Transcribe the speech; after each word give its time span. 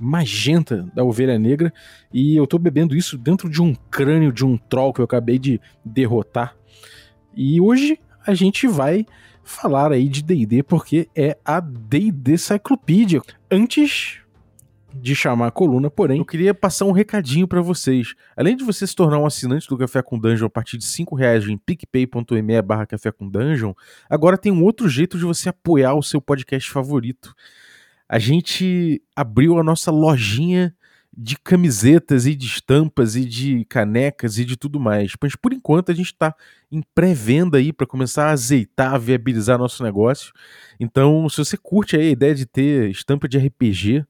magenta 0.00 0.88
da 0.94 1.04
ovelha 1.04 1.38
negra 1.38 1.72
e 2.12 2.36
eu 2.36 2.46
tô 2.46 2.58
bebendo 2.58 2.96
isso 2.96 3.16
dentro 3.16 3.48
de 3.48 3.62
um 3.62 3.74
crânio 3.90 4.32
de 4.32 4.44
um 4.44 4.56
troll 4.56 4.92
que 4.92 5.00
eu 5.00 5.04
acabei 5.04 5.38
de 5.38 5.60
derrotar. 5.84 6.56
E 7.34 7.60
hoje 7.60 7.98
a 8.26 8.34
gente 8.34 8.66
vai 8.66 9.06
falar 9.44 9.92
aí 9.92 10.08
de 10.08 10.22
D&D 10.22 10.62
porque 10.62 11.08
é 11.14 11.38
a 11.44 11.60
D&D 11.60 12.36
Cyclopedia. 12.36 13.22
Antes 13.50 14.20
de 15.00 15.14
chamar 15.14 15.48
a 15.48 15.50
coluna, 15.50 15.90
porém, 15.90 16.18
eu 16.18 16.24
queria 16.24 16.54
passar 16.54 16.86
um 16.86 16.92
recadinho 16.92 17.46
para 17.46 17.60
vocês. 17.60 18.14
Além 18.36 18.56
de 18.56 18.64
você 18.64 18.86
se 18.86 18.94
tornar 18.94 19.18
um 19.18 19.26
assinante 19.26 19.68
do 19.68 19.76
Café 19.76 20.02
com 20.02 20.18
Dungeon 20.18 20.46
a 20.46 20.50
partir 20.50 20.78
de 20.78 20.84
5 20.84 21.14
reais 21.14 21.46
em 21.46 21.56
picpay.me 21.56 22.62
barra 22.62 22.86
Café 22.86 23.12
com 23.12 23.28
Dungeon, 23.28 23.74
agora 24.08 24.38
tem 24.38 24.50
um 24.50 24.64
outro 24.64 24.88
jeito 24.88 25.18
de 25.18 25.24
você 25.24 25.48
apoiar 25.48 25.94
o 25.94 26.02
seu 26.02 26.20
podcast 26.20 26.70
favorito 26.70 27.34
a 28.08 28.18
gente 28.18 29.02
abriu 29.14 29.58
a 29.58 29.64
nossa 29.64 29.90
lojinha 29.90 30.74
de 31.16 31.36
camisetas 31.38 32.26
e 32.26 32.34
de 32.34 32.46
estampas 32.46 33.16
e 33.16 33.24
de 33.24 33.64
canecas 33.64 34.38
e 34.38 34.44
de 34.44 34.54
tudo 34.54 34.78
mais. 34.78 35.12
Mas 35.20 35.34
por 35.34 35.52
enquanto 35.52 35.90
a 35.90 35.94
gente 35.94 36.12
está 36.12 36.34
em 36.70 36.82
pré-venda 36.94 37.56
aí 37.56 37.72
para 37.72 37.86
começar 37.86 38.26
a 38.26 38.32
azeitar, 38.32 39.00
viabilizar 39.00 39.58
nosso 39.58 39.82
negócio. 39.82 40.32
Então, 40.78 41.26
se 41.28 41.38
você 41.38 41.56
curte 41.56 41.96
a 41.96 42.02
ideia 42.02 42.34
de 42.34 42.44
ter 42.44 42.90
estampa 42.90 43.26
de 43.26 43.38
RPG 43.38 44.04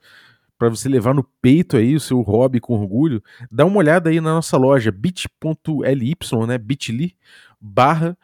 para 0.59 0.69
você 0.69 0.89
levar 0.89 1.15
no 1.15 1.23
peito 1.41 1.77
aí 1.77 1.95
o 1.95 2.01
seu 2.01 2.20
hobby 2.23 2.59
com 2.59 2.75
orgulho, 2.75 3.23
dá 3.53 3.65
uma 3.65 3.79
olhada 3.79 4.11
aí 4.11 4.20
na 4.20 4.35
nossa 4.35 4.57
loja 4.57 4.91
bit.ly, 4.91 6.17
né, 6.48 6.59
bit.ly 6.59 7.15
barra 7.61 8.19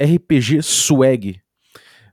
RPG 0.00 0.62
Swag 0.62 1.40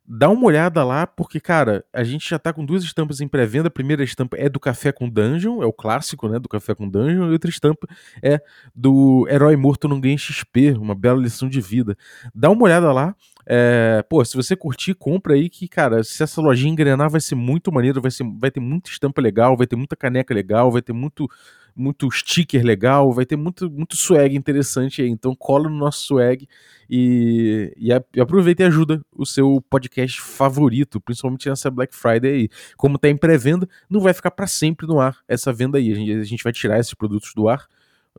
dá 0.06 0.30
uma 0.30 0.46
olhada 0.46 0.84
lá, 0.84 1.08
porque, 1.08 1.40
cara, 1.40 1.86
a 1.94 2.04
gente 2.04 2.30
já 2.30 2.38
tá 2.38 2.52
com 2.52 2.66
duas 2.66 2.84
estampas 2.84 3.22
em 3.22 3.28
pré-venda. 3.28 3.68
A 3.68 3.72
primeira 3.72 4.04
estampa 4.04 4.38
é 4.38 4.50
do 4.50 4.60
Café 4.60 4.92
com 4.92 5.10
Dungeon, 5.10 5.64
é 5.64 5.66
o 5.66 5.74
clássico, 5.74 6.28
né, 6.28 6.40
do 6.40 6.50
Café 6.50 6.76
com 6.76 6.88
Dungeon, 6.88 7.30
e 7.30 7.32
outra 7.32 7.50
estampa 7.50 7.88
é 8.22 8.42
do 8.76 9.26
Herói 9.30 9.56
Morto 9.56 9.88
Não 9.88 10.00
Ganha 10.00 10.18
XP, 10.18 10.72
uma 10.72 10.94
bela 10.94 11.22
lição 11.22 11.48
de 11.48 11.62
vida. 11.62 11.98
Dá 12.36 12.50
uma 12.50 12.64
olhada 12.64 12.92
lá. 12.92 13.16
É, 13.46 14.04
pô, 14.10 14.24
se 14.24 14.36
você 14.36 14.56
curtir, 14.56 14.94
compra 14.94 15.34
aí 15.34 15.50
que, 15.50 15.68
cara, 15.68 16.04
se 16.04 16.24
essa 16.24 16.42
lojinha 16.42 16.72
engrenar 16.72 17.10
vai 17.10 17.20
ser 17.20 17.36
muito 17.36 17.72
maneiro, 17.72 18.02
vai, 18.02 18.12
ser, 18.12 18.26
vai 18.40 18.50
ter 18.50 18.60
muita 18.60 18.90
estampa 18.90 19.22
legal, 19.22 19.58
vai 19.58 19.68
ter 19.68 19.76
muita 19.76 19.96
caneca 19.96 20.34
legal, 20.34 20.72
vai 20.72 20.82
ter 20.82 20.94
muito 20.94 21.30
muito 21.76 22.10
sticker 22.12 22.64
legal, 22.64 23.12
vai 23.12 23.26
ter 23.26 23.36
muito, 23.36 23.70
muito 23.70 23.96
swag 23.96 24.36
interessante 24.36 25.02
aí. 25.02 25.10
Então 25.10 25.36
cola 25.36 25.70
no 25.70 25.78
nosso 25.78 26.06
swag 26.08 26.48
e, 26.90 27.74
e, 27.78 27.92
a, 27.92 28.04
e 28.16 28.22
aproveita 28.22 28.64
e 28.64 28.66
ajuda 28.66 29.02
o 29.12 29.26
seu 29.26 29.64
podcast 29.70 30.22
favorito, 30.22 31.02
principalmente 31.02 31.50
nessa 31.50 31.72
Black 31.72 31.96
Friday 31.96 32.32
aí. 32.32 32.50
Como 32.78 32.98
tá 32.98 33.10
em 33.10 33.18
pré-venda, 33.18 33.68
não 33.90 34.00
vai 34.00 34.14
ficar 34.14 34.32
para 34.32 34.48
sempre 34.48 34.86
no 34.88 35.00
ar 35.00 35.18
essa 35.28 35.52
venda 35.52 35.78
aí. 35.78 35.92
A 35.92 35.96
gente, 35.96 36.12
a 36.12 36.24
gente 36.24 36.44
vai 36.44 36.54
tirar 36.54 36.80
esses 36.80 36.94
produtos 36.94 37.34
do 37.36 37.48
ar 37.48 37.68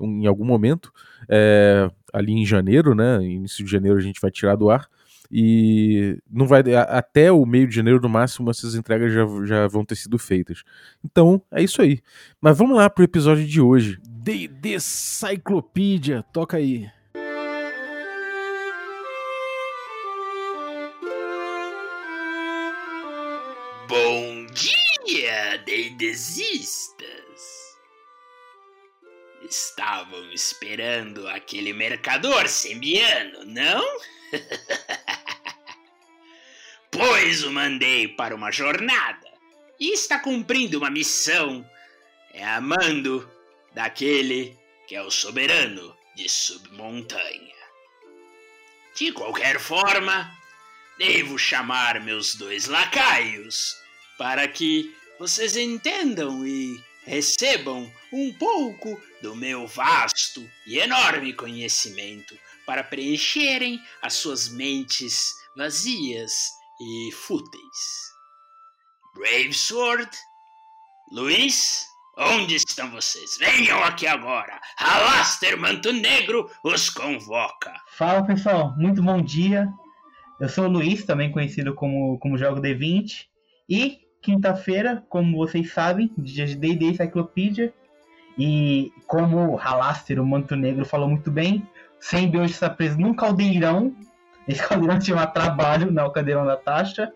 em 0.01 0.27
algum 0.27 0.45
momento, 0.45 0.93
é, 1.29 1.89
ali 2.13 2.33
em 2.33 2.45
janeiro, 2.45 2.95
né? 2.95 3.23
Início 3.23 3.65
de 3.65 3.71
janeiro 3.71 3.97
a 3.97 4.03
gente 4.03 4.21
vai 4.21 4.31
tirar 4.31 4.57
do 4.57 4.69
ar 4.69 4.89
e 5.37 6.17
não 6.31 6.47
vai 6.47 6.63
até 6.89 7.33
o 7.33 7.45
meio 7.45 7.67
de 7.67 7.75
janeiro 7.75 8.01
no 8.01 8.09
máximo 8.09 8.53
essas 8.53 8.77
entregas 8.77 9.13
já, 9.13 9.27
já 9.45 9.67
vão 9.67 9.85
ter 9.85 9.97
sido 9.97 10.17
feitas. 10.17 10.63
Então 11.05 11.43
é 11.51 11.61
isso 11.61 11.83
aí. 11.83 11.99
Mas 12.41 12.57
vamos 12.57 12.77
lá 12.77 12.89
pro 12.89 13.03
episódio 13.03 13.45
de 13.45 13.61
hoje. 13.61 13.99
D&D 14.05 14.79
Cyclopedia, 14.79 16.23
toca 16.33 16.57
aí. 16.57 16.89
Bom 23.89 24.47
dia, 24.53 25.57
D&Dzistas! 25.67 26.95
Estavam 29.51 30.33
esperando 30.33 31.27
aquele 31.27 31.73
mercador 31.73 32.47
sembiano, 32.47 33.45
não? 33.47 33.85
pois 36.95 37.43
o 37.43 37.51
mandei 37.51 38.07
para 38.07 38.37
uma 38.37 38.53
jornada 38.53 39.29
e 39.81 39.93
está 39.93 40.17
cumprindo 40.17 40.79
uma 40.79 40.89
missão. 40.89 41.69
É 42.33 42.45
amando 42.45 43.29
daquele 43.75 44.57
que 44.87 44.95
é 44.95 45.03
o 45.03 45.11
soberano 45.11 45.97
de 46.15 46.29
Submontanha. 46.29 47.55
De 48.95 49.11
qualquer 49.11 49.59
forma, 49.59 50.33
devo 50.97 51.37
chamar 51.37 52.01
meus 52.01 52.37
dois 52.37 52.67
lacaios 52.67 53.77
para 54.17 54.47
que 54.47 54.95
vocês 55.19 55.57
entendam 55.57 56.47
e 56.47 56.81
recebam 57.05 57.93
um 58.13 58.33
pouco 58.35 59.01
do 59.21 59.35
meu 59.35 59.67
vasto 59.67 60.49
e 60.65 60.79
enorme 60.79 61.33
conhecimento 61.33 62.39
para 62.65 62.85
preencherem 62.85 63.81
as 64.01 64.15
suas 64.15 64.49
mentes 64.49 65.35
vazias 65.57 66.53
e 66.85 67.13
fúteis. 67.13 68.13
Brave 69.15 69.55
Sword, 69.55 70.11
Luiz, 71.13 71.87
onde 72.19 72.57
estão 72.57 72.91
vocês? 72.91 73.39
Venham 73.39 73.83
aqui 73.83 74.07
agora! 74.07 74.61
Alaster 74.77 75.59
Manto 75.59 75.93
Negro 75.93 76.51
os 76.63 76.91
convoca! 76.91 77.73
Fala 77.97 78.25
pessoal, 78.27 78.75
muito 78.77 79.03
bom 79.03 79.23
dia. 79.23 79.73
Eu 80.39 80.49
sou 80.49 80.67
o 80.67 80.71
Luiz, 80.71 81.05
também 81.05 81.33
conhecido 81.33 81.75
como, 81.75 82.19
como 82.19 82.37
Jogo 82.37 82.61
D20. 82.61 83.27
E 83.69 84.01
quinta-feira, 84.21 85.03
como 85.09 85.39
vocês 85.39 85.73
sabem, 85.73 86.13
dia 86.19 86.45
de 86.45 86.57
D&D 86.57 86.87
Encyclopedia. 86.87 87.73
E 88.37 88.93
como 89.07 89.55
Halaster, 89.55 90.21
o 90.21 90.27
Manto 90.27 90.55
Negro, 90.57 90.85
falou 90.85 91.09
muito 91.09 91.31
bem, 91.31 91.67
Sembi 91.99 92.37
hoje 92.37 92.53
está 92.53 92.69
preso 92.69 92.99
num 92.99 93.15
caldeirão. 93.15 93.97
Esse 94.47 94.63
caldeirão 94.67 95.01
chama 95.01 95.27
Trabalho, 95.27 95.91
não 95.91 96.07
o 96.07 96.11
caldeirão 96.11 96.47
da 96.47 96.57
taxa. 96.57 97.13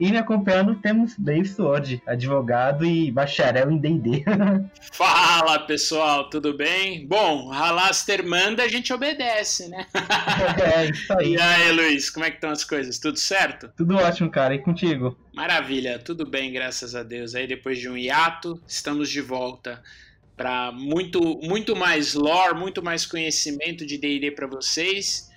E 0.00 0.10
me 0.10 0.16
acompanhando 0.16 0.76
temos 0.76 1.14
Dave 1.18 1.46
Sword, 1.46 2.02
advogado 2.06 2.86
e 2.86 3.10
bacharel 3.10 3.70
em 3.70 3.76
D&D. 3.76 4.24
Fala 4.92 5.58
pessoal, 5.58 6.30
tudo 6.30 6.54
bem? 6.54 7.06
Bom, 7.06 7.50
Halaster 7.50 8.26
manda, 8.26 8.62
a 8.62 8.68
gente 8.68 8.94
obedece, 8.94 9.68
né? 9.68 9.86
é, 10.74 10.86
isso 10.86 11.12
aí. 11.12 11.34
E 11.34 11.38
aí, 11.40 11.72
Luiz, 11.72 12.08
como 12.08 12.24
é 12.24 12.30
que 12.30 12.36
estão 12.36 12.48
as 12.50 12.64
coisas? 12.64 12.98
Tudo 12.98 13.18
certo? 13.18 13.70
Tudo 13.76 13.94
ótimo, 13.96 14.30
cara. 14.30 14.54
E 14.54 14.58
contigo? 14.60 15.18
Maravilha, 15.34 15.98
tudo 15.98 16.24
bem, 16.24 16.50
graças 16.50 16.94
a 16.94 17.02
Deus. 17.02 17.34
Aí 17.34 17.46
depois 17.46 17.78
de 17.78 17.86
um 17.86 17.96
hiato, 17.96 18.58
estamos 18.66 19.10
de 19.10 19.20
volta 19.20 19.82
para 20.34 20.72
muito, 20.72 21.20
muito 21.42 21.76
mais 21.76 22.14
lore, 22.14 22.58
muito 22.58 22.82
mais 22.82 23.04
conhecimento 23.04 23.84
de 23.84 23.98
D&D 23.98 24.30
para 24.30 24.46
vocês. 24.46 25.29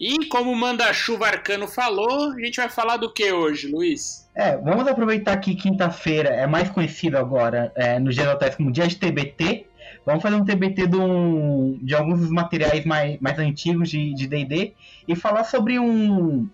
E 0.00 0.26
como 0.26 0.52
o 0.52 0.56
Manda-Chuva 0.56 1.26
Arcano 1.26 1.66
falou, 1.66 2.32
a 2.32 2.40
gente 2.40 2.56
vai 2.56 2.68
falar 2.68 2.98
do 2.98 3.12
que 3.12 3.32
hoje, 3.32 3.66
Luiz? 3.66 4.28
É, 4.32 4.56
vamos 4.56 4.86
aproveitar 4.86 5.36
que 5.38 5.56
quinta-feira 5.56 6.28
é 6.28 6.46
mais 6.46 6.70
conhecido 6.70 7.18
agora 7.18 7.72
é, 7.74 7.98
no 7.98 8.12
Gerotex 8.12 8.54
como 8.54 8.70
dia 8.70 8.86
de 8.86 8.96
TBT. 8.96 9.66
Vamos 10.06 10.22
fazer 10.22 10.36
um 10.36 10.44
TBT 10.44 10.86
de, 10.86 10.96
um, 10.96 11.78
de 11.82 11.94
alguns 11.96 12.20
dos 12.20 12.30
materiais 12.30 12.84
mais, 12.84 13.18
mais 13.20 13.38
antigos 13.40 13.90
de 13.90 14.26
D&D 14.26 14.74
e 15.06 15.16
falar 15.16 15.42
sobre 15.42 15.80
um, 15.80 16.48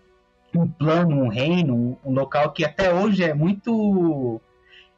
um 0.55 0.67
plano, 0.67 1.25
um 1.25 1.29
reino, 1.29 1.99
um 2.03 2.13
local 2.13 2.51
que 2.53 2.65
até 2.65 2.93
hoje 2.93 3.23
é 3.23 3.35
muito 3.35 4.41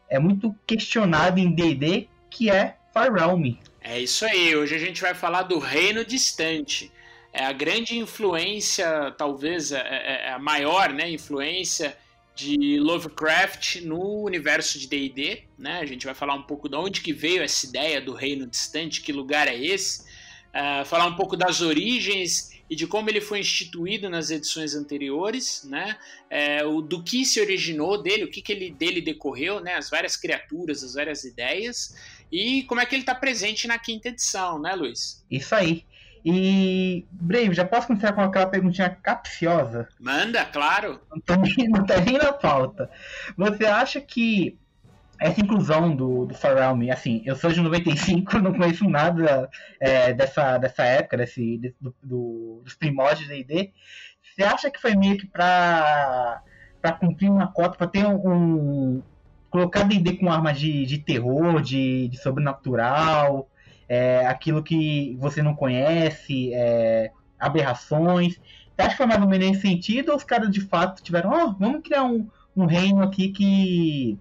é 0.08 0.20
muito 0.20 0.54
questionado 0.64 1.40
em 1.40 1.50
D&D, 1.50 2.08
que 2.31 2.49
é 2.49 2.76
Far 2.94 3.12
Realm. 3.12 3.56
É 3.82 3.99
isso 3.99 4.25
aí, 4.25 4.54
hoje 4.54 4.76
a 4.76 4.78
gente 4.78 5.02
vai 5.02 5.14
falar 5.14 5.42
do 5.42 5.58
Reino 5.58 6.04
Distante 6.04 6.92
é 7.36 7.44
a 7.44 7.52
grande 7.52 7.98
influência, 7.98 9.14
talvez 9.18 9.70
é, 9.70 9.78
é, 9.78 10.26
é 10.28 10.32
a 10.32 10.38
maior 10.38 10.90
né, 10.94 11.10
influência 11.10 11.94
de 12.34 12.78
Lovecraft 12.78 13.82
no 13.82 14.22
universo 14.22 14.78
de 14.78 14.86
D&D, 14.86 15.42
né? 15.58 15.80
A 15.80 15.86
gente 15.86 16.06
vai 16.06 16.14
falar 16.14 16.34
um 16.34 16.42
pouco 16.42 16.66
de 16.66 16.76
onde 16.76 17.02
que 17.02 17.12
veio 17.12 17.42
essa 17.42 17.66
ideia 17.66 18.00
do 18.00 18.14
reino 18.14 18.46
distante, 18.46 19.02
que 19.02 19.12
lugar 19.12 19.48
é 19.48 19.56
esse, 19.56 20.02
uh, 20.02 20.84
falar 20.86 21.06
um 21.06 21.14
pouco 21.14 21.36
das 21.36 21.60
origens 21.60 22.52
e 22.70 22.74
de 22.74 22.86
como 22.86 23.08
ele 23.08 23.20
foi 23.20 23.40
instituído 23.40 24.08
nas 24.08 24.30
edições 24.30 24.74
anteriores, 24.74 25.62
né? 25.64 25.96
É, 26.30 26.64
o, 26.64 26.80
do 26.80 27.02
que 27.02 27.24
se 27.24 27.40
originou 27.40 28.02
dele, 28.02 28.24
o 28.24 28.30
que, 28.30 28.40
que 28.42 28.52
ele, 28.52 28.70
dele 28.70 29.00
decorreu, 29.02 29.60
né? 29.60 29.74
As 29.74 29.90
várias 29.90 30.16
criaturas, 30.16 30.82
as 30.82 30.94
várias 30.94 31.24
ideias. 31.24 31.94
e 32.32 32.62
como 32.64 32.80
é 32.80 32.86
que 32.86 32.94
ele 32.94 33.02
está 33.02 33.14
presente 33.14 33.68
na 33.68 33.78
quinta 33.78 34.08
edição, 34.08 34.58
né, 34.58 34.74
Luiz? 34.74 35.24
Isso 35.30 35.54
aí. 35.54 35.84
E, 36.28 37.06
Brave, 37.12 37.55
já 37.55 37.64
posso 37.64 37.87
começar 37.87 38.12
com 38.12 38.20
aquela 38.20 38.49
perguntinha 38.49 38.90
capciosa? 38.90 39.87
Manda, 40.00 40.44
claro. 40.44 41.00
Não 41.08 41.20
tá 41.20 41.37
nem, 41.37 41.69
não 41.69 41.87
tá 41.87 42.00
nem 42.00 42.19
na 42.19 42.32
pauta. 42.32 42.90
Você 43.37 43.64
acha 43.64 44.00
que 44.00 44.58
essa 45.20 45.40
inclusão 45.40 45.94
do, 45.94 46.26
do 46.26 46.34
Far 46.34 46.56
Realm, 46.56 46.90
assim, 46.90 47.23
eu 47.25 47.37
sou 47.37 47.52
de 47.52 47.61
95, 47.61 48.38
não 48.43 48.52
conheço 48.52 48.90
nada 48.90 49.49
é, 49.81 50.12
dessa, 50.12 50.58
dessa 50.58 50.82
época, 50.82 51.17
desse, 51.17 51.58
desse 51.58 51.76
do, 51.81 51.94
do, 52.02 52.61
dos 52.64 52.75
primórdios 52.75 53.28
da 53.28 53.37
ID. 53.37 53.70
Você 54.34 54.43
acha 54.43 54.69
que 54.69 54.81
foi 54.81 54.96
meio 54.96 55.17
que 55.17 55.28
pra, 55.28 56.43
pra 56.82 56.90
cumprir 56.90 57.31
uma 57.31 57.46
cota, 57.52 57.78
pra 57.78 57.87
ter 57.87 58.05
um. 58.05 59.00
colocar 59.49 59.84
D&D 59.84 60.17
com 60.17 60.28
armas 60.28 60.58
de, 60.58 60.84
de 60.87 60.99
terror, 60.99 61.62
de, 61.62 62.08
de 62.08 62.17
sobrenatural, 62.19 63.49
é, 63.88 64.26
aquilo 64.26 64.62
que 64.62 65.16
você 65.20 65.42
não 65.42 65.54
conhece, 65.54 66.52
é, 66.54 67.10
aberrações. 67.38 68.34
Você 68.34 68.82
acha 68.82 68.90
que 68.90 68.96
foi 68.96 69.06
mais 69.06 69.22
ou 69.22 69.28
menos 69.28 69.48
nesse 69.48 69.62
sentido 69.62 70.10
ou 70.10 70.16
os 70.16 70.24
caras 70.24 70.50
de 70.50 70.60
fato 70.60 71.02
tiveram, 71.02 71.30
ó, 71.30 71.44
oh, 71.44 71.52
vamos 71.58 71.82
criar 71.82 72.04
um, 72.04 72.28
um 72.56 72.66
reino 72.66 73.02
aqui 73.02 73.28
que 73.28 74.18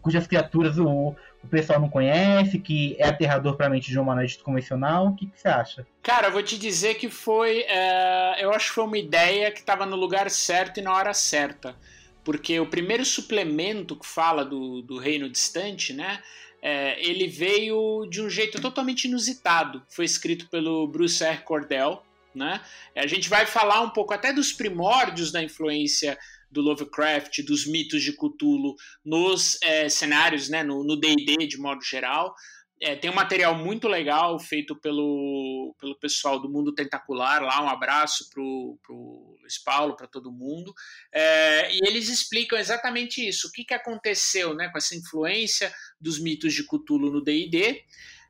cujas 0.00 0.26
criaturas 0.26 0.78
o, 0.78 1.16
o 1.44 1.48
pessoal 1.48 1.80
não 1.80 1.88
conhece, 1.88 2.58
que 2.58 2.94
é 2.98 3.08
aterrador 3.08 3.56
para 3.56 3.66
a 3.66 3.70
mente 3.70 3.90
de 3.90 3.98
um 3.98 4.02
humanoide 4.02 4.38
convencional. 4.38 5.08
O 5.08 5.14
que, 5.14 5.26
que, 5.26 5.40
você 5.40 5.48
acha? 5.48 5.86
Cara, 6.02 6.28
eu 6.28 6.32
vou 6.32 6.42
te 6.42 6.58
dizer 6.58 6.94
que 6.94 7.08
foi. 7.08 7.60
É, 7.68 8.36
eu 8.44 8.50
acho 8.52 8.68
que 8.68 8.74
foi 8.74 8.84
uma 8.84 8.98
ideia 8.98 9.50
que 9.50 9.60
estava 9.60 9.86
no 9.86 9.96
lugar 9.96 10.30
certo 10.30 10.78
e 10.78 10.82
na 10.82 10.92
hora 10.92 11.14
certa. 11.14 11.74
Porque 12.22 12.58
o 12.58 12.66
primeiro 12.66 13.04
suplemento 13.04 13.96
que 13.96 14.06
fala 14.06 14.44
do, 14.44 14.80
do 14.80 14.98
reino 14.98 15.28
distante, 15.28 15.92
né? 15.92 16.20
É, 16.66 16.98
ele 17.06 17.28
veio 17.28 18.06
de 18.08 18.22
um 18.22 18.30
jeito 18.30 18.58
totalmente 18.58 19.04
inusitado. 19.04 19.82
Foi 19.90 20.06
escrito 20.06 20.48
pelo 20.48 20.88
Bruce 20.88 21.22
R. 21.22 21.42
Cordell. 21.42 22.02
Né? 22.34 22.58
A 22.96 23.06
gente 23.06 23.28
vai 23.28 23.44
falar 23.44 23.82
um 23.82 23.90
pouco 23.90 24.14
até 24.14 24.32
dos 24.32 24.50
primórdios 24.50 25.30
da 25.30 25.42
influência 25.42 26.18
do 26.50 26.62
Lovecraft, 26.62 27.42
dos 27.42 27.66
mitos 27.66 28.02
de 28.02 28.12
Cthulhu 28.12 28.76
nos 29.04 29.58
é, 29.60 29.88
cenários, 29.90 30.48
né, 30.48 30.62
no 30.62 30.96
D&D 30.96 31.46
de 31.46 31.58
modo 31.58 31.84
geral. 31.84 32.34
É, 32.80 32.96
tem 32.96 33.10
um 33.10 33.14
material 33.14 33.54
muito 33.54 33.86
legal 33.86 34.38
feito 34.38 34.74
pelo, 34.76 35.74
pelo 35.78 35.98
pessoal 35.98 36.40
do 36.40 36.50
Mundo 36.50 36.74
Tentacular 36.74 37.42
lá, 37.42 37.62
um 37.62 37.68
abraço 37.68 38.28
pro, 38.30 38.78
pro 38.82 39.36
Luiz 39.40 39.58
Paulo, 39.58 39.96
para 39.96 40.08
todo 40.08 40.32
mundo. 40.32 40.74
É, 41.12 41.72
e 41.72 41.78
eles 41.86 42.08
explicam 42.08 42.58
exatamente 42.58 43.26
isso, 43.26 43.48
o 43.48 43.52
que, 43.52 43.64
que 43.64 43.74
aconteceu 43.74 44.54
né, 44.54 44.68
com 44.68 44.78
essa 44.78 44.94
influência 44.94 45.72
dos 46.00 46.18
mitos 46.18 46.52
de 46.52 46.66
Cthulhu 46.66 47.10
no 47.10 47.22
D&D, 47.22 47.84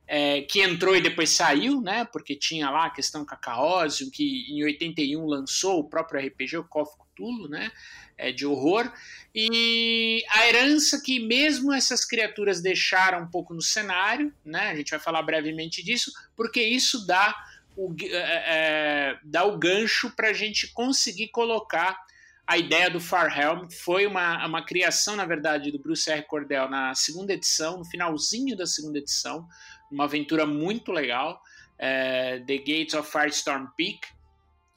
é, 0.07 0.41
que 0.41 0.61
entrou 0.61 0.95
e 0.95 1.01
depois 1.01 1.31
saiu, 1.31 1.81
né, 1.81 2.05
porque 2.05 2.35
tinha 2.35 2.69
lá 2.69 2.85
a 2.85 2.89
questão 2.89 3.25
Cacaósio, 3.25 4.11
que 4.11 4.45
em 4.49 4.63
81 4.63 5.25
lançou 5.25 5.79
o 5.79 5.89
próprio 5.89 6.25
RPG, 6.25 6.57
o 6.57 6.63
Call 6.63 6.85
Cthulhu, 6.85 7.47
né, 7.49 7.71
é, 8.17 8.31
de 8.31 8.45
horror, 8.45 8.91
e 9.33 10.23
a 10.29 10.47
herança 10.47 11.01
que 11.03 11.19
mesmo 11.19 11.73
essas 11.73 12.05
criaturas 12.05 12.61
deixaram 12.61 13.23
um 13.23 13.27
pouco 13.27 13.53
no 13.53 13.61
cenário, 13.61 14.33
né? 14.45 14.69
A 14.69 14.75
gente 14.75 14.91
vai 14.91 14.99
falar 14.99 15.21
brevemente 15.23 15.83
disso, 15.83 16.11
porque 16.35 16.61
isso 16.61 17.05
dá 17.05 17.35
o, 17.75 17.93
é, 18.01 18.13
é 18.13 19.19
dá 19.23 19.43
o 19.43 19.57
gancho 19.57 20.09
para 20.11 20.29
a 20.29 20.33
gente 20.33 20.71
conseguir 20.71 21.27
colocar 21.27 21.99
a 22.47 22.57
ideia 22.57 22.89
do 22.89 22.99
Far 22.99 23.37
Helm. 23.37 23.67
Foi 23.69 24.05
uma, 24.05 24.45
uma 24.45 24.63
criação, 24.63 25.15
na 25.15 25.25
verdade, 25.25 25.71
do 25.71 25.79
Bruce 25.79 26.09
R. 26.09 26.21
Cordell 26.23 26.69
na 26.69 26.93
segunda 26.93 27.33
edição, 27.33 27.79
no 27.79 27.85
finalzinho 27.85 28.55
da 28.55 28.65
segunda 28.65 28.99
edição, 28.99 29.47
uma 29.91 30.05
aventura 30.05 30.45
muito 30.45 30.91
legal, 30.91 31.41
é, 31.77 32.39
The 32.45 32.57
Gates 32.57 32.93
of 32.93 33.11
Firestorm 33.11 33.67
Peak. 33.77 34.07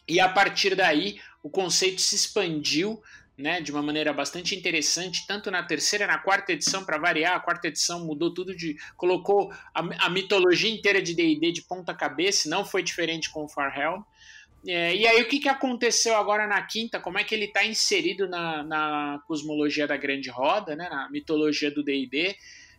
E 0.09 0.21
a 0.21 0.29
partir 0.29 0.75
daí, 0.75 1.21
o 1.43 1.51
conceito 1.51 2.01
se 2.01 2.15
expandiu 2.15 3.03
né, 3.39 3.61
de 3.61 3.71
uma 3.71 3.81
maneira 3.81 4.13
bastante 4.13 4.57
interessante, 4.57 5.25
tanto 5.27 5.49
na 5.49 5.63
terceira 5.63 6.09
na 6.09 6.19
quarta 6.19 6.53
edição, 6.53 6.85
para 6.85 6.99
variar, 6.99 7.37
a 7.37 7.41
quarta 7.41 7.69
edição 7.69 8.05
mudou 8.05 8.35
tudo 8.35 8.55
de. 8.55 8.77
colocou 8.97 9.53
a, 9.73 10.07
a 10.07 10.11
mitologia 10.11 10.69
inteira 10.69 11.01
de 11.01 11.15
DD 11.15 11.53
de 11.53 11.63
ponta 11.63 11.95
cabeça, 11.95 12.51
não 12.51 12.65
foi 12.65 12.83
diferente 12.83 13.31
com 13.31 13.45
o 13.45 13.49
Far 13.49 13.79
Helm. 13.79 14.03
É, 14.67 14.95
e 14.97 15.07
aí, 15.07 15.23
o 15.23 15.29
que, 15.29 15.39
que 15.39 15.49
aconteceu 15.49 16.17
agora 16.17 16.49
na 16.49 16.61
quinta? 16.63 16.99
Como 16.99 17.17
é 17.17 17.23
que 17.23 17.33
ele 17.33 17.45
está 17.45 17.65
inserido 17.65 18.29
na, 18.29 18.65
na, 18.65 19.23
cosmologia 19.29 19.87
da 19.87 19.97
Grande 19.97 20.31
Roda, 20.31 20.75
né, 20.75 20.89
na 20.89 21.09
mitologia 21.09 21.71
do 21.71 21.85
DD? 21.85 22.37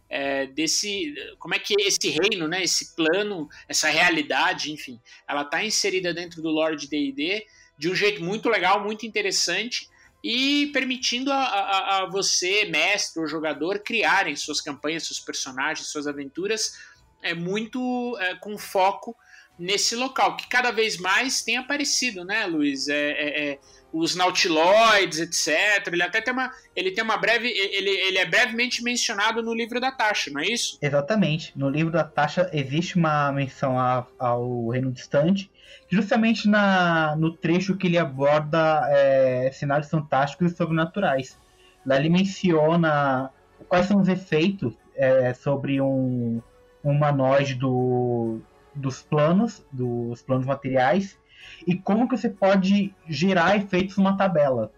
É, 0.09 0.47
desse 0.47 1.13
como 1.37 1.53
é 1.53 1.59
que 1.59 1.75
esse 1.79 2.09
reino, 2.09 2.47
né, 2.47 2.63
esse 2.63 2.95
plano, 2.95 3.47
essa 3.67 3.89
realidade, 3.89 4.71
enfim, 4.71 4.99
ela 5.27 5.43
está 5.43 5.63
inserida 5.63 6.11
dentro 6.13 6.41
do 6.41 6.49
Lord 6.49 6.87
D&D 6.87 7.45
de 7.77 7.89
um 7.89 7.95
jeito 7.95 8.23
muito 8.23 8.49
legal, 8.49 8.83
muito 8.83 9.05
interessante 9.05 9.87
e 10.23 10.67
permitindo 10.73 11.31
a, 11.31 11.37
a, 11.37 11.97
a, 11.97 12.05
você, 12.07 12.65
mestre 12.65 13.21
ou 13.21 13.27
jogador, 13.27 13.79
criarem 13.79 14.35
suas 14.35 14.59
campanhas, 14.59 15.03
seus 15.03 15.19
personagens, 15.19 15.87
suas 15.87 16.07
aventuras 16.07 16.73
é 17.21 17.33
muito 17.33 18.17
é, 18.19 18.35
com 18.35 18.57
foco 18.57 19.15
nesse 19.57 19.95
local, 19.95 20.37
que 20.37 20.47
cada 20.47 20.71
vez 20.71 20.97
mais 20.97 21.41
tem 21.41 21.57
aparecido, 21.57 22.23
né, 22.23 22.45
Luiz? 22.45 22.87
É, 22.87 23.11
é, 23.11 23.49
é, 23.49 23.59
os 23.91 24.15
nautiloides, 24.15 25.19
etc. 25.19 25.87
Ele 25.87 26.03
até 26.03 26.21
tem 26.21 26.33
uma, 26.33 26.51
ele 26.75 26.91
tem 26.91 27.03
uma 27.03 27.17
breve, 27.17 27.47
ele, 27.47 27.89
ele 27.89 28.17
é 28.17 28.25
brevemente 28.25 28.83
mencionado 28.83 29.41
no 29.41 29.53
livro 29.53 29.79
da 29.79 29.91
Taxa, 29.91 30.31
não 30.31 30.41
é 30.41 30.45
isso? 30.45 30.77
Exatamente. 30.81 31.51
No 31.55 31.69
livro 31.69 31.91
da 31.91 32.03
Taxa 32.03 32.49
existe 32.53 32.95
uma 32.95 33.31
menção 33.31 33.77
ao 34.17 34.69
Reino 34.69 34.91
Distante, 34.91 35.51
justamente 35.89 36.47
na, 36.47 37.15
no 37.15 37.31
trecho 37.35 37.75
que 37.75 37.87
ele 37.87 37.97
aborda 37.97 38.87
é, 38.89 39.51
cenários 39.51 39.89
fantásticos 39.89 40.51
e 40.51 40.55
sobrenaturais. 40.55 41.37
Lá 41.85 41.97
ele 41.97 42.09
menciona 42.09 43.31
quais 43.67 43.87
são 43.87 43.99
os 43.99 44.07
efeitos 44.07 44.73
é, 44.95 45.33
sobre 45.33 45.81
um, 45.81 46.41
um 46.83 46.91
humanoide 46.91 47.55
do, 47.55 48.39
dos 48.75 49.01
planos, 49.01 49.65
dos 49.71 50.21
planos 50.21 50.45
materiais, 50.45 51.17
e 51.65 51.75
como 51.75 52.07
que 52.07 52.17
você 52.17 52.29
pode 52.29 52.93
gerar 53.07 53.55
efeitos 53.55 53.97
numa 53.97 54.17
tabela. 54.17 54.71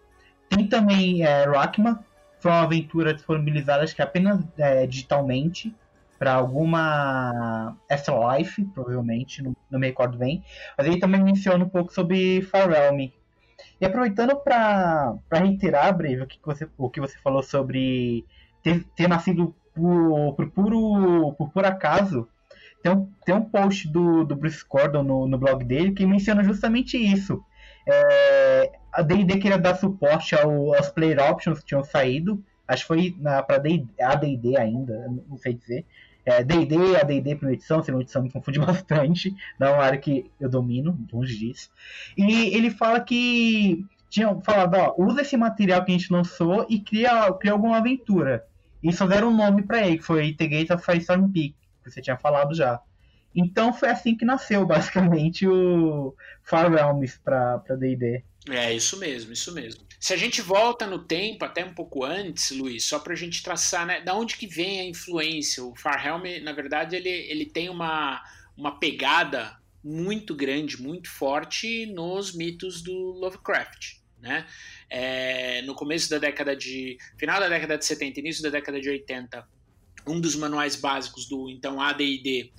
Tem 0.50 0.68
também 0.68 1.24
é, 1.24 1.46
Rockman, 1.46 1.98
foi 2.40 2.52
uma 2.52 2.64
aventura 2.64 3.14
disponibilizada 3.14 3.84
acho 3.84 3.96
que 3.96 4.02
apenas 4.02 4.44
é, 4.58 4.86
digitalmente, 4.88 5.74
para 6.22 6.34
alguma 6.34 7.76
Extra 7.90 8.38
Life, 8.38 8.64
provavelmente, 8.66 9.42
não, 9.42 9.56
não, 9.72 9.80
me 9.80 9.88
recordo 9.88 10.20
bem. 10.20 10.44
Mas 10.78 10.86
ele 10.86 11.00
também 11.00 11.24
menciona 11.24 11.64
um 11.64 11.70
pouco 11.70 11.92
sobre 11.92 12.44
Far 12.44 12.70
Realm. 12.70 13.10
E 13.80 13.86
aproveitando 13.86 14.36
para 14.36 15.18
reiterar, 15.32 15.98
Breve, 15.98 16.22
o 16.22 16.28
que, 16.28 16.38
você, 16.44 16.70
o 16.78 16.90
que 16.92 17.00
você 17.00 17.18
falou 17.18 17.42
sobre 17.42 18.24
ter, 18.62 18.84
ter 18.96 19.08
nascido 19.08 19.56
por, 19.74 20.36
por, 20.36 20.50
puro, 20.52 21.34
por 21.34 21.50
puro 21.50 21.68
acaso, 21.68 22.28
tem 22.82 22.92
um, 22.92 23.10
tem 23.26 23.36
um 23.36 23.44
post 23.44 23.88
do, 23.88 24.24
do 24.24 24.36
Bruce 24.36 24.66
Cordon 24.66 25.04
no, 25.04 25.28
no 25.28 25.38
blog 25.38 25.64
dele 25.64 25.92
que 25.92 26.06
menciona 26.06 26.44
justamente 26.44 26.98
isso. 26.98 27.44
É, 27.88 28.72
a 28.92 29.02
D&D 29.02 29.38
queria 29.38 29.58
dar 29.58 29.76
suporte 29.76 30.36
ao, 30.36 30.76
aos 30.76 30.90
player 30.90 31.20
options 31.20 31.60
que 31.60 31.66
tinham 31.66 31.84
saído, 31.84 32.44
acho 32.68 32.84
que 32.84 32.88
foi 32.88 33.16
para 33.46 33.56
a 33.56 34.16
D&D 34.16 34.58
ainda, 34.58 35.08
não 35.28 35.38
sei 35.38 35.54
dizer, 35.54 35.86
é, 36.26 36.44
D&D, 36.44 36.96
a 36.98 37.04
D&D 37.04 37.36
primeira 37.36 37.54
edição, 37.54 37.82
segunda 37.82 38.04
edição 38.04 38.22
me 38.22 38.32
confunde 38.32 38.60
bastante, 38.62 39.36
não 39.60 39.68
é 39.68 39.72
uma 39.72 39.84
área 39.84 40.00
que 40.00 40.30
eu 40.40 40.50
domino, 40.50 40.98
longe 41.12 41.38
disso. 41.38 41.70
E 42.16 42.56
ele 42.56 42.70
fala 42.70 43.00
que 43.00 43.84
tinham 44.10 44.42
falado, 44.42 44.76
ó, 44.76 44.96
usa 44.98 45.22
esse 45.22 45.38
material 45.38 45.84
que 45.84 45.92
a 45.92 45.98
gente 45.98 46.14
lançou 46.14 46.66
e 46.70 46.80
cria, 46.80 47.32
cria 47.34 47.54
alguma 47.54 47.78
aventura. 47.78 48.46
E 48.84 48.92
só 48.92 49.08
deram 49.08 49.30
um 49.30 49.36
nome 49.36 49.64
para 49.64 49.86
ele, 49.86 49.98
que 49.98 50.04
foi 50.04 50.34
The 50.34 50.48
Gate 50.48 50.72
of 50.72 50.84
Firestorm 50.84 51.32
Peak, 51.32 51.56
que 51.84 51.92
você 51.92 52.02
tinha 52.02 52.18
falado 52.18 52.54
já. 52.54 52.82
Então 53.34 53.74
foi 53.74 53.90
assim 53.90 54.16
que 54.16 54.26
nasceu, 54.26 54.66
basicamente, 54.66 55.48
o 55.48 56.16
Far 56.44 56.72
Realms 56.72 57.20
para 57.24 57.58
D&D. 57.78 58.24
É, 58.50 58.74
isso 58.74 58.98
mesmo, 58.98 59.32
isso 59.32 59.54
mesmo. 59.54 59.86
Se 60.00 60.14
a 60.14 60.18
gente 60.18 60.42
volta 60.42 60.88
no 60.88 61.00
tempo, 61.00 61.46
até 61.46 61.64
um 61.64 61.74
pouco 61.74 62.04
antes, 62.04 62.52
Luiz, 62.52 62.84
só 62.84 62.98
para 62.98 63.14
a 63.14 63.16
gente 63.16 63.44
traçar, 63.44 63.86
né, 63.86 64.02
da 64.02 64.16
onde 64.16 64.36
que 64.36 64.48
vem 64.48 64.80
a 64.80 64.86
influência? 64.86 65.64
O 65.64 65.76
Farhelm, 65.76 66.24
na 66.42 66.52
verdade, 66.52 66.96
ele, 66.96 67.10
ele 67.10 67.46
tem 67.46 67.70
uma, 67.70 68.22
uma 68.58 68.80
pegada 68.80 69.58
muito 69.84 70.36
grande, 70.36 70.82
muito 70.82 71.10
forte 71.10 71.86
nos 71.86 72.34
mitos 72.36 72.82
do 72.82 72.94
Lovecraft. 72.94 74.02
Né? 74.20 74.46
É, 74.90 75.62
no 75.64 75.74
começo 75.74 76.10
da 76.10 76.20
década 76.20 76.56
de. 76.56 76.98
final 77.18 77.40
da 77.40 77.50
década 77.50 77.78
de 77.78 77.86
70, 77.86 78.20
início 78.20 78.44
da 78.44 78.50
década 78.50 78.80
de 78.80 78.88
80, 78.88 79.48
um 80.08 80.20
dos 80.20 80.36
manuais 80.36 80.76
básicos 80.76 81.28
do 81.28 81.50
então 81.50 81.82
ADD 81.82 82.52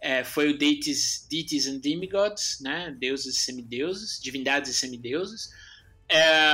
é, 0.00 0.24
foi 0.24 0.50
o 0.50 0.58
Deities, 0.58 1.26
Deities 1.28 1.66
and 1.66 1.78
Demigods, 1.78 2.58
né? 2.60 2.94
deuses 2.98 3.36
e 3.36 3.38
semideuses, 3.38 4.20
divindades 4.20 4.70
e 4.70 4.74
semideuses. 4.74 5.50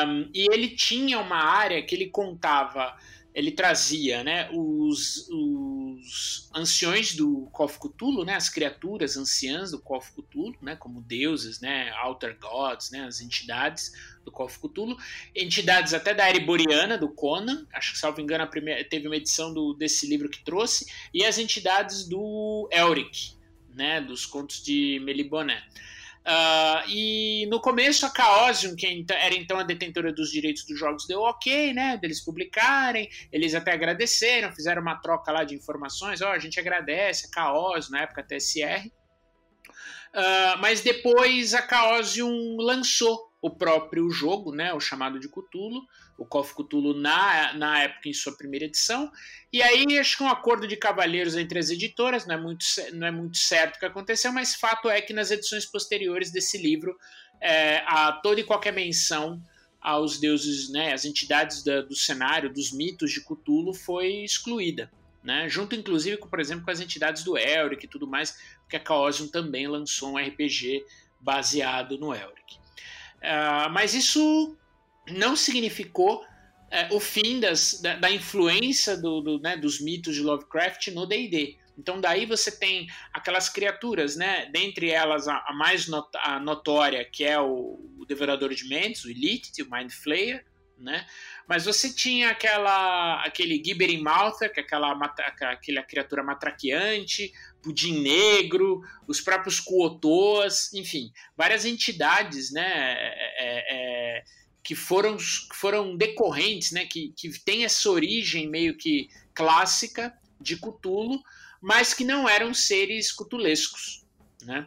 Um, 0.06 0.30
e 0.32 0.46
ele 0.50 0.70
tinha 0.70 1.18
uma 1.18 1.37
área 1.37 1.82
que 1.82 1.94
ele 1.94 2.08
contava 2.08 2.96
ele 3.34 3.50
trazia 3.50 4.22
né, 4.22 4.50
os, 4.52 5.28
os 5.30 6.50
anciões 6.54 7.14
do 7.14 7.49
Kof 7.52 7.78
Cthulhu, 7.78 8.25
né, 8.25 8.34
as 8.34 8.49
criaturas 8.49 9.16
anciãs 9.16 9.70
do 9.70 9.80
Kof 9.80 10.12
Cthulhu, 10.12 10.54
né, 10.61 10.76
como 10.76 11.00
deuses, 11.00 11.61
né, 11.61 11.90
Alter 11.92 12.37
Gods, 12.38 12.90
né, 12.90 13.06
as 13.06 13.20
entidades 13.20 13.92
do 14.25 14.31
Kof 14.31 14.59
Cthulhu, 14.59 14.97
entidades 15.35 15.95
até 15.95 16.14
da 16.14 16.29
Ereboriana, 16.29 16.97
do 16.97 17.09
Conan, 17.09 17.67
acho 17.73 17.93
que, 17.93 17.99
salvo 17.99 18.21
engano, 18.21 18.45
a 18.45 18.47
primeira, 18.47 18.85
teve 18.85 19.07
uma 19.07 19.17
edição 19.17 19.52
do, 19.52 19.75
desse 19.75 20.07
livro 20.09 20.29
que 20.29 20.43
trouxe, 20.45 20.87
e 21.12 21.25
as 21.25 21.38
entidades 21.38 22.09
do 22.09 22.69
Elric, 22.73 23.35
né, 23.75 24.00
dos 24.00 24.26
contos 24.26 24.62
de 24.62 25.00
Meliboné. 25.05 25.62
Uh, 26.23 26.88
e 26.88 27.47
no 27.50 27.61
começo 27.61 28.07
a 28.07 28.14
Chaosium, 28.14 28.76
que 28.76 29.05
era 29.11 29.35
então 29.35 29.59
a 29.59 29.64
detentora 29.64 30.12
dos 30.12 30.31
direitos 30.31 30.64
dos 30.64 30.79
jogos, 30.79 31.05
deu 31.05 31.21
ok, 31.21 31.75
né? 31.75 31.97
Deles 31.97 32.25
publicarem, 32.25 33.11
eles 33.33 33.57
até 33.57 33.73
agradeceram, 33.73 34.52
fizeram 34.52 34.81
uma 34.81 34.95
troca 34.95 35.33
lá 35.33 35.43
de 35.43 35.57
informações, 35.57 36.23
ó, 36.23 36.29
oh, 36.29 36.33
a 36.33 36.38
gente 36.38 36.61
agradece 36.61 37.26
a 37.26 37.35
Chaosium, 37.35 37.91
na 37.91 38.02
época 38.02 38.23
TSR. 38.23 38.87
Uh, 38.87 38.93
ah, 40.14 40.57
mas 40.61 40.81
depois 40.81 41.55
a 41.55 41.67
Chaosium 41.67 42.57
lançou 42.61 43.32
o 43.42 43.50
próprio 43.50 44.08
jogo, 44.08 44.54
né, 44.54 44.72
o 44.72 44.78
chamado 44.78 45.18
de 45.18 45.28
Cthulhu, 45.28 45.84
o 46.16 46.25
Call 46.25 46.44
Cthulhu 46.44 46.94
na, 46.94 47.52
na 47.54 47.82
época 47.82 48.08
em 48.08 48.14
sua 48.14 48.37
primeira 48.37 48.66
edição, 48.66 49.11
e 49.52 49.61
aí 49.61 49.99
acho 49.99 50.16
que 50.16 50.22
um 50.22 50.28
acordo 50.28 50.68
de 50.68 50.76
cavalheiros 50.76 51.37
entre 51.37 51.58
as 51.58 51.68
editoras, 51.68 52.25
não 52.25 52.37
é 52.37 52.38
muito, 52.40 52.64
não 52.92 53.06
é 53.08 53.11
muito 53.11 53.37
certo 53.37 53.75
o 53.76 53.78
que 53.80 53.84
aconteceu, 53.84 54.32
mas 54.32 54.54
fato 54.54 54.88
é 54.88 55.00
que 55.00 55.12
nas 55.12 55.32
edições 55.32 55.66
posteriores 55.66 56.30
desse 56.30 56.56
livro, 56.56 56.96
é, 57.40 57.78
a 57.84 58.12
toda 58.12 58.40
e 58.40 58.44
qualquer 58.44 58.72
menção 58.72 59.42
aos 59.80 60.20
deuses, 60.20 60.70
né, 60.70 60.92
as 60.92 61.04
entidades 61.04 61.64
da, 61.64 61.82
do 61.82 61.96
cenário, 61.96 62.52
dos 62.52 62.70
mitos 62.70 63.11
de 63.11 63.20
Cthulhu 63.20 63.75
foi 63.75 64.22
excluída. 64.25 64.88
Né, 65.25 65.49
junto 65.49 65.76
inclusive 65.76 66.16
com, 66.16 66.28
por 66.28 66.40
exemplo, 66.40 66.64
com 66.64 66.70
as 66.72 66.80
entidades 66.80 67.22
do 67.22 67.38
Elric 67.38 67.84
e 67.84 67.88
tudo 67.88 68.08
mais, 68.08 68.37
porque 68.62 68.76
a 68.76 68.84
Chaosium 68.84 69.28
também 69.28 69.68
lançou 69.68 70.11
um 70.11 70.16
RPG 70.16 70.84
baseado 71.20 71.96
no 71.96 72.12
Elric. 72.12 72.62
Uh, 73.23 73.71
mas 73.71 73.95
isso 73.95 74.57
não 75.09 75.37
significou 75.37 76.23
uh, 76.23 76.95
o 76.97 76.99
fim 76.99 77.38
das, 77.38 77.81
da, 77.81 77.97
da 77.97 78.11
influência 78.11 78.97
do, 78.97 79.21
do, 79.21 79.41
né, 79.41 79.57
dos 79.57 79.81
mitos 79.81 80.14
de 80.14 80.23
Lovecraft 80.23 80.88
no 80.88 81.07
D&D. 81.07 81.57
Então 81.79 82.00
daí 82.00 82.26
você 82.26 82.50
tem 82.50 82.87
aquelas 83.12 83.49
criaturas, 83.49 84.17
né? 84.17 84.47
Dentre 84.52 84.91
elas 84.91 85.26
a, 85.26 85.43
a 85.47 85.55
mais 85.55 85.88
not, 85.88 86.09
a 86.17 86.38
notória 86.38 87.05
que 87.05 87.25
é 87.25 87.41
o, 87.41 87.81
o, 87.99 88.05
Devorador 88.07 88.52
de 88.52 88.69
Mentes, 88.69 89.05
o 89.05 89.11
Elite, 89.11 89.62
o 89.62 89.71
Mind 89.71 89.91
Flayer, 89.91 90.45
né? 90.76 91.07
Mas 91.49 91.64
você 91.64 91.93
tinha 91.93 92.31
aquela 92.31 93.23
aquele 93.25 93.62
Gibbering 93.64 94.02
Mouther, 94.02 94.52
que 94.52 94.61
é 94.61 94.62
aquela, 94.62 94.93
aquela 94.93 95.83
criatura 95.83 96.23
matraqueante, 96.23 97.33
Pudim 97.62 98.00
Negro, 98.00 98.83
os 99.07 99.21
próprios 99.21 99.61
Kuotoas, 99.61 100.73
enfim, 100.73 101.12
várias 101.37 101.64
entidades, 101.64 102.50
né, 102.50 102.62
é, 102.66 103.35
é, 103.38 104.19
é 104.19 104.25
que 104.62 104.75
foram, 104.75 105.16
foram 105.52 105.97
decorrentes, 105.97 106.73
né, 106.73 106.87
que, 106.87 107.12
que 107.16 107.31
essa 107.64 107.90
origem 107.90 108.49
meio 108.49 108.76
que 108.76 109.09
clássica 109.35 110.16
de 110.40 110.57
Cthulhu, 110.57 111.21
mas 111.61 111.95
que 111.95 112.04
não 112.04 112.28
eram 112.28 112.52
seres 112.52 113.12
cutulescos, 113.12 114.04
né? 114.42 114.66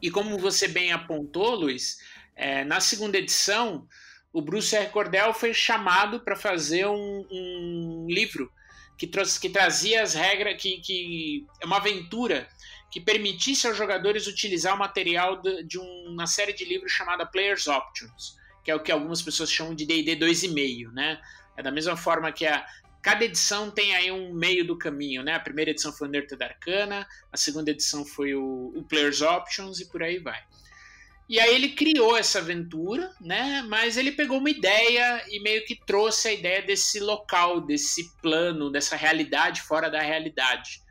E 0.00 0.10
como 0.10 0.36
você 0.36 0.66
bem 0.66 0.92
apontou, 0.92 1.54
Luiz, 1.54 1.98
é, 2.34 2.64
na 2.64 2.80
segunda 2.80 3.18
edição, 3.18 3.86
o 4.32 4.42
Bruce 4.42 4.74
R. 4.74 4.90
Cordell 4.90 5.32
foi 5.32 5.54
chamado 5.54 6.20
para 6.20 6.36
fazer 6.36 6.86
um, 6.86 7.26
um 7.30 8.06
livro 8.08 8.50
que, 9.02 9.06
trouxe, 9.08 9.40
que 9.40 9.48
trazia 9.48 10.00
as 10.00 10.14
regras, 10.14 10.62
que, 10.62 10.80
que 10.80 11.44
é 11.60 11.66
uma 11.66 11.78
aventura 11.78 12.48
que 12.88 13.00
permitisse 13.00 13.66
aos 13.66 13.76
jogadores 13.76 14.28
utilizar 14.28 14.76
o 14.76 14.78
material 14.78 15.42
de, 15.42 15.64
de 15.64 15.76
uma 15.76 16.24
série 16.28 16.52
de 16.52 16.64
livros 16.64 16.92
chamada 16.92 17.26
Players 17.26 17.66
Options, 17.66 18.38
que 18.62 18.70
é 18.70 18.76
o 18.76 18.78
que 18.78 18.92
algumas 18.92 19.20
pessoas 19.20 19.50
chamam 19.50 19.74
de 19.74 19.84
D&D 19.84 20.14
2,5, 20.24 20.92
né? 20.92 21.20
É 21.56 21.62
da 21.64 21.72
mesma 21.72 21.96
forma 21.96 22.30
que 22.30 22.46
a 22.46 22.64
cada 23.02 23.24
edição 23.24 23.72
tem 23.72 23.92
aí 23.96 24.12
um 24.12 24.32
meio 24.32 24.64
do 24.64 24.78
caminho, 24.78 25.24
né? 25.24 25.34
A 25.34 25.40
primeira 25.40 25.72
edição 25.72 25.92
foi 25.92 26.06
o 26.06 26.10
Nerd 26.12 26.36
da 26.36 26.46
Arcana, 26.46 27.04
a 27.32 27.36
segunda 27.36 27.72
edição 27.72 28.04
foi 28.04 28.36
o, 28.36 28.72
o 28.76 28.84
Players 28.84 29.20
Options 29.20 29.80
e 29.80 29.86
por 29.86 30.00
aí 30.00 30.20
vai. 30.20 30.40
E 31.32 31.40
aí 31.40 31.54
ele 31.54 31.70
criou 31.70 32.14
essa 32.14 32.40
aventura, 32.40 33.10
né? 33.18 33.62
Mas 33.62 33.96
ele 33.96 34.12
pegou 34.12 34.36
uma 34.36 34.50
ideia 34.50 35.24
e 35.30 35.40
meio 35.40 35.64
que 35.64 35.74
trouxe 35.74 36.28
a 36.28 36.32
ideia 36.34 36.60
desse 36.60 37.00
local, 37.00 37.58
desse 37.58 38.14
plano, 38.20 38.70
dessa 38.70 38.96
realidade 38.96 39.62
fora 39.62 39.88
da 39.88 40.02
realidade, 40.02 40.82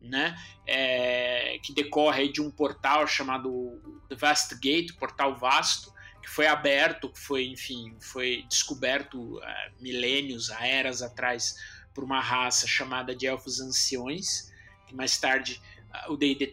né? 0.00 0.34
É, 0.66 1.58
que 1.62 1.74
decorre 1.74 2.32
de 2.32 2.40
um 2.40 2.50
portal 2.50 3.06
chamado 3.06 3.78
The 4.08 4.14
Vast 4.14 4.54
Gate, 4.54 4.96
portal 4.98 5.36
vasto, 5.36 5.92
que 6.22 6.30
foi 6.30 6.46
aberto, 6.46 7.12
que 7.12 7.20
foi, 7.20 7.48
enfim, 7.48 7.94
foi 8.00 8.46
descoberto 8.48 9.36
uh, 9.36 9.42
milênios, 9.82 10.48
eras 10.48 11.02
atrás 11.02 11.56
por 11.94 12.04
uma 12.04 12.20
raça 12.22 12.66
chamada 12.66 13.14
de 13.14 13.26
elfos 13.26 13.60
anciões, 13.60 14.50
que 14.86 14.94
mais 14.94 15.18
tarde 15.18 15.60
uh, 16.08 16.14
o 16.14 16.16
D&D 16.16 16.50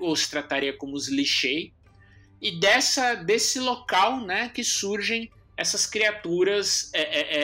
os 0.00 0.26
trataria 0.26 0.74
como 0.74 0.96
os 0.96 1.08
Lixei, 1.08 1.74
e 2.40 2.58
dessa 2.58 3.14
desse 3.14 3.58
local 3.58 4.20
né, 4.20 4.48
que 4.48 4.62
surgem 4.62 5.30
essas 5.56 5.86
criaturas 5.86 6.90
é, 6.94 7.00
é, 7.02 7.38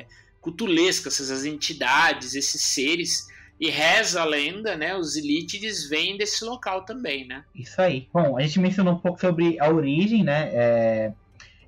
é, 0.00 0.06
cutulescas, 0.40 1.20
essas 1.20 1.44
entidades, 1.44 2.34
esses 2.34 2.62
seres. 2.62 3.30
E 3.60 3.70
reza 3.70 4.20
a 4.22 4.24
lenda, 4.24 4.76
né? 4.76 4.96
Os 4.96 5.14
Elítides 5.14 5.88
vêm 5.88 6.16
desse 6.16 6.44
local 6.44 6.84
também, 6.84 7.24
né? 7.24 7.44
Isso 7.54 7.80
aí. 7.80 8.08
Bom, 8.12 8.36
a 8.36 8.42
gente 8.42 8.58
mencionou 8.58 8.94
um 8.94 8.98
pouco 8.98 9.20
sobre 9.20 9.60
a 9.60 9.70
origem, 9.70 10.24
né? 10.24 10.50
É, 10.52 11.12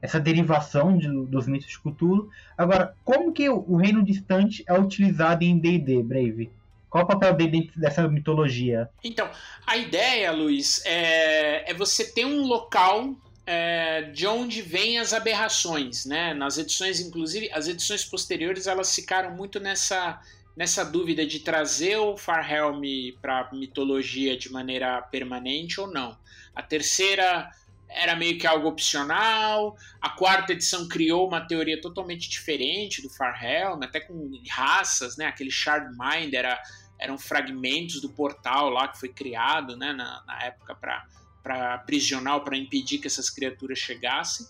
essa 0.02 0.18
derivação 0.18 0.98
de, 0.98 1.06
dos 1.26 1.46
mitos 1.46 1.68
de 1.68 1.78
Cthulhu. 1.78 2.28
Agora, 2.58 2.96
como 3.04 3.32
que 3.32 3.48
o, 3.48 3.64
o 3.68 3.76
reino 3.76 4.02
distante 4.02 4.64
é 4.66 4.76
utilizado 4.76 5.44
em 5.44 5.56
D&D, 5.56 6.02
Brave? 6.02 6.50
Qual 6.94 7.02
o 7.02 7.08
papel 7.08 7.34
dele 7.34 7.50
dentro 7.50 7.80
dessa 7.80 8.06
mitologia? 8.06 8.88
Então, 9.02 9.28
a 9.66 9.76
ideia, 9.76 10.30
Luiz, 10.30 10.80
é, 10.86 11.68
é 11.68 11.74
você 11.74 12.04
ter 12.12 12.24
um 12.24 12.44
local 12.46 13.16
é, 13.44 14.02
de 14.02 14.28
onde 14.28 14.62
vêm 14.62 15.00
as 15.00 15.12
aberrações, 15.12 16.06
né? 16.06 16.32
Nas 16.34 16.56
edições, 16.56 17.00
inclusive, 17.00 17.50
as 17.52 17.66
edições 17.66 18.04
posteriores, 18.04 18.68
elas 18.68 18.94
ficaram 18.94 19.32
muito 19.36 19.58
nessa 19.58 20.22
nessa 20.56 20.84
dúvida 20.84 21.26
de 21.26 21.40
trazer 21.40 21.96
o 21.96 22.16
Farhelm 22.16 22.84
para 23.20 23.50
mitologia 23.52 24.38
de 24.38 24.52
maneira 24.52 25.02
permanente 25.02 25.80
ou 25.80 25.92
não. 25.92 26.16
A 26.54 26.62
terceira 26.62 27.50
era 27.88 28.14
meio 28.14 28.38
que 28.38 28.46
algo 28.46 28.68
opcional. 28.68 29.76
A 30.00 30.10
quarta 30.10 30.52
edição 30.52 30.86
criou 30.86 31.26
uma 31.26 31.40
teoria 31.40 31.80
totalmente 31.80 32.28
diferente 32.28 33.02
do 33.02 33.10
Farhelm, 33.10 33.82
até 33.82 33.98
com 33.98 34.30
raças, 34.48 35.16
né? 35.16 35.26
Aquele 35.26 35.50
Shard 35.50 35.90
Mind 35.98 36.32
era 36.34 36.62
eram 36.98 37.18
fragmentos 37.18 38.00
do 38.00 38.08
portal 38.08 38.70
lá 38.70 38.88
que 38.88 38.98
foi 38.98 39.08
criado 39.08 39.76
né, 39.76 39.92
na, 39.92 40.22
na 40.26 40.44
época 40.44 40.74
para 40.74 41.74
aprisionar 41.74 42.40
para 42.40 42.56
impedir 42.56 42.98
que 42.98 43.06
essas 43.06 43.28
criaturas 43.30 43.78
chegassem. 43.78 44.46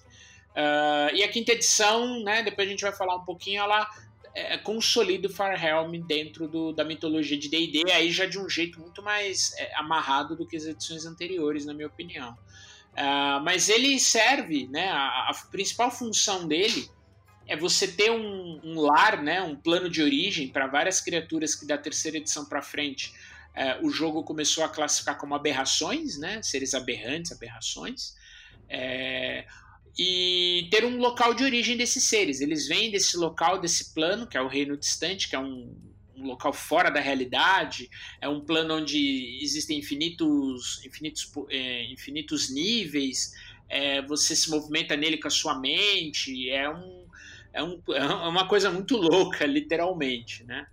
Uh, 0.55 1.15
e 1.15 1.25
a 1.25 1.29
quinta 1.29 1.53
edição, 1.53 2.23
né, 2.23 2.43
depois 2.43 2.69
a 2.69 2.71
gente 2.71 2.83
vai 2.83 2.93
falar 2.93 3.17
um 3.17 3.25
pouquinho, 3.25 3.61
ela 3.63 3.89
é, 4.35 4.59
consolida 4.59 5.29
o 5.29 5.33
Farhelm 5.33 5.95
dentro 6.07 6.49
do, 6.49 6.73
da 6.73 6.85
mitologia 6.85 7.39
de 7.39 7.49
D&D, 7.49 7.91
aí 7.93 8.11
já 8.11 8.27
de 8.27 8.39
um 8.39 8.49
jeito 8.49 8.81
muito 8.81 9.03
mais 9.03 9.53
é, 9.59 9.75
amarrado 9.77 10.37
do 10.37 10.47
que 10.47 10.57
as 10.57 10.65
edições 10.65 11.07
anteriores, 11.07 11.65
na 11.65 11.73
minha 11.75 11.87
opinião. 11.87 12.37
Uh, 12.93 13.43
mas 13.43 13.69
ele 13.69 13.99
serve, 13.99 14.69
né, 14.69 14.89
a, 14.89 15.31
a 15.31 15.35
principal 15.51 15.91
função 15.91 16.47
dele 16.47 16.89
é 17.47 17.57
você 17.57 17.87
ter 17.89 18.11
um, 18.11 18.61
um 18.65 18.81
lar, 18.81 19.23
né, 19.23 19.43
um 19.43 19.55
plano 19.55 19.89
de 19.89 20.03
origem 20.03 20.49
para 20.49 20.67
várias 20.67 21.01
criaturas 21.01 21.55
que 21.55 21.67
da 21.67 21.77
terceira 21.77 22.17
edição 22.17 22.45
para 22.47 22.63
frente 22.63 23.13
é, 23.55 23.79
o 23.83 23.91
jogo 23.91 24.25
começou 24.25 24.65
a 24.65 24.69
classificar 24.69 25.17
como 25.17 25.35
aberrações, 25.35 26.19
né, 26.19 26.43
seres 26.43 26.75
aberrantes, 26.75 27.31
aberrações, 27.31 28.15
é, 28.69 29.47
e 29.97 30.67
ter 30.71 30.85
um 30.85 30.99
local 30.99 31.35
de 31.35 31.45
origem 31.45 31.77
desses 31.77 32.05
seres. 32.05 32.41
Eles 32.41 32.67
vêm 32.67 32.91
desse 32.91 33.17
local, 33.17 33.61
desse 33.61 33.95
plano, 33.95 34.27
que 34.27 34.37
é 34.37 34.43
o 34.43 34.49
reino 34.49 34.77
distante, 34.77 35.29
que 35.29 35.37
é 35.37 35.39
um, 35.39 35.73
um 36.17 36.27
local 36.27 36.53
fora 36.53 36.91
da 36.91 36.99
realidade, 36.99 37.89
é 38.21 38.29
um 38.29 38.41
plano 38.41 38.75
onde 38.79 39.39
existem 39.41 39.79
infinitos, 39.79 40.85
infinitos, 40.85 41.31
é, 41.49 41.85
infinitos 41.85 42.51
níveis, 42.51 43.35
é, 43.69 44.03
você 44.03 44.35
se 44.35 44.51
movimenta 44.51 44.97
nele 44.97 45.19
com 45.19 45.29
a 45.29 45.31
sua 45.31 45.59
mente, 45.59 46.51
é 46.51 46.69
um 46.69 47.04
é, 47.55 47.63
um, 47.63 47.81
é 47.95 48.29
uma 48.29 48.47
coisa 48.47 48.71
muito 48.71 48.97
louca, 48.97 49.47
literalmente, 49.47 50.45
né? 50.45 50.67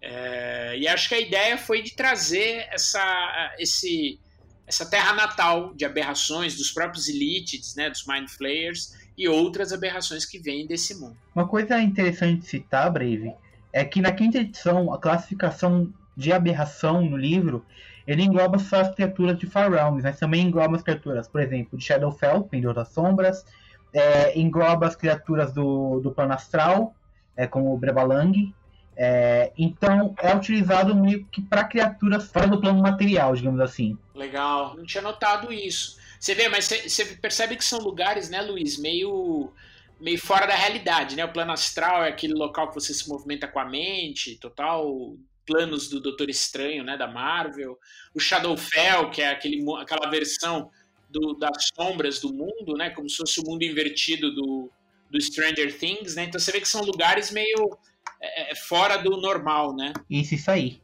É, 0.00 0.78
e 0.78 0.86
acho 0.86 1.08
que 1.08 1.14
a 1.14 1.20
ideia 1.20 1.58
foi 1.58 1.82
de 1.82 1.96
trazer 1.96 2.68
essa, 2.70 3.56
esse, 3.58 4.20
essa 4.64 4.86
terra 4.86 5.12
natal 5.12 5.74
de 5.74 5.84
aberrações 5.84 6.56
dos 6.56 6.70
próprios 6.70 7.08
elites, 7.08 7.74
né, 7.74 7.90
dos 7.90 8.06
Mind 8.06 8.28
Flayers 8.28 8.96
e 9.16 9.26
outras 9.26 9.72
aberrações 9.72 10.24
que 10.24 10.38
vêm 10.38 10.66
desse 10.68 10.94
mundo. 10.94 11.16
Uma 11.34 11.48
coisa 11.48 11.80
interessante 11.80 12.42
de 12.42 12.46
citar, 12.46 12.92
Brave, 12.92 13.32
é 13.72 13.84
que 13.84 14.00
na 14.00 14.12
quinta 14.12 14.38
edição, 14.38 14.92
a 14.92 14.98
classificação 14.98 15.92
de 16.16 16.32
aberração 16.32 17.02
no 17.02 17.16
livro, 17.16 17.66
ele 18.06 18.22
engloba 18.22 18.58
só 18.58 18.82
as 18.82 18.94
criaturas 18.94 19.36
de 19.36 19.46
Far 19.46 19.70
Realms, 19.70 20.02
mas 20.02 20.18
também 20.18 20.46
engloba 20.46 20.76
as 20.76 20.82
criaturas, 20.82 21.26
por 21.26 21.40
exemplo, 21.40 21.76
de 21.76 21.84
Shadowfell, 21.84 22.44
Pendor 22.44 22.74
das 22.74 22.88
Sombras, 22.90 23.44
é, 23.92 24.38
engloba 24.38 24.86
as 24.86 24.96
criaturas 24.96 25.52
do, 25.52 26.00
do 26.00 26.10
plano 26.10 26.32
astral, 26.32 26.94
é, 27.36 27.46
como 27.46 27.72
o 27.72 27.78
Brebalang. 27.78 28.54
É, 29.00 29.52
então 29.56 30.14
é 30.20 30.34
utilizado 30.34 30.94
meio 30.94 31.24
que 31.26 31.40
para 31.40 31.62
criaturas 31.64 32.30
fora 32.30 32.48
do 32.48 32.60
plano 32.60 32.82
material, 32.82 33.34
digamos 33.34 33.60
assim. 33.60 33.96
Legal, 34.14 34.76
não 34.76 34.84
tinha 34.84 35.02
notado 35.02 35.52
isso. 35.52 35.96
Você 36.18 36.34
vê, 36.34 36.48
mas 36.48 36.64
você 36.64 37.04
percebe 37.04 37.56
que 37.56 37.64
são 37.64 37.78
lugares, 37.78 38.28
né, 38.28 38.42
Luiz, 38.42 38.76
meio 38.76 39.52
meio 40.00 40.18
fora 40.18 40.46
da 40.46 40.54
realidade, 40.54 41.16
né? 41.16 41.24
O 41.24 41.32
plano 41.32 41.52
astral 41.52 42.04
é 42.04 42.08
aquele 42.08 42.34
local 42.34 42.68
que 42.68 42.74
você 42.74 42.94
se 42.94 43.08
movimenta 43.08 43.48
com 43.48 43.58
a 43.58 43.64
mente, 43.64 44.36
total 44.36 45.16
planos 45.44 45.88
do 45.88 46.00
Doutor 46.00 46.28
Estranho, 46.28 46.84
né, 46.84 46.96
da 46.96 47.06
Marvel. 47.06 47.78
O 48.14 48.20
Shadowfell, 48.20 49.10
que 49.10 49.22
é 49.22 49.30
aquele, 49.30 49.64
aquela 49.80 50.10
versão 50.10 50.70
do, 51.08 51.34
das 51.34 51.70
sombras 51.74 52.20
do 52.20 52.32
mundo, 52.32 52.74
né, 52.76 52.90
como 52.90 53.08
se 53.08 53.16
fosse 53.16 53.40
o 53.40 53.44
mundo 53.44 53.62
invertido 53.62 54.34
do, 54.34 54.70
do 55.10 55.20
Stranger 55.20 55.76
Things, 55.78 56.14
né? 56.14 56.24
Então 56.24 56.40
você 56.40 56.52
vê 56.52 56.60
que 56.60 56.68
são 56.68 56.82
lugares 56.82 57.30
meio 57.30 57.78
é, 58.20 58.52
é 58.52 58.54
fora 58.54 58.96
do 58.98 59.16
normal, 59.20 59.74
né? 59.74 59.92
Isso, 60.08 60.34
isso 60.34 60.50
aí. 60.50 60.80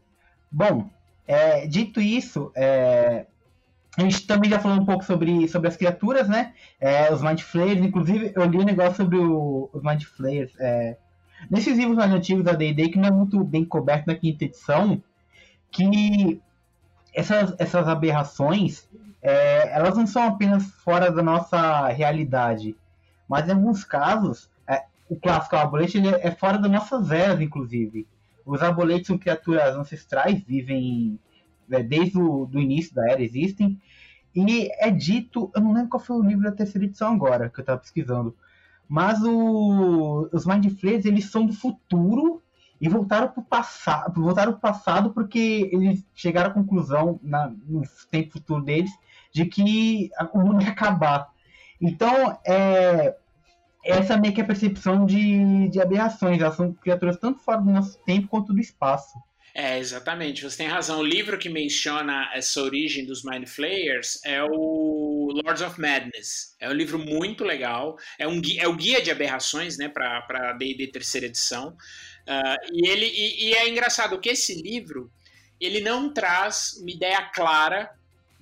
Bom, 0.50 0.88
é, 1.26 1.66
dito 1.66 2.00
isso, 2.00 2.50
é, 2.54 3.26
a 3.96 4.02
gente 4.02 4.26
também 4.26 4.50
já 4.50 4.58
falou 4.58 4.78
um 4.78 4.84
pouco 4.84 5.04
sobre, 5.04 5.46
sobre 5.48 5.68
as 5.68 5.76
criaturas, 5.76 6.28
né? 6.28 6.54
É, 6.80 7.12
os 7.12 7.22
Mind 7.22 7.40
Flayers, 7.40 7.80
inclusive 7.80 8.32
eu 8.34 8.44
li 8.44 8.58
um 8.58 8.64
negócio 8.64 8.96
sobre 8.96 9.18
o, 9.18 9.70
os 9.72 9.82
Mind 9.82 10.02
Flayers. 10.02 10.52
É, 10.58 10.96
nesses 11.50 11.76
livros 11.76 11.96
mais 11.96 12.12
antigos 12.12 12.44
da 12.44 12.52
D&D, 12.52 12.88
que 12.88 12.98
não 12.98 13.08
é 13.08 13.12
muito 13.12 13.42
bem 13.44 13.64
coberto 13.64 14.06
na 14.06 14.14
quinta 14.14 14.44
edição, 14.44 15.02
que 15.70 16.40
essas, 17.12 17.54
essas 17.58 17.86
aberrações, 17.86 18.88
é, 19.24 19.74
elas 19.74 19.96
não 19.96 20.06
são 20.06 20.22
apenas 20.22 20.66
fora 20.84 21.10
da 21.10 21.22
nossa 21.22 21.88
realidade, 21.88 22.76
mas 23.26 23.48
em 23.48 23.52
alguns 23.52 23.82
casos, 23.82 24.50
é, 24.68 24.84
o 25.08 25.16
clássico 25.16 25.56
arbolete 25.56 25.96
ele 25.96 26.08
é 26.08 26.30
fora 26.30 26.58
das 26.58 26.70
nossas 26.70 27.10
eras, 27.10 27.40
inclusive. 27.40 28.06
Os 28.44 28.62
arboletes 28.62 29.06
são 29.06 29.16
criaturas 29.16 29.74
ancestrais, 29.74 30.42
vivem 30.42 31.18
é, 31.70 31.82
desde 31.82 32.18
o 32.18 32.44
do 32.44 32.60
início 32.60 32.94
da 32.94 33.10
era 33.10 33.22
existem. 33.22 33.80
E 34.36 34.68
é 34.78 34.90
dito, 34.90 35.50
eu 35.54 35.62
não 35.62 35.72
lembro 35.72 35.88
qual 35.88 36.02
foi 36.02 36.16
o 36.16 36.22
livro 36.22 36.44
da 36.44 36.52
terceira 36.52 36.84
edição 36.84 37.14
agora, 37.14 37.48
que 37.48 37.58
eu 37.58 37.62
estava 37.62 37.80
pesquisando. 37.80 38.36
Mas 38.86 39.22
o, 39.22 40.28
os 40.34 40.44
Mind 40.44 40.68
Flayers, 40.78 41.06
eles 41.06 41.30
são 41.30 41.46
do 41.46 41.54
futuro 41.54 42.42
e 42.78 42.90
voltaram 42.90 43.28
para 43.28 43.40
o 43.40 43.44
passado, 43.44 44.20
voltaram 44.20 44.52
pro 44.52 44.60
passado 44.60 45.14
porque 45.14 45.70
eles 45.72 46.04
chegaram 46.14 46.50
à 46.50 46.52
conclusão 46.52 47.18
na, 47.22 47.48
no 47.48 47.82
tempo 48.10 48.32
futuro 48.32 48.62
deles 48.62 48.90
de 49.34 49.46
que 49.46 50.10
o 50.32 50.38
mundo 50.38 50.62
ia 50.62 50.70
acabar. 50.70 51.28
Então, 51.80 52.38
é, 52.46 53.16
essa 53.84 54.16
meio 54.16 54.32
que 54.32 54.40
é 54.40 54.44
a 54.44 54.46
percepção 54.46 55.04
de, 55.04 55.68
de 55.68 55.80
aberrações. 55.80 56.40
Elas 56.40 56.56
são 56.56 56.72
criaturas 56.72 57.18
tanto 57.18 57.40
fora 57.40 57.60
do 57.60 57.70
nosso 57.70 57.98
tempo 58.04 58.28
quanto 58.28 58.54
do 58.54 58.60
espaço. 58.60 59.18
É, 59.56 59.78
exatamente, 59.78 60.42
você 60.42 60.56
tem 60.56 60.66
razão. 60.66 60.98
O 60.98 61.04
livro 61.04 61.38
que 61.38 61.48
menciona 61.48 62.28
essa 62.34 62.60
origem 62.60 63.04
dos 63.04 63.22
Mind 63.22 63.46
Flayers 63.46 64.20
é 64.24 64.42
o 64.42 65.30
Lords 65.44 65.62
of 65.62 65.80
Madness. 65.80 66.56
É 66.58 66.68
um 66.68 66.72
livro 66.72 66.98
muito 66.98 67.44
legal. 67.44 67.96
É, 68.18 68.26
um, 68.26 68.40
é 68.58 68.66
o 68.66 68.74
guia 68.74 69.00
de 69.00 69.12
aberrações, 69.12 69.76
né, 69.78 69.88
para 69.88 70.52
D&D 70.54 70.88
terceira 70.88 71.26
edição. 71.26 71.76
Uh, 72.26 72.72
e, 72.72 72.88
ele, 72.88 73.06
e, 73.06 73.48
e 73.48 73.54
é 73.54 73.68
engraçado 73.68 74.18
que 74.18 74.30
esse 74.30 74.60
livro 74.60 75.12
ele 75.60 75.80
não 75.80 76.12
traz 76.12 76.76
uma 76.80 76.90
ideia 76.90 77.22
clara 77.32 77.90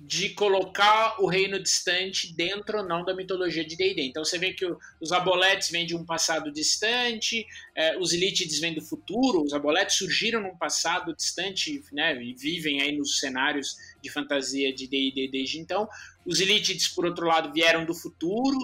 de 0.05 0.31
colocar 0.31 1.15
o 1.21 1.27
reino 1.27 1.57
distante 1.63 2.33
dentro 2.35 2.79
ou 2.79 2.83
não 2.85 3.05
da 3.05 3.15
mitologia 3.15 3.63
de 3.63 3.77
D&D. 3.77 4.01
Então 4.01 4.25
você 4.25 4.37
vê 4.37 4.51
que 4.51 4.65
os 4.99 5.13
aboletes 5.13 5.69
vêm 5.69 5.85
de 5.85 5.95
um 5.95 6.05
passado 6.05 6.51
distante, 6.51 7.47
é, 7.73 7.97
os 7.97 8.11
elítides 8.11 8.59
vêm 8.59 8.73
do 8.73 8.81
futuro, 8.81 9.41
os 9.41 9.53
aboletes 9.53 9.95
surgiram 9.95 10.41
num 10.41 10.57
passado 10.57 11.15
distante 11.15 11.81
né, 11.93 12.21
e 12.21 12.33
vivem 12.33 12.81
aí 12.81 12.97
nos 12.97 13.17
cenários 13.19 13.77
de 14.01 14.09
fantasia 14.09 14.73
de 14.73 14.87
D&D 14.87 15.29
desde 15.31 15.57
então. 15.57 15.87
Os 16.25 16.41
elítides, 16.41 16.89
por 16.89 17.05
outro 17.05 17.25
lado, 17.25 17.53
vieram 17.53 17.85
do 17.85 17.95
futuro. 17.95 18.57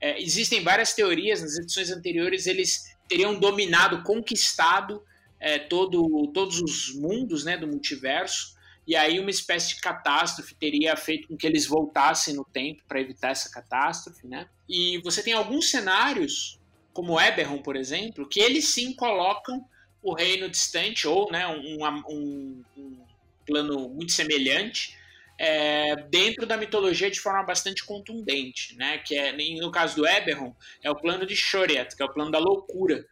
É, 0.00 0.20
existem 0.22 0.62
várias 0.62 0.94
teorias, 0.94 1.42
nas 1.42 1.58
edições 1.58 1.90
anteriores 1.90 2.46
eles 2.46 2.96
teriam 3.06 3.38
dominado, 3.38 4.02
conquistado 4.02 5.02
é, 5.38 5.58
todo, 5.58 6.30
todos 6.32 6.58
os 6.62 6.94
mundos 6.94 7.44
né, 7.44 7.58
do 7.58 7.66
multiverso, 7.66 8.55
e 8.86 8.94
aí 8.94 9.18
uma 9.18 9.30
espécie 9.30 9.74
de 9.74 9.80
catástrofe 9.80 10.54
teria 10.54 10.96
feito 10.96 11.28
com 11.28 11.36
que 11.36 11.46
eles 11.46 11.66
voltassem 11.66 12.34
no 12.34 12.44
tempo 12.44 12.82
para 12.86 13.00
evitar 13.00 13.30
essa 13.30 13.50
catástrofe, 13.50 14.26
né? 14.26 14.48
E 14.68 14.98
você 15.02 15.22
tem 15.22 15.32
alguns 15.32 15.70
cenários, 15.70 16.60
como 16.92 17.20
Eberron, 17.20 17.58
por 17.58 17.76
exemplo, 17.76 18.28
que 18.28 18.40
eles 18.40 18.68
sim 18.68 18.94
colocam 18.94 19.64
o 20.02 20.14
reino 20.14 20.48
distante 20.48 21.08
ou 21.08 21.30
né, 21.32 21.46
um, 21.48 21.84
um, 22.08 22.64
um 22.76 22.98
plano 23.44 23.88
muito 23.88 24.12
semelhante 24.12 24.96
é, 25.38 25.96
dentro 26.08 26.46
da 26.46 26.56
mitologia 26.56 27.10
de 27.10 27.20
forma 27.20 27.42
bastante 27.42 27.84
contundente, 27.84 28.76
né? 28.76 28.98
Que 28.98 29.16
é 29.16 29.32
no 29.60 29.70
caso 29.70 29.96
do 29.96 30.06
Eberron 30.06 30.54
é 30.82 30.90
o 30.90 30.96
plano 30.96 31.26
de 31.26 31.34
Shoriat, 31.36 31.94
que 31.94 32.02
é 32.02 32.06
o 32.06 32.12
plano 32.12 32.30
da 32.30 32.38
loucura, 32.38 33.04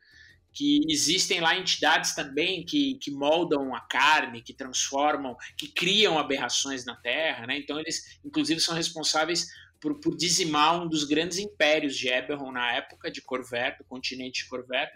que 0.55 0.81
existem 0.89 1.41
lá 1.41 1.59
entidades 1.59 2.15
também 2.15 2.65
que, 2.65 2.95
que 2.95 3.11
moldam 3.11 3.75
a 3.75 3.81
carne, 3.81 4.41
que 4.41 4.55
transformam, 4.55 5.37
que 5.59 5.67
criam 5.67 6.17
aberrações 6.17 6.85
na 6.85 6.95
Terra, 6.95 7.45
né? 7.47 7.59
Então 7.59 7.79
eles, 7.79 8.19
inclusive, 8.25 8.61
são 8.61 8.75
responsáveis 8.75 9.49
por, 9.81 9.97
por 10.01 10.17
dizimar 10.17 10.81
um 10.81 10.89
dos 10.89 11.03
grandes 11.03 11.39
impérios 11.39 11.97
de 11.97 12.09
Eberron 12.09 12.53
na 12.53 12.73
época 12.73 13.11
de 13.11 13.21
Corver, 13.21 13.77
do 13.77 13.85
continente 13.85 14.45
de 14.45 14.49
Corver, 14.49 14.89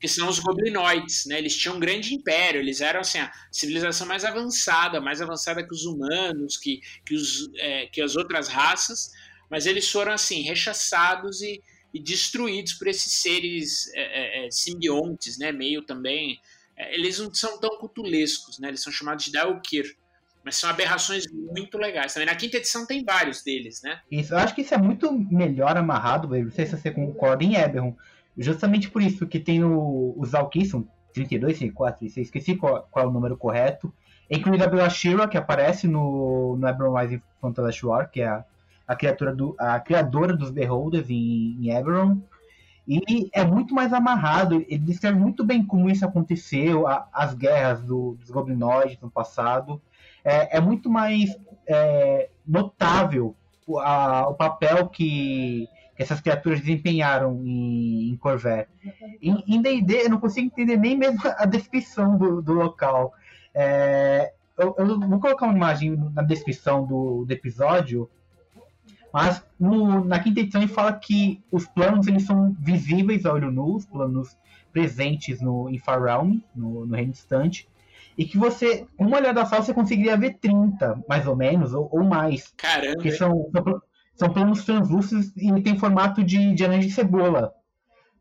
que 0.00 0.08
são 0.08 0.28
os 0.28 0.40
goblinoides, 0.40 1.24
né? 1.26 1.38
Eles 1.38 1.56
tinham 1.56 1.76
um 1.76 1.80
grande 1.80 2.12
império, 2.12 2.60
eles 2.60 2.80
eram 2.80 3.00
assim 3.00 3.18
a 3.18 3.32
civilização 3.50 4.08
mais 4.08 4.24
avançada, 4.24 5.00
mais 5.00 5.22
avançada 5.22 5.64
que 5.64 5.72
os 5.72 5.84
humanos, 5.84 6.56
que, 6.56 6.80
que, 7.04 7.14
os, 7.14 7.48
é, 7.56 7.86
que 7.86 8.02
as 8.02 8.16
outras 8.16 8.48
raças, 8.48 9.12
mas 9.48 9.66
eles 9.66 9.88
foram 9.88 10.12
assim 10.12 10.42
rechaçados 10.42 11.40
e 11.42 11.62
e 11.96 12.02
destruídos 12.02 12.74
por 12.74 12.88
esses 12.88 13.22
seres 13.22 13.90
é, 13.94 14.00
é, 14.00 14.46
é, 14.46 14.50
simbiontes, 14.50 15.38
né? 15.38 15.50
Meio 15.50 15.80
também. 15.80 16.38
É, 16.76 16.94
eles 16.94 17.18
não 17.18 17.32
são 17.32 17.58
tão 17.58 17.78
cutulescos, 17.78 18.58
né? 18.58 18.68
Eles 18.68 18.82
são 18.82 18.92
chamados 18.92 19.24
de 19.24 19.32
Daukir. 19.32 19.96
Mas 20.44 20.56
são 20.56 20.68
aberrações 20.68 21.24
muito 21.32 21.78
legais. 21.78 22.12
Também 22.12 22.26
na 22.26 22.36
quinta 22.36 22.58
edição 22.58 22.86
tem 22.86 23.02
vários 23.02 23.42
deles, 23.42 23.80
né? 23.82 24.00
Isso, 24.10 24.34
eu 24.34 24.38
acho 24.38 24.54
que 24.54 24.60
isso 24.60 24.74
é 24.74 24.78
muito 24.78 25.10
melhor 25.10 25.76
amarrado, 25.76 26.28
não 26.28 26.50
sei 26.52 26.66
se 26.66 26.76
você 26.76 26.90
concorda 26.90 27.42
em 27.42 27.56
Eberron. 27.56 27.96
Justamente 28.38 28.90
por 28.90 29.02
isso 29.02 29.26
que 29.26 29.40
tem 29.40 29.64
o, 29.64 30.14
os 30.16 30.34
Alki, 30.34 30.64
são 30.66 30.86
32, 31.14 31.58
34, 31.58 31.98
36, 31.98 32.26
esqueci 32.26 32.54
qual, 32.54 32.86
qual, 32.90 33.06
é 33.06 33.08
o 33.08 33.10
número 33.10 33.36
correto. 33.36 33.92
Incluindo 34.30 34.62
a 34.62 34.68
Bela 34.68 34.90
Shira, 34.90 35.26
que 35.26 35.38
aparece 35.38 35.88
no, 35.88 36.56
no 36.56 36.68
Eberron 36.68 36.96
Rising 36.96 37.22
Fantasy 37.40 37.84
War, 37.84 38.10
que 38.10 38.20
é 38.20 38.28
a 38.28 38.44
a 38.86 38.94
criatura 38.94 39.34
do, 39.34 39.54
a 39.58 39.80
criadora 39.80 40.36
dos 40.36 40.50
Beholders 40.50 41.10
em, 41.10 41.56
em 41.60 41.70
Eberron. 41.70 42.20
E 42.86 43.28
é 43.32 43.44
muito 43.44 43.74
mais 43.74 43.92
amarrado, 43.92 44.64
ele 44.68 44.78
descreve 44.78 45.18
muito 45.18 45.44
bem 45.44 45.66
como 45.66 45.90
isso 45.90 46.04
aconteceu, 46.04 46.86
a, 46.86 47.08
as 47.12 47.34
guerras 47.34 47.82
do, 47.82 48.16
dos 48.20 48.30
goblinoides 48.30 49.00
no 49.00 49.10
passado. 49.10 49.82
É, 50.24 50.58
é 50.58 50.60
muito 50.60 50.88
mais 50.88 51.36
é, 51.66 52.30
notável 52.46 53.34
o, 53.66 53.80
a, 53.80 54.28
o 54.28 54.34
papel 54.34 54.88
que, 54.88 55.68
que, 55.96 56.02
essas 56.02 56.20
criaturas 56.20 56.60
desempenharam 56.60 57.42
em, 57.44 58.10
em 58.10 58.16
Corvair. 58.16 58.68
Em 59.20 59.60
D&D 59.60 60.04
eu 60.04 60.10
não 60.10 60.20
consigo 60.20 60.46
entender 60.46 60.76
nem 60.76 60.96
mesmo 60.96 61.20
a 61.24 61.44
descrição 61.44 62.16
do, 62.16 62.40
do 62.40 62.52
local. 62.52 63.12
É, 63.52 64.32
eu, 64.56 64.74
eu, 64.78 65.00
vou 65.00 65.18
colocar 65.18 65.46
uma 65.46 65.56
imagem 65.56 65.96
na 66.14 66.22
descrição 66.22 66.86
do, 66.86 67.24
do 67.24 67.32
episódio 67.32 68.08
mas 69.12 69.42
no, 69.58 70.04
na 70.04 70.18
quinta 70.18 70.40
edição 70.40 70.60
ele 70.60 70.70
fala 70.70 70.92
que 70.92 71.42
os 71.50 71.66
planos 71.66 72.06
eles 72.06 72.24
são 72.24 72.54
visíveis 72.58 73.24
a 73.24 73.32
olho 73.32 73.50
nu, 73.50 73.76
os 73.76 73.86
planos 73.86 74.36
presentes 74.72 75.40
no, 75.40 75.70
em 75.70 75.78
Far 75.78 76.02
Realm, 76.02 76.38
no, 76.54 76.86
no 76.86 76.94
reino 76.94 77.12
distante. 77.12 77.68
E 78.18 78.24
que 78.24 78.38
você, 78.38 78.86
com 78.96 79.06
uma 79.06 79.18
olhada 79.18 79.44
só, 79.44 79.60
você 79.60 79.74
conseguiria 79.74 80.16
ver 80.16 80.38
30, 80.38 81.02
mais 81.08 81.26
ou 81.26 81.36
menos, 81.36 81.72
ou, 81.74 81.88
ou 81.92 82.02
mais. 82.02 82.52
Caramba! 82.56 83.02
Que 83.02 83.10
são, 83.10 83.50
são, 83.52 83.82
são, 84.14 84.32
planos 84.32 84.64
translúcidos 84.64 85.32
e 85.36 85.62
tem 85.62 85.78
formato 85.78 86.24
de, 86.24 86.54
de 86.54 86.64
anel 86.64 86.80
de 86.80 86.90
cebola. 86.90 87.52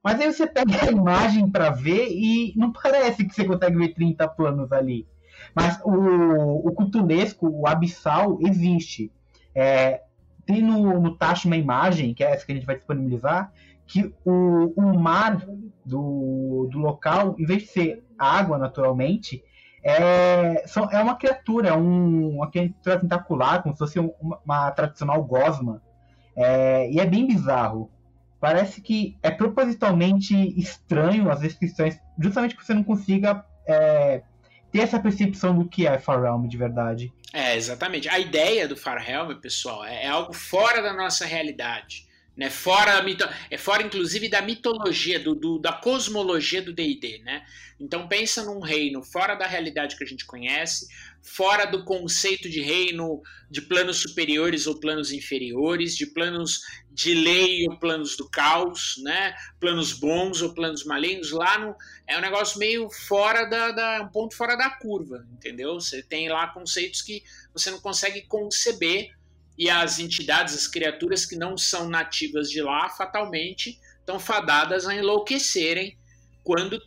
Mas 0.04 0.20
aí 0.20 0.32
você 0.32 0.46
pega 0.46 0.86
a 0.86 0.92
imagem 0.92 1.50
para 1.50 1.72
ver 1.72 2.10
e 2.10 2.54
não 2.56 2.72
parece 2.72 3.26
que 3.26 3.34
você 3.34 3.44
consegue 3.44 3.78
ver 3.78 3.94
30 3.94 4.28
planos 4.30 4.72
ali. 4.72 5.08
Mas 5.54 5.80
o, 5.84 6.68
o 6.68 6.72
cutulesco, 6.74 7.48
o 7.50 7.68
abissal, 7.68 8.38
existe. 8.42 9.12
É, 9.54 10.02
tem 10.46 10.62
no, 10.62 11.00
no 11.00 11.16
Tacho 11.16 11.48
uma 11.48 11.58
imagem, 11.58 12.14
que 12.14 12.24
é 12.24 12.32
essa 12.32 12.46
que 12.46 12.52
a 12.52 12.56
gente 12.56 12.68
vai 12.68 12.76
disponibilizar, 12.76 13.52
que 13.88 14.14
o, 14.24 14.74
o 14.76 15.00
mar 15.00 15.46
do, 15.86 16.68
do 16.72 16.80
local, 16.80 17.36
em 17.38 17.46
vez 17.46 17.64
de 17.64 17.68
ser 17.70 18.04
água 18.18 18.58
naturalmente, 18.58 19.44
é, 19.84 20.64
são, 20.66 20.90
é 20.90 21.02
uma 21.02 21.16
criatura, 21.16 21.70
é 21.70 21.74
um, 21.74 22.38
uma 22.38 22.50
criatura 22.50 23.00
tentacular, 23.00 23.62
como 23.62 23.76
se 23.76 23.80
fosse 23.80 24.00
uma, 24.00 24.40
uma 24.44 24.72
tradicional 24.72 25.24
gosma. 25.24 25.82
É, 26.36 26.92
e 26.92 27.00
é 27.00 27.06
bem 27.06 27.28
bizarro. 27.28 27.92
Parece 28.40 28.82
que 28.82 29.18
é 29.22 29.32
propositalmente 29.32 30.36
estranho 30.60 31.30
as 31.30 31.40
descrições, 31.40 32.00
justamente 32.20 32.56
porque 32.56 32.66
você 32.66 32.74
não 32.74 32.84
consiga 32.84 33.46
é, 33.68 34.24
ter 34.76 34.82
essa 34.82 35.00
percepção 35.00 35.58
do 35.58 35.66
que 35.70 35.88
é 35.88 35.98
Far 35.98 36.22
Realm 36.22 36.48
de 36.48 36.58
verdade. 36.58 37.14
É, 37.32 37.56
exatamente. 37.56 38.10
A 38.10 38.20
ideia 38.20 38.68
do 38.68 38.76
Far 38.76 38.98
Realm, 38.98 39.34
pessoal, 39.36 39.86
é, 39.86 40.04
é 40.04 40.08
algo 40.10 40.34
fora 40.34 40.82
da 40.82 40.94
nossa 40.94 41.26
realidade 41.26 42.06
né? 42.36 42.50
Fora 42.50 43.04
é 43.50 43.58
fora 43.58 43.82
inclusive 43.82 44.30
da 44.30 44.42
mitologia, 44.42 45.20
do, 45.20 45.34
do 45.34 45.58
da 45.58 45.72
cosmologia 45.72 46.62
do 46.62 46.74
D&D, 46.74 47.20
né? 47.20 47.46
Então 47.80 48.08
pensa 48.08 48.44
num 48.44 48.60
reino 48.60 49.04
fora 49.04 49.36
da 49.36 49.46
realidade 49.46 49.96
que 49.98 50.04
a 50.04 50.08
gente 50.08 50.26
conhece, 50.26 50.88
fora 51.22 51.66
do 51.66 51.84
conceito 51.86 52.50
de 52.50 52.62
reino 52.62 53.22
de 53.50 53.62
planos 53.62 54.02
superiores 54.02 54.68
ou 54.68 54.80
planos 54.80 55.12
inferiores, 55.12 55.96
de 55.96 56.06
planos 56.08 56.62
de 56.92 57.14
lei 57.14 57.68
ou 57.70 57.78
planos 57.78 58.16
do 58.16 58.30
caos, 58.30 58.96
né? 59.04 59.34
Planos 59.60 59.94
bons 59.94 60.42
ou 60.42 60.54
planos 60.54 60.86
malignos, 60.86 61.32
lá 61.32 61.58
no 61.58 61.76
é 62.08 62.18
um 62.18 62.22
negócio 62.22 62.60
meio 62.60 62.90
fora 62.90 63.46
da, 63.46 63.72
da 63.72 64.02
um 64.04 64.10
ponto 64.10 64.36
fora 64.36 64.56
da 64.56 64.70
curva, 64.70 65.26
entendeu? 65.34 65.74
Você 65.76 66.04
tem 66.04 66.30
lá 66.30 66.48
conceitos 66.48 67.02
que 67.02 67.24
você 67.54 67.72
não 67.72 67.80
consegue 67.80 68.22
conceber 68.28 69.12
e 69.58 69.70
as 69.70 70.00
entidades, 70.00 70.54
as 70.54 70.68
criaturas 70.68 71.26
que 71.26 71.36
não 71.36 71.58
são 71.58 71.90
nativas 71.90 72.50
de 72.50 72.62
lá, 72.62 72.90
fatalmente 72.90 73.80
estão 74.00 74.20
fadadas 74.20 74.86
a 74.86 74.96
enlouquecerem 74.96 75.98
quando 76.44 76.80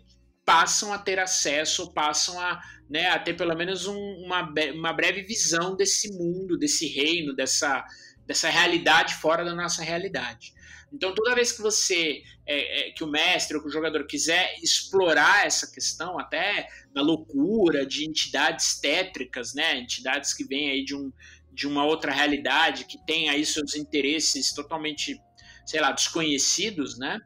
passam 0.45 0.93
a 0.93 0.99
ter 0.99 1.19
acesso, 1.19 1.93
passam 1.93 2.41
a, 2.41 2.61
né, 2.89 3.09
a 3.09 3.19
ter 3.19 3.35
pelo 3.35 3.55
menos 3.55 3.87
um, 3.87 3.99
uma, 4.25 4.49
uma 4.73 4.93
breve 4.93 5.23
visão 5.23 5.77
desse 5.77 6.13
mundo, 6.13 6.57
desse 6.57 6.87
reino, 6.87 7.35
dessa, 7.35 7.85
dessa 8.27 8.49
realidade 8.49 9.15
fora 9.17 9.45
da 9.45 9.55
nossa 9.55 9.83
realidade. 9.83 10.55
Então, 10.93 11.15
toda 11.15 11.35
vez 11.35 11.53
que 11.53 11.61
você, 11.61 12.23
é, 12.47 12.89
é, 12.89 12.93
que 12.93 13.05
o 13.05 13.11
mestre 13.11 13.57
ou 13.57 13.63
que 13.63 13.69
o 13.69 13.73
jogador 13.73 14.07
quiser 14.07 14.55
explorar 14.63 15.45
essa 15.47 15.71
questão, 15.71 16.19
até 16.19 16.67
da 16.95 17.03
loucura 17.03 17.85
de 17.85 18.09
entidades 18.09 18.81
tétricas, 18.81 19.53
né, 19.55 19.79
entidades 19.79 20.33
que 20.33 20.45
vêm 20.45 20.71
aí 20.71 20.85
de 20.85 20.97
um, 20.97 21.13
de 21.59 21.67
uma 21.67 21.85
outra 21.85 22.13
realidade, 22.13 22.85
que 22.85 23.05
tem 23.05 23.29
aí 23.29 23.45
seus 23.45 23.75
interesses 23.75 24.53
totalmente, 24.53 25.21
sei 25.67 25.81
lá, 25.81 25.91
desconhecidos, 25.91 26.97
né? 26.97 27.19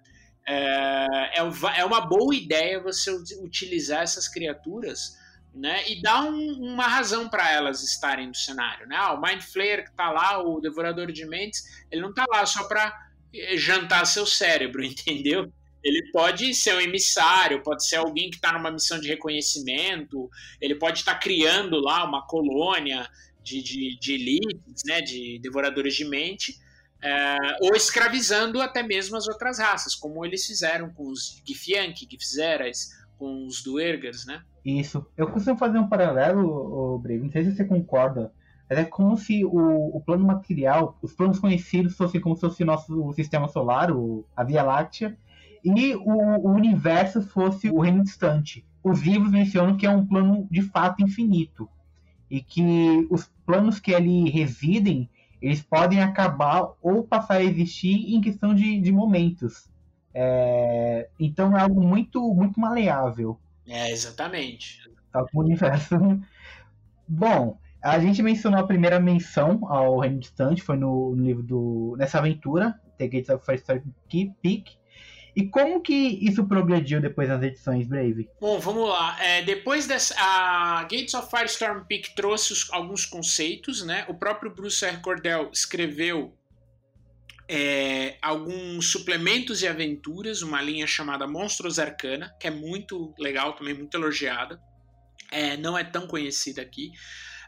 É, 0.49 1.39
é, 1.39 1.81
é 1.81 1.85
uma 1.85 2.01
boa 2.01 2.35
ideia 2.35 2.83
você 2.83 3.11
utilizar 3.43 4.03
essas 4.03 4.29
criaturas 4.29 5.13
né, 5.55 5.87
e 5.87 6.01
dar 6.01 6.25
um, 6.25 6.73
uma 6.73 6.89
razão 6.89 7.29
para 7.29 7.53
elas 7.53 7.83
estarem 7.83 8.27
no 8.27 8.35
cenário. 8.35 8.89
Né? 8.89 8.97
Ah, 8.99 9.13
o 9.13 9.21
Mind 9.21 9.43
Flayer 9.43 9.85
que 9.85 9.91
está 9.91 10.11
lá, 10.11 10.43
o 10.43 10.61
Devorador 10.61 11.13
de 11.13 11.27
Mentes, 11.27 11.63
ele 11.91 12.01
não 12.01 12.09
está 12.09 12.25
lá 12.27 12.47
só 12.47 12.65
para 12.65 12.91
eh, 13.35 13.59
jantar 13.59 14.07
seu 14.07 14.25
cérebro, 14.25 14.83
entendeu? 14.83 15.53
Ele 15.85 16.11
pode 16.11 16.55
ser 16.55 16.75
um 16.75 16.81
emissário, 16.81 17.63
pode 17.63 17.87
ser 17.87 17.97
alguém 17.97 18.31
que 18.31 18.37
está 18.37 18.53
numa 18.53 18.71
missão 18.71 18.99
de 18.99 19.09
reconhecimento, 19.09 20.31
ele 20.59 20.77
pode 20.77 21.01
estar 21.01 21.15
tá 21.15 21.21
criando 21.21 21.79
lá 21.81 22.03
uma 22.05 22.27
colônia, 22.27 23.07
de, 23.43 23.63
de, 23.63 23.99
de 23.99 24.13
elites, 24.15 24.83
né, 24.87 25.01
de 25.01 25.39
devoradores 25.41 25.95
de 25.95 26.05
mente, 26.05 26.61
é, 27.03 27.37
ou 27.61 27.75
escravizando 27.75 28.61
até 28.61 28.83
mesmo 28.83 29.17
as 29.17 29.27
outras 29.27 29.59
raças, 29.59 29.95
como 29.95 30.25
eles 30.25 30.47
fizeram 30.47 30.91
com 30.91 31.09
os 31.09 31.43
Githyanki, 31.45 32.07
Githzeras, 32.09 32.91
com 33.19 33.47
os 33.47 33.63
Duergars, 33.63 34.25
né? 34.25 34.43
Isso. 34.65 35.05
Eu 35.17 35.29
costumo 35.29 35.57
fazer 35.57 35.79
um 35.79 35.89
paralelo, 35.89 36.99
Breve, 36.99 37.25
não 37.25 37.31
sei 37.31 37.45
se 37.45 37.57
você 37.57 37.65
concorda, 37.65 38.33
mas 38.69 38.79
é 38.79 38.85
como 38.85 39.17
se 39.17 39.45
o, 39.45 39.97
o, 39.97 40.01
plano 40.01 40.25
material, 40.25 40.97
os 41.03 41.13
planos 41.13 41.39
conhecidos 41.39 41.97
fossem 41.97 42.21
como 42.21 42.37
se 42.37 42.43
fosse 42.43 42.63
o 42.63 42.67
nosso 42.67 43.13
sistema 43.13 43.49
solar, 43.49 43.91
o, 43.91 44.25
a 44.37 44.45
Via 44.45 44.63
Láctea, 44.63 45.17
e 45.65 45.95
o, 45.95 46.01
o 46.09 46.51
universo 46.53 47.21
fosse 47.23 47.69
o 47.69 47.81
reino 47.81 48.03
distante. 48.03 48.65
Os 48.83 49.01
livros 49.03 49.31
mencionam 49.31 49.77
que 49.77 49.87
é 49.87 49.91
um 49.91 50.07
plano 50.07 50.47
de 50.51 50.63
fato 50.63 51.03
infinito 51.03 51.69
e 52.33 52.41
que 52.41 53.07
os 53.11 53.31
planos 53.45 53.79
que 53.79 53.95
ali 53.95 54.31
residem 54.31 55.11
eles 55.41 55.61
podem 55.61 56.01
acabar 56.01 56.73
ou 56.81 57.05
passar 57.05 57.35
a 57.35 57.45
existir 57.45 58.15
em 58.15 58.23
questão 58.23 58.55
de, 58.55 58.81
de 58.81 58.91
momentos. 58.91 59.69
É, 60.15 61.11
então 61.21 61.57
é 61.57 61.61
algo 61.61 61.87
muito 61.87 62.33
muito 62.33 62.59
maleável. 62.59 63.39
É, 63.67 63.91
exatamente. 63.91 64.81
Tá 65.13 65.23
o 65.35 65.41
universo. 65.41 65.95
Bom, 67.07 67.59
a 67.83 67.99
gente 67.99 68.23
mencionou 68.23 68.61
a 68.61 68.67
primeira 68.67 68.99
menção 68.99 69.61
ao 69.69 69.99
Reino 69.99 70.19
Distante, 70.19 70.63
foi 70.63 70.79
no, 70.79 71.15
no 71.15 71.23
livro 71.23 71.43
do. 71.43 71.97
nessa 71.99 72.19
aventura, 72.19 72.81
The 72.97 73.09
Gates 73.09 73.29
of 73.29 73.45
First 73.45 73.67
Peak, 74.41 74.79
e 75.35 75.49
como 75.49 75.81
que 75.81 75.95
isso 75.95 76.47
progrediu 76.47 77.01
depois 77.01 77.29
das 77.29 77.43
edições 77.43 77.87
Brave? 77.87 78.29
Bom, 78.41 78.59
vamos 78.59 78.89
lá. 78.89 79.17
É, 79.23 79.43
depois 79.43 79.87
dessa, 79.87 80.15
a 80.19 80.83
Gates 80.83 81.15
of 81.15 81.31
Firestorm 81.31 81.85
Peak 81.89 82.15
trouxe 82.15 82.53
os, 82.53 82.69
alguns 82.71 83.07
conceitos, 83.07 83.83
né? 83.85 84.05
O 84.09 84.15
próprio 84.15 84.55
Bruce 84.55 84.85
R. 84.85 84.99
Cordell 84.99 85.51
escreveu 85.51 86.37
é, 87.49 88.19
alguns 88.21 88.91
suplementos 88.91 89.63
e 89.63 89.69
aventuras, 89.69 90.43
uma 90.43 90.61
linha 90.61 90.87
chamada 90.87 91.27
Monstros 91.27 91.79
Arcana, 91.79 92.35
que 92.39 92.47
é 92.47 92.51
muito 92.51 93.15
legal, 93.19 93.55
também 93.55 93.75
muito 93.75 93.95
elogiada. 93.97 94.61
É, 95.31 95.57
não 95.57 95.79
é 95.79 95.83
tão 95.83 96.07
conhecida 96.07 96.61
aqui. 96.61 96.93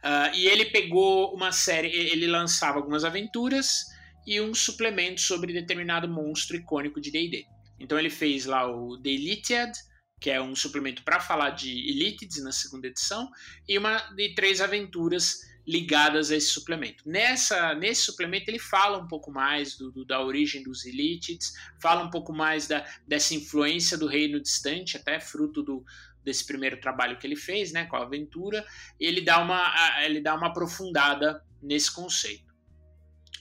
Uh, 0.05 0.35
e 0.35 0.47
ele 0.47 0.67
pegou 0.67 1.35
uma 1.35 1.53
série, 1.53 1.89
ele 1.89 2.27
lançava 2.27 2.77
algumas 2.77 3.05
aventuras 3.05 3.87
e 4.27 4.39
um 4.39 4.55
suplemento 4.55 5.21
sobre 5.21 5.53
determinado 5.53 6.07
monstro 6.07 6.57
icônico 6.57 7.01
de 7.01 7.11
D&D. 7.11 7.47
Então 7.79 7.99
ele 7.99 8.11
fez 8.11 8.47
lá 8.47 8.71
o 8.71 8.97
The 9.01 9.11
Elitead, 9.11 9.73
que 10.21 10.31
é 10.31 10.41
um 10.41 10.55
suplemento 10.55 11.03
para 11.03 11.21
falar 11.21 11.51
de 11.51 11.71
Elitids 11.71 12.43
na 12.43 12.53
segunda 12.53 12.87
edição, 12.87 13.31
e 13.69 13.77
uma 13.77 13.99
de 14.15 14.35
três 14.35 14.61
aventuras 14.61 15.41
ligadas 15.67 16.31
a 16.31 16.37
esse 16.37 16.49
suplemento. 16.49 17.09
Nessa, 17.09 17.75
nesse 17.75 18.03
suplemento 18.03 18.51
ele 18.51 18.59
fala 18.59 18.99
um 18.99 19.09
pouco 19.09 19.31
mais 19.31 19.77
do, 19.77 19.91
do, 19.91 20.05
da 20.05 20.23
origem 20.23 20.63
dos 20.63 20.85
Elitids, 20.85 21.53
fala 21.81 22.03
um 22.03 22.11
pouco 22.11 22.33
mais 22.33 22.67
da, 22.67 22.87
dessa 23.07 23.35
influência 23.35 23.97
do 23.97 24.07
reino 24.07 24.41
distante, 24.41 24.97
até 24.97 25.19
fruto 25.19 25.63
do, 25.63 25.85
desse 26.23 26.47
primeiro 26.47 26.81
trabalho 26.81 27.19
que 27.19 27.27
ele 27.27 27.37
fez, 27.37 27.73
né, 27.73 27.87
com 27.87 27.97
a 27.97 28.03
aventura, 28.03 28.65
ele 28.99 29.21
dá 29.21 29.39
uma, 29.43 30.03
ele 30.05 30.21
dá 30.21 30.35
uma 30.35 30.49
aprofundada 30.49 31.43
nesse 31.63 31.93
conceito. 31.93 32.53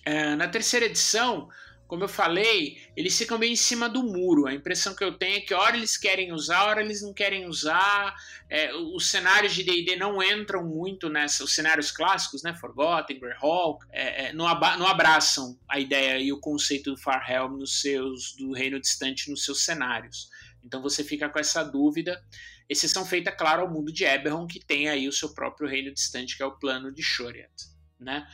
É, 0.05 0.35
na 0.35 0.47
terceira 0.47 0.85
edição, 0.85 1.49
como 1.87 2.03
eu 2.03 2.07
falei, 2.07 2.77
eles 2.95 3.17
ficam 3.17 3.37
bem 3.37 3.53
em 3.53 3.55
cima 3.55 3.87
do 3.87 4.03
muro. 4.03 4.47
A 4.47 4.53
impressão 4.53 4.95
que 4.95 5.03
eu 5.03 5.17
tenho 5.17 5.37
é 5.37 5.41
que 5.41 5.53
hora 5.53 5.75
eles 5.75 5.97
querem 5.97 6.31
usar, 6.31 6.63
hora 6.63 6.81
eles 6.81 7.01
não 7.01 7.13
querem 7.13 7.45
usar. 7.45 8.15
É, 8.49 8.73
os 8.73 9.09
cenários 9.09 9.53
de 9.53 9.63
D&D 9.63 9.95
não 9.95 10.21
entram 10.23 10.63
muito 10.65 11.09
nessa, 11.09 11.43
os 11.43 11.53
cenários 11.53 11.91
clássicos, 11.91 12.41
né, 12.41 12.53
Forgotten, 12.55 13.19
Greyhawk, 13.19 13.85
é, 13.91 14.27
é, 14.27 14.33
não, 14.33 14.45
não, 14.77 14.87
abraçam 14.87 15.59
a 15.69 15.79
ideia 15.79 16.17
e 16.17 16.31
o 16.31 16.39
conceito 16.39 16.91
do 16.91 16.97
Far 16.97 17.29
Helm 17.29 17.57
nos 17.57 17.81
seus, 17.81 18.33
do 18.35 18.53
Reino 18.53 18.79
Distante 18.79 19.29
nos 19.29 19.43
seus 19.43 19.63
cenários. 19.63 20.29
Então 20.63 20.81
você 20.81 21.03
fica 21.03 21.29
com 21.29 21.39
essa 21.39 21.63
dúvida. 21.63 22.23
Exceção 22.69 23.05
feita, 23.05 23.31
claro, 23.31 23.63
ao 23.63 23.69
mundo 23.69 23.91
de 23.91 24.05
Eberron, 24.05 24.47
que 24.47 24.59
tem 24.59 24.89
aí 24.89 25.07
o 25.07 25.11
seu 25.11 25.33
próprio 25.33 25.67
Reino 25.67 25.93
Distante, 25.93 26.37
que 26.37 26.41
é 26.41 26.45
o 26.45 26.57
plano 26.57 26.91
de 26.91 27.03
Shoriat, 27.03 27.51
né? 27.99 28.25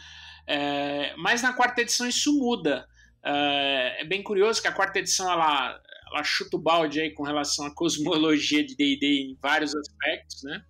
É, 0.46 1.16
mas 1.18 1.42
na 1.42 1.54
quarta 1.54 1.82
edição 1.82 2.08
isso 2.08 2.32
muda. 2.38 2.88
Uh, 3.24 4.00
é 4.00 4.06
bem 4.06 4.24
curioso 4.24 4.62
que 4.62 4.68
a 4.68 4.72
quarta 4.72 5.00
edição 5.00 5.30
ela, 5.32 5.80
ela 6.12 6.24
chuta 6.24 6.56
o 6.56 6.60
balde 6.60 7.02
aí 7.02 7.12
com 7.12 7.24
relação 7.24 7.66
à 7.66 7.74
cosmologia 7.74 8.66
de 8.66 8.76
D&D 8.76 9.32
em 9.32 9.38
vários 9.42 9.76
aspectos, 9.76 10.44
né? 10.44 10.62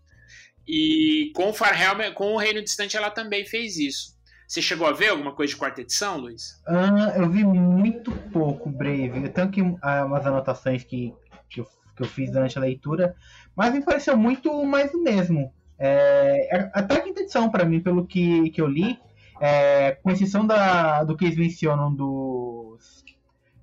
E 0.68 1.32
com 1.36 1.50
o 1.50 1.54
Farhelm, 1.54 2.14
com 2.14 2.34
o 2.34 2.38
Reino 2.38 2.62
Distante, 2.62 2.96
ela 2.96 3.10
também 3.10 3.46
fez 3.46 3.78
isso. 3.78 4.20
Você 4.48 4.64
chegou 4.64 4.88
a 4.88 4.92
ver 4.92 5.10
alguma 5.10 5.32
coisa 5.34 5.54
de 5.54 5.60
quarta 5.60 5.82
edição, 5.82 6.18
Luiz? 6.18 6.60
Uh, 6.68 7.22
eu 7.22 7.30
vi 7.30 7.44
muito 7.44 8.12
pouco, 8.32 8.68
Brave. 8.68 9.24
Eu 9.24 9.30
tenho 9.32 9.52
que 9.52 9.62
uh, 9.62 10.06
umas 10.06 10.26
anotações 10.26 10.84
que, 10.84 11.14
que 11.48 11.62
eu, 11.62 11.68
que, 11.96 12.02
eu, 12.02 12.08
fiz 12.08 12.32
durante 12.32 12.58
a 12.58 12.62
leitura, 12.62 13.16
mas 13.56 13.72
me 13.72 13.84
pareceu 13.84 14.18
muito 14.18 14.52
mais 14.64 14.92
do 14.92 15.04
mesmo. 15.04 15.54
É, 15.78 16.58
é 16.58 16.72
até 16.74 16.96
a 16.96 17.02
quinta 17.02 17.22
edição, 17.22 17.50
para 17.50 17.64
mim, 17.64 17.80
pelo 17.80 18.08
que, 18.08 18.50
que 18.50 18.60
eu 18.60 18.66
li, 18.68 19.00
é, 19.40 19.92
com 20.04 20.10
exceção 20.12 20.46
da, 20.46 21.04
do 21.04 21.16
que 21.16 21.26
eles 21.26 21.38
mencionam 21.38 21.94
dos, 21.94 22.08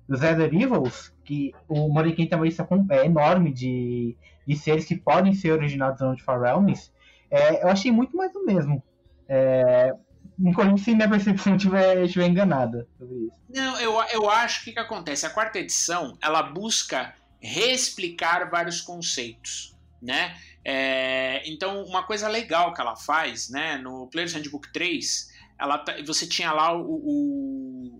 Ether 0.09 0.53
Evils, 0.53 1.13
que 1.23 1.53
o 1.67 1.93
tem 2.15 2.29
uma 2.33 2.45
lista 2.45 2.67
é 2.89 3.05
enorme 3.05 3.53
de, 3.53 4.15
de 4.47 4.55
seres 4.55 4.85
que 4.85 4.95
podem 4.95 5.33
ser 5.33 5.51
originados 5.51 6.15
de 6.15 6.23
Far 6.23 6.41
Realms, 6.41 6.91
é, 7.29 7.63
eu 7.63 7.67
achei 7.67 7.91
muito 7.91 8.15
mais 8.15 8.31
do 8.31 8.45
mesmo. 8.45 8.81
É, 9.27 9.93
Inclusive 10.39 10.77
se 10.77 10.93
minha 10.93 11.09
percepção 11.09 11.55
estiver 11.55 12.03
estiver 12.03 12.27
enganada 12.27 12.87
sobre 12.95 13.15
isso. 13.25 13.41
Não, 13.49 13.79
eu, 13.79 13.99
eu 14.11 14.29
acho 14.29 14.63
que 14.63 14.69
o 14.69 14.73
que 14.73 14.79
acontece? 14.79 15.25
A 15.25 15.31
quarta 15.31 15.57
edição 15.57 16.15
ela 16.21 16.43
busca 16.43 17.15
reexplicar 17.41 18.47
vários 18.47 18.79
conceitos 18.79 19.75
né? 20.01 20.37
É, 20.63 21.41
então, 21.49 21.83
uma 21.83 22.03
coisa 22.03 22.27
legal 22.27 22.73
que 22.73 22.81
ela 22.81 22.95
faz, 22.95 23.49
né? 23.49 23.77
No 23.77 24.07
Player's 24.07 24.33
Handbook 24.33 24.71
3, 24.71 25.29
ela, 25.59 25.77
tá, 25.79 25.95
você 26.05 26.27
tinha 26.27 26.51
lá 26.51 26.75
o, 26.75 26.81
o, 26.81 27.56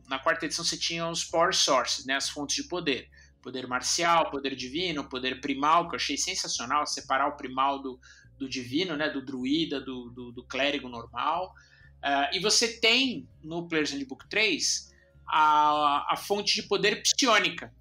Na 0.07 0.19
quarta 0.19 0.45
edição 0.45 0.63
você 0.63 0.77
tinha 0.77 1.07
os 1.07 1.23
Power 1.23 1.53
Sources, 1.53 2.05
né? 2.05 2.15
As 2.15 2.29
fontes 2.29 2.55
de 2.55 2.63
poder. 2.63 3.09
Poder 3.41 3.67
marcial, 3.67 4.29
poder 4.31 4.55
divino, 4.55 5.07
poder 5.07 5.39
primal, 5.39 5.87
que 5.87 5.95
eu 5.95 5.97
achei 5.97 6.17
sensacional, 6.17 6.85
separar 6.85 7.27
o 7.27 7.37
primal 7.37 7.81
do, 7.81 7.99
do 8.37 8.49
divino, 8.49 8.95
né? 8.95 9.09
Do 9.09 9.23
druida, 9.23 9.79
do, 9.79 10.09
do, 10.09 10.31
do 10.31 10.43
clérigo 10.43 10.87
normal. 10.89 11.53
Uh, 11.97 12.35
e 12.35 12.39
você 12.39 12.79
tem 12.79 13.27
no 13.43 13.67
Player's 13.67 13.91
Handbook 13.91 14.27
3 14.29 14.93
a, 15.27 16.13
a 16.13 16.15
fonte 16.15 16.55
de 16.55 16.63
poder 16.63 17.01
psionica, 17.01 17.73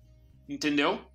entendeu? 0.48 1.08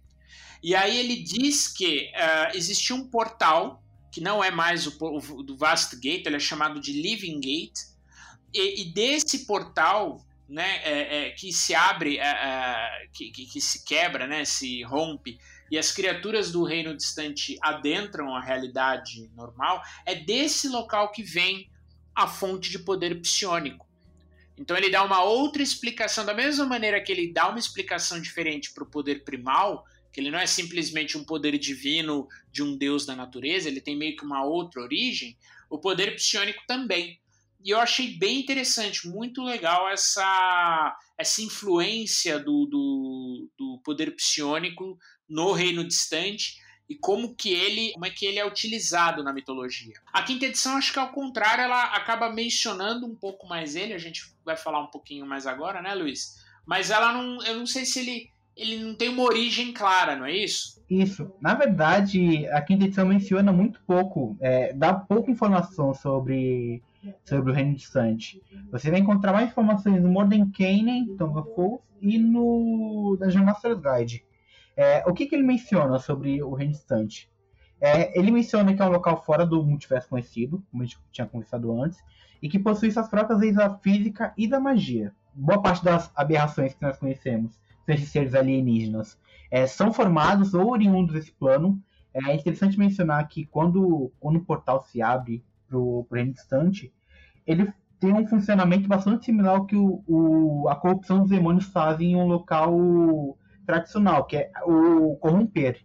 E 0.63 0.75
aí 0.75 0.97
ele 0.97 1.23
diz 1.23 1.67
que 1.67 2.11
uh, 2.15 2.55
existe 2.55 2.93
um 2.93 3.09
portal 3.09 3.83
que 4.11 4.21
não 4.21 4.43
é 4.43 4.51
mais 4.51 4.85
o, 4.85 4.97
o, 4.99 5.43
do 5.43 5.57
Vast 5.57 5.95
Gate, 5.95 6.25
ele 6.25 6.35
é 6.35 6.39
chamado 6.39 6.79
de 6.79 6.91
Living 6.91 7.39
Gate, 7.39 7.79
e, 8.53 8.81
e 8.81 8.93
desse 8.93 9.45
portal, 9.45 10.19
né, 10.51 10.81
é, 10.83 11.27
é, 11.27 11.29
que 11.31 11.53
se 11.53 11.73
abre, 11.73 12.17
é, 12.17 12.23
é, 12.23 13.07
que, 13.13 13.31
que, 13.31 13.45
que, 13.45 13.61
se 13.61 13.85
quebra, 13.85 14.27
né, 14.27 14.43
se 14.43 14.83
rompe, 14.83 15.39
e 15.71 15.77
as 15.77 15.93
criaturas 15.93 16.51
do 16.51 16.65
reino 16.65 16.95
distante 16.95 17.57
adentram 17.61 18.35
a 18.35 18.41
realidade 18.41 19.31
normal, 19.33 19.81
é 20.05 20.13
desse 20.13 20.67
local 20.67 21.09
que 21.13 21.23
vem 21.23 21.71
a 22.13 22.27
fonte 22.27 22.69
de 22.69 22.79
poder 22.79 23.21
psionico. 23.21 23.87
Então 24.57 24.75
ele 24.75 24.89
dá 24.89 25.01
uma 25.05 25.23
outra 25.23 25.63
explicação, 25.63 26.25
da 26.25 26.33
mesma 26.33 26.65
maneira 26.65 27.01
que 27.01 27.13
ele 27.13 27.31
dá 27.31 27.47
uma 27.47 27.57
explicação 27.57 28.21
diferente 28.21 28.73
para 28.73 28.83
o 28.83 28.87
poder 28.87 29.23
primal, 29.23 29.85
que 30.11 30.19
ele 30.19 30.29
não 30.29 30.37
é 30.37 30.45
simplesmente 30.45 31.17
um 31.17 31.23
poder 31.23 31.57
divino 31.57 32.27
de 32.51 32.61
um 32.61 32.75
deus 32.75 33.05
da 33.05 33.15
natureza, 33.15 33.69
ele 33.69 33.79
tem 33.79 33.95
meio 33.95 34.17
que 34.17 34.25
uma 34.25 34.43
outra 34.43 34.81
origem, 34.81 35.37
o 35.69 35.77
poder 35.77 36.13
psionico 36.15 36.61
também. 36.67 37.20
E 37.63 37.69
eu 37.69 37.79
achei 37.79 38.17
bem 38.17 38.39
interessante, 38.39 39.07
muito 39.07 39.43
legal 39.43 39.89
essa, 39.89 40.97
essa 41.17 41.41
influência 41.41 42.39
do, 42.39 42.65
do, 42.65 43.49
do 43.57 43.81
poder 43.83 44.15
psionico 44.15 44.97
no 45.29 45.51
reino 45.51 45.83
distante 45.83 46.59
e 46.89 46.95
como 46.95 47.33
que 47.33 47.53
ele, 47.53 47.93
como 47.93 48.05
é 48.05 48.09
que 48.09 48.25
ele 48.25 48.39
é 48.39 48.45
utilizado 48.45 49.23
na 49.23 49.31
mitologia. 49.31 49.93
A 50.11 50.23
quinta 50.23 50.45
edição, 50.45 50.75
acho 50.75 50.91
que 50.91 50.99
ao 50.99 51.11
contrário, 51.11 51.63
ela 51.63 51.83
acaba 51.95 52.29
mencionando 52.29 53.05
um 53.05 53.15
pouco 53.15 53.47
mais 53.47 53.75
ele, 53.75 53.93
a 53.93 53.97
gente 53.97 54.33
vai 54.43 54.57
falar 54.57 54.81
um 54.81 54.87
pouquinho 54.87 55.25
mais 55.25 55.47
agora, 55.47 55.81
né, 55.81 55.93
Luiz? 55.93 56.43
Mas 56.65 56.89
ela 56.91 57.13
não, 57.13 57.41
eu 57.43 57.57
não 57.57 57.65
sei 57.65 57.85
se 57.85 57.99
ele 57.99 58.29
ele 58.55 58.83
não 58.83 58.93
tem 58.93 59.09
uma 59.09 59.23
origem 59.23 59.71
clara, 59.71 60.15
não 60.15 60.25
é 60.25 60.35
isso? 60.35 60.83
Isso. 60.89 61.31
Na 61.39 61.53
verdade, 61.53 62.45
a 62.47 62.61
quinta 62.61 62.85
edição 62.85 63.05
menciona 63.05 63.51
muito 63.51 63.81
pouco, 63.87 64.35
é, 64.41 64.73
dá 64.73 64.93
pouca 64.93 65.31
informação 65.31 65.93
sobre, 65.93 66.83
sobre 67.23 67.51
o 67.51 67.53
Reino 67.53 67.75
Distante. 67.75 68.41
Você 68.71 68.89
vai 68.91 68.99
encontrar 68.99 69.33
mais 69.33 69.49
informações 69.49 70.01
no 70.01 70.09
Mordenkainen, 70.09 71.15
Tongue 71.17 71.39
of 71.39 71.55
Fools 71.55 71.81
e 72.01 72.17
no 72.17 73.17
Dungeon 73.19 73.43
Master's 73.43 73.79
Guide. 73.79 74.25
É, 74.75 75.03
o 75.07 75.13
que, 75.13 75.25
que 75.25 75.35
ele 75.35 75.43
menciona 75.43 75.99
sobre 75.99 76.41
o 76.41 76.53
Reino 76.53 76.73
Distante? 76.73 77.29
É, 77.79 78.17
ele 78.17 78.31
menciona 78.31 78.73
que 78.73 78.81
é 78.81 78.85
um 78.85 78.91
local 78.91 79.23
fora 79.23 79.45
do 79.45 79.63
multiverso 79.63 80.09
conhecido, 80.09 80.63
como 80.69 80.83
a 80.83 80.85
gente 80.85 80.99
tinha 81.11 81.27
conversado 81.27 81.81
antes, 81.81 81.99
e 82.41 82.47
que 82.47 82.59
possui 82.59 82.91
suas 82.91 83.09
próprias 83.09 83.39
leis 83.39 83.55
da 83.55 83.77
física 83.77 84.33
e 84.37 84.47
da 84.47 84.59
magia. 84.59 85.13
Boa 85.33 85.61
parte 85.61 85.83
das 85.83 86.11
aberrações 86.15 86.73
que 86.73 86.81
nós 86.81 86.97
conhecemos 86.97 87.59
esses 87.87 88.09
seres 88.09 88.33
alienígenas 88.33 89.17
é, 89.49 89.67
são 89.67 89.91
formados 89.91 90.53
ou 90.53 90.71
oriundos 90.71 91.13
desse 91.13 91.31
plano. 91.31 91.81
É 92.13 92.33
interessante 92.33 92.77
mencionar 92.77 93.27
que 93.27 93.45
quando, 93.45 94.11
quando 94.19 94.37
o 94.37 94.45
portal 94.45 94.81
se 94.81 95.01
abre 95.01 95.43
para 95.71 95.79
o 95.79 96.07
reino 96.11 96.33
distante, 96.33 96.93
ele 97.47 97.73
tem 97.99 98.13
um 98.13 98.27
funcionamento 98.27 98.87
bastante 98.87 99.25
similar 99.25 99.55
ao 99.55 99.65
que 99.65 99.75
o, 99.75 100.03
o, 100.07 100.67
a 100.67 100.75
corrupção 100.75 101.19
dos 101.19 101.29
demônios 101.29 101.65
fazem 101.65 102.11
em 102.11 102.15
um 102.15 102.27
local 102.27 103.37
tradicional, 103.65 104.25
que 104.25 104.37
é 104.37 104.51
o 104.65 105.15
corromper. 105.17 105.79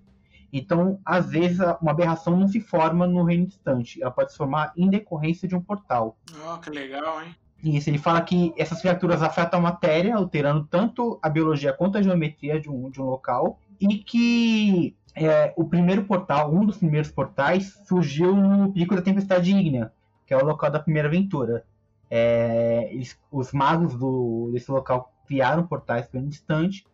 Então, 0.53 0.99
às 1.05 1.31
vezes, 1.31 1.59
uma 1.81 1.90
aberração 1.90 2.37
não 2.37 2.49
se 2.49 2.61
forma 2.61 3.07
no 3.07 3.22
reino 3.22 3.46
distante, 3.46 4.03
ela 4.03 4.11
pode 4.11 4.33
se 4.33 4.38
formar 4.38 4.72
em 4.77 4.88
decorrência 4.88 5.46
de 5.46 5.55
um 5.55 5.61
portal. 5.61 6.16
Oh, 6.49 6.59
que 6.59 6.70
legal, 6.70 7.22
hein? 7.22 7.35
Isso, 7.62 7.90
ele 7.90 7.99
fala 7.99 8.20
que 8.20 8.55
essas 8.57 8.81
criaturas 8.81 9.22
afetam 9.22 9.59
a 9.59 9.62
matéria, 9.62 10.16
alterando 10.16 10.66
tanto 10.70 11.18
a 11.22 11.29
biologia 11.29 11.72
quanto 11.72 11.99
a 11.99 12.03
geometria 12.03 12.61
de 12.61 12.70
um, 12.70 12.90
de 12.90 13.01
um 13.01 13.05
local, 13.05 13.59
e 13.81 13.99
que 13.99 14.96
é, 15.16 15.52
o 15.57 15.64
primeiro 15.64 16.05
portal, 16.05 16.52
um 16.55 16.64
dos 16.64 16.76
primeiros 16.76 17.11
portais, 17.11 17.81
surgiu 17.87 18.35
no 18.37 18.72
Pico 18.72 18.94
da 18.94 19.02
Tempestade 19.02 19.50
Ígnea, 19.50 19.92
que 20.26 20.35
é 20.35 20.37
o 20.37 20.44
local 20.44 20.70
da 20.70 20.79
primeira 20.79 21.09
aventura. 21.09 21.64
É, 22.11 22.88
eles, 22.92 23.18
os 23.33 23.52
magos 23.52 23.94
do, 23.94 24.50
desse 24.52 24.70
local 24.70 25.12
criaram 25.26 25.66
portais 25.66 26.09
bem 26.09 26.29
distante, 26.29 26.87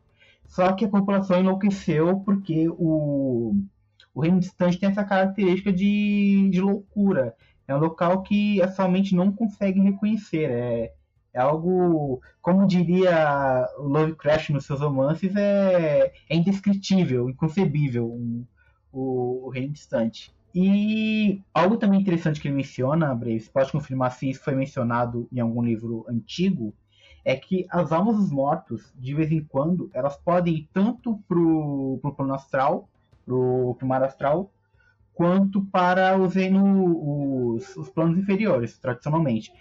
só 0.47 0.73
que 0.73 0.85
a 0.85 0.89
população 0.89 1.41
enlouqueceu 1.41 2.21
porque 2.21 2.69
o, 2.69 3.55
o 4.15 4.21
reino 4.21 4.41
distante 4.41 4.79
tem 4.79 4.89
essa 4.89 5.05
característica 5.05 5.73
de, 5.73 6.49
de 6.51 6.61
loucura 6.61 7.35
é 7.67 7.75
um 7.75 7.79
local 7.79 8.23
que 8.23 8.61
atualmente 8.63 9.15
não 9.15 9.33
consegue 9.33 9.81
reconhecer. 9.81 10.51
É, 10.51 10.93
é 11.35 11.41
algo, 11.41 12.21
como 12.41 12.67
diria 12.67 13.67
o 13.79 13.85
Lovecraft 13.85 14.51
nos 14.51 14.67
seus 14.67 14.81
romances, 14.81 15.35
é, 15.35 16.13
é 16.29 16.37
indescritível, 16.37 17.31
inconcebível 17.31 18.07
um, 18.07 18.45
o, 18.93 19.47
o 19.47 19.49
reino 19.49 19.73
distante. 19.73 20.35
E 20.55 21.43
algo 21.55 21.79
também 21.79 22.01
interessante 22.01 22.41
que 22.41 22.49
ele 22.49 22.57
menciona, 22.57 23.15
Braves, 23.15 23.49
pode 23.49 23.73
confirmar 23.73 24.13
se 24.13 24.29
isso 24.29 24.45
foi 24.45 24.55
mencionado 24.55 25.27
em 25.33 25.41
algum 25.41 25.63
livro 25.63 26.05
antigo, 26.07 26.75
é 27.25 27.35
que 27.37 27.67
as 27.71 27.93
almas 27.93 28.17
dos 28.17 28.31
mortos, 28.31 28.93
de 28.99 29.15
vez 29.15 29.31
em 29.33 29.43
quando, 29.43 29.91
elas 29.95 30.17
podem 30.17 30.55
ir 30.57 30.69
tanto 30.73 31.19
pro, 31.27 31.99
pro 32.03 32.15
plano 32.15 32.35
astral, 32.35 32.89
pro, 33.25 33.75
pro 33.79 33.87
mar 33.87 34.03
astral, 34.03 34.53
quanto 35.15 35.63
para 35.67 36.19
os, 36.19 36.35
reino, 36.35 37.55
os, 37.55 37.77
os 37.77 37.89
planos 37.89 38.19
inferiores, 38.19 38.79
tradicionalmente. 38.79 39.53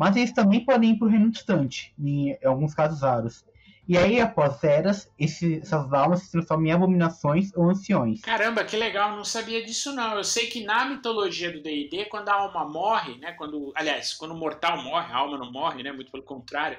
Mas 0.00 0.16
eles 0.16 0.32
também 0.32 0.64
podem 0.64 0.92
ir 0.92 0.98
para 0.98 1.08
o 1.08 1.10
reino 1.10 1.30
distante, 1.30 1.92
em, 2.02 2.34
alguns 2.42 2.72
casos 2.72 3.02
raros. 3.02 3.44
E 3.86 3.98
aí, 3.98 4.18
após 4.18 4.64
eras, 4.64 5.12
essas 5.20 5.92
almas 5.92 6.22
se 6.22 6.32
transformam 6.32 6.68
em 6.68 6.72
abominações 6.72 7.54
ou 7.54 7.68
anciões. 7.68 8.22
Caramba, 8.22 8.64
que 8.64 8.78
legal, 8.78 9.14
não 9.14 9.26
sabia 9.26 9.62
disso 9.62 9.94
não. 9.94 10.16
Eu 10.16 10.24
sei 10.24 10.46
que 10.46 10.64
na 10.64 10.86
mitologia 10.86 11.52
do 11.52 11.60
D&D, 11.60 12.06
quando 12.06 12.30
a 12.30 12.32
alma 12.32 12.64
morre, 12.64 13.18
né, 13.18 13.32
quando, 13.32 13.72
aliás, 13.74 14.14
quando 14.14 14.30
o 14.30 14.38
mortal 14.38 14.82
morre, 14.82 15.12
a 15.12 15.18
alma 15.18 15.36
não 15.36 15.52
morre, 15.52 15.82
né, 15.82 15.92
muito 15.92 16.10
pelo 16.10 16.22
contrário, 16.22 16.78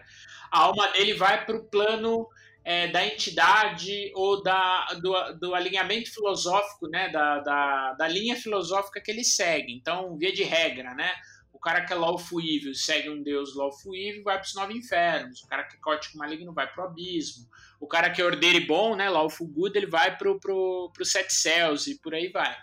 a 0.51 0.61
alma 0.61 0.87
dele 0.87 1.13
vai 1.13 1.45
para 1.45 1.57
o 1.57 1.63
plano 1.65 2.27
é, 2.65 2.87
da 2.87 3.05
entidade 3.05 4.11
ou 4.15 4.41
da, 4.41 4.87
do, 4.99 5.13
do 5.33 5.53
alinhamento 5.53 6.11
filosófico, 6.11 6.87
né, 6.87 7.09
da, 7.09 7.39
da, 7.39 7.93
da, 7.93 8.07
linha 8.07 8.35
filosófica 8.35 8.99
que 8.99 9.11
ele 9.11 9.23
segue. 9.23 9.73
Então, 9.73 10.17
via 10.17 10.33
de 10.33 10.43
regra, 10.43 10.95
né, 10.95 11.11
o 11.53 11.59
cara 11.59 11.85
que 11.85 11.93
é 11.93 11.95
lawful 11.95 12.41
evil 12.41 12.73
segue 12.73 13.09
um 13.09 13.21
deus 13.21 13.55
lawful 13.55 13.95
evil 13.95 14.23
vai 14.23 14.37
para 14.37 14.45
os 14.45 14.55
nove 14.55 14.73
infernos, 14.73 15.41
o 15.43 15.47
cara 15.47 15.63
que 15.63 15.75
é 15.75 15.79
cótico 15.79 16.17
maligno 16.17 16.53
vai 16.53 16.71
para 16.71 16.83
o 16.83 16.87
abismo, 16.87 17.47
o 17.79 17.87
cara 17.87 18.09
que 18.09 18.21
é 18.21 18.25
ordeiro 18.25 18.65
bom, 18.65 18.95
né, 18.95 19.09
lawful 19.09 19.47
good, 19.47 19.77
ele 19.77 19.87
vai 19.87 20.17
para 20.17 20.33
pro, 20.39 20.91
pro 20.93 21.05
sete 21.05 21.33
céus 21.33 21.87
e 21.87 21.99
por 21.99 22.13
aí 22.13 22.29
vai. 22.29 22.53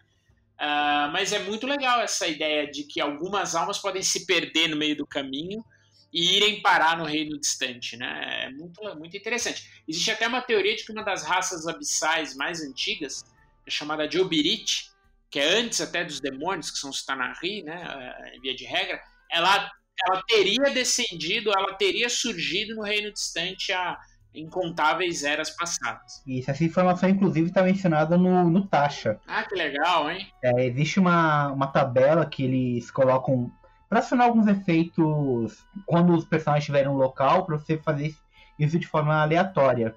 Uh, 0.60 1.12
mas 1.12 1.32
é 1.32 1.38
muito 1.38 1.66
legal 1.66 2.00
essa 2.00 2.26
ideia 2.26 2.68
de 2.68 2.82
que 2.82 3.00
algumas 3.00 3.54
almas 3.54 3.78
podem 3.78 4.02
se 4.02 4.26
perder 4.26 4.68
no 4.68 4.76
meio 4.76 4.96
do 4.96 5.06
caminho 5.06 5.64
e 6.12 6.36
irem 6.36 6.60
parar 6.60 6.98
no 6.98 7.04
reino 7.04 7.38
distante, 7.38 7.96
né? 7.96 8.46
É 8.46 8.50
muito, 8.50 8.82
muito 8.96 9.16
interessante. 9.16 9.82
Existe 9.86 10.10
até 10.10 10.26
uma 10.26 10.42
teoria 10.42 10.74
de 10.74 10.84
que 10.84 10.90
uma 10.90 11.04
das 11.04 11.22
raças 11.22 11.66
abissais 11.68 12.34
mais 12.34 12.60
antigas 12.60 13.24
é 13.66 13.70
chamada 13.70 14.08
de 14.08 14.18
Obirit, 14.18 14.90
que 15.30 15.38
é 15.38 15.58
antes 15.58 15.80
até 15.80 16.04
dos 16.04 16.20
demônios, 16.20 16.70
que 16.70 16.78
são 16.78 16.90
os 16.90 17.04
Tanarri, 17.04 17.62
né? 17.62 17.82
É, 18.34 18.40
via 18.40 18.54
de 18.54 18.64
regra, 18.64 19.00
ela, 19.30 19.70
ela 20.06 20.22
teria 20.26 20.72
descendido, 20.72 21.50
ela 21.50 21.74
teria 21.74 22.08
surgido 22.08 22.74
no 22.74 22.82
reino 22.82 23.12
distante 23.12 23.72
há 23.72 23.98
incontáveis 24.34 25.24
eras 25.24 25.50
passadas. 25.50 26.22
Isso, 26.26 26.50
essa 26.50 26.64
informação 26.64 27.08
inclusive 27.08 27.48
está 27.48 27.62
mencionada 27.62 28.16
no, 28.16 28.48
no 28.48 28.66
Tasha. 28.66 29.18
Ah, 29.26 29.42
que 29.42 29.54
legal, 29.54 30.10
hein? 30.10 30.26
É, 30.42 30.66
existe 30.66 31.00
uma, 31.00 31.48
uma 31.48 31.66
tabela 31.66 32.24
que 32.26 32.44
eles 32.44 32.90
colocam 32.90 33.50
para 33.88 34.00
acionar 34.00 34.26
alguns 34.26 34.46
efeitos 34.46 35.64
quando 35.86 36.14
os 36.14 36.24
personagens 36.24 36.64
estiverem 36.64 36.88
no 36.88 36.98
local, 36.98 37.46
para 37.46 37.56
você 37.56 37.78
fazer 37.78 38.14
isso 38.58 38.78
de 38.78 38.86
forma 38.86 39.22
aleatória. 39.22 39.94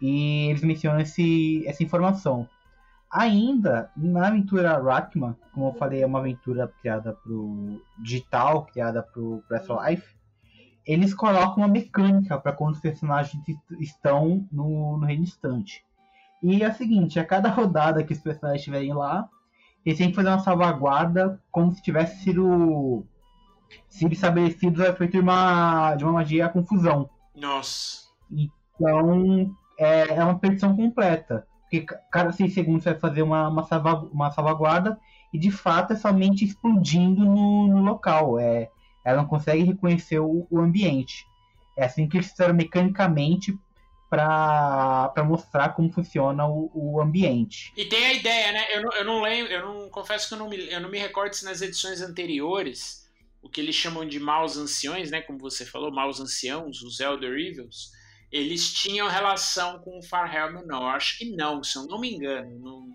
E 0.00 0.50
eles 0.50 0.62
mencionam 0.62 1.00
esse, 1.00 1.66
essa 1.66 1.82
informação. 1.82 2.46
Ainda, 3.18 3.90
na 3.96 4.28
aventura 4.28 4.76
Rakma, 4.76 5.38
como 5.54 5.68
eu 5.68 5.72
falei, 5.72 6.02
é 6.02 6.06
uma 6.06 6.18
aventura 6.18 6.70
criada 6.82 7.14
para 7.14 7.32
o 7.32 7.80
digital, 7.98 8.66
criada 8.66 9.02
para 9.02 9.22
o 9.22 9.42
Press 9.48 9.66
Life, 9.68 10.14
eles 10.84 11.14
colocam 11.14 11.62
uma 11.62 11.68
mecânica 11.68 12.38
para 12.38 12.52
quando 12.52 12.74
os 12.74 12.80
personagens 12.80 13.42
estão 13.80 14.46
no, 14.52 14.98
no 14.98 15.06
reino 15.06 15.24
distante. 15.24 15.82
E 16.42 16.62
é 16.62 16.68
o 16.68 16.74
seguinte, 16.74 17.18
a 17.18 17.24
cada 17.24 17.48
rodada 17.48 18.04
que 18.04 18.12
os 18.12 18.20
personagens 18.20 18.60
estiverem 18.60 18.92
lá, 18.92 19.26
eles 19.84 19.98
têm 19.98 20.10
que 20.10 20.14
fazer 20.14 20.28
uma 20.28 20.38
salvaguarda 20.40 21.40
como 21.50 21.72
se 21.72 21.82
tivesse 21.82 22.22
sido, 22.22 23.02
sido 23.88 24.12
estabelecido 24.12 24.82
a 24.84 24.88
efeito 24.88 25.12
de 25.12 25.20
uma, 25.20 25.96
de 25.96 26.04
uma 26.04 26.12
magia 26.12 26.50
confusão. 26.50 27.08
Nossa. 27.34 28.08
Então, 28.30 29.56
é, 29.78 30.16
é 30.16 30.22
uma 30.22 30.38
perdição 30.38 30.76
completa. 30.76 31.46
Porque 31.66 31.82
ca- 31.82 32.00
cada 32.10 32.32
seis 32.32 32.54
segundos 32.54 32.84
você 32.84 32.90
vai 32.92 33.00
fazer 33.00 33.22
uma, 33.22 33.48
uma, 33.48 33.64
uma 34.12 34.30
salvaguarda 34.30 34.98
e 35.32 35.38
de 35.38 35.50
fato 35.50 35.92
é 35.92 35.96
somente 35.96 36.44
explodindo 36.44 37.24
no, 37.24 37.68
no 37.68 37.82
local. 37.82 38.38
É, 38.38 38.70
ela 39.04 39.18
não 39.22 39.28
consegue 39.28 39.64
reconhecer 39.64 40.18
o, 40.20 40.46
o 40.50 40.60
ambiente. 40.60 41.26
É 41.76 41.84
assim 41.84 42.08
que 42.08 42.16
eles 42.16 42.30
fizeram 42.30 42.54
mecanicamente 42.54 43.58
para 44.08 45.24
mostrar 45.24 45.70
como 45.74 45.90
funciona 45.92 46.46
o, 46.46 46.70
o 46.74 47.00
ambiente. 47.00 47.72
E 47.76 47.84
tem 47.84 48.06
a 48.06 48.12
ideia, 48.14 48.52
né? 48.52 48.66
Eu 48.76 48.90
eu 48.92 49.04
não 49.04 49.20
lembro, 49.22 49.52
eu 49.52 49.64
não 49.64 49.90
confesso 49.90 50.28
que 50.28 50.34
eu 50.34 50.38
não, 50.38 50.48
me, 50.48 50.70
eu 50.70 50.80
não 50.80 50.88
me 50.90 50.98
recordo 50.98 51.34
se 51.34 51.44
nas 51.44 51.60
edições 51.60 52.00
anteriores, 52.00 53.06
o 53.42 53.48
que 53.50 53.60
eles 53.60 53.74
chamam 53.74 54.06
de 54.06 54.18
maus 54.18 54.56
anciões, 54.56 55.10
né? 55.10 55.20
Como 55.20 55.38
você 55.38 55.64
falou, 55.66 55.92
maus 55.92 56.18
anciãos, 56.20 56.82
os 56.82 56.98
Elder 57.00 57.32
Evils, 57.38 57.90
eles 58.36 58.72
tinham 58.72 59.08
relação 59.08 59.78
com 59.80 59.98
o 59.98 60.02
Farhelm 60.02 60.62
não. 60.66 60.86
Acho 60.88 61.18
que 61.18 61.36
não, 61.36 61.62
se 61.62 61.76
eu 61.78 61.86
não 61.86 62.00
me 62.00 62.14
engano. 62.14 62.58
Não, 62.58 62.86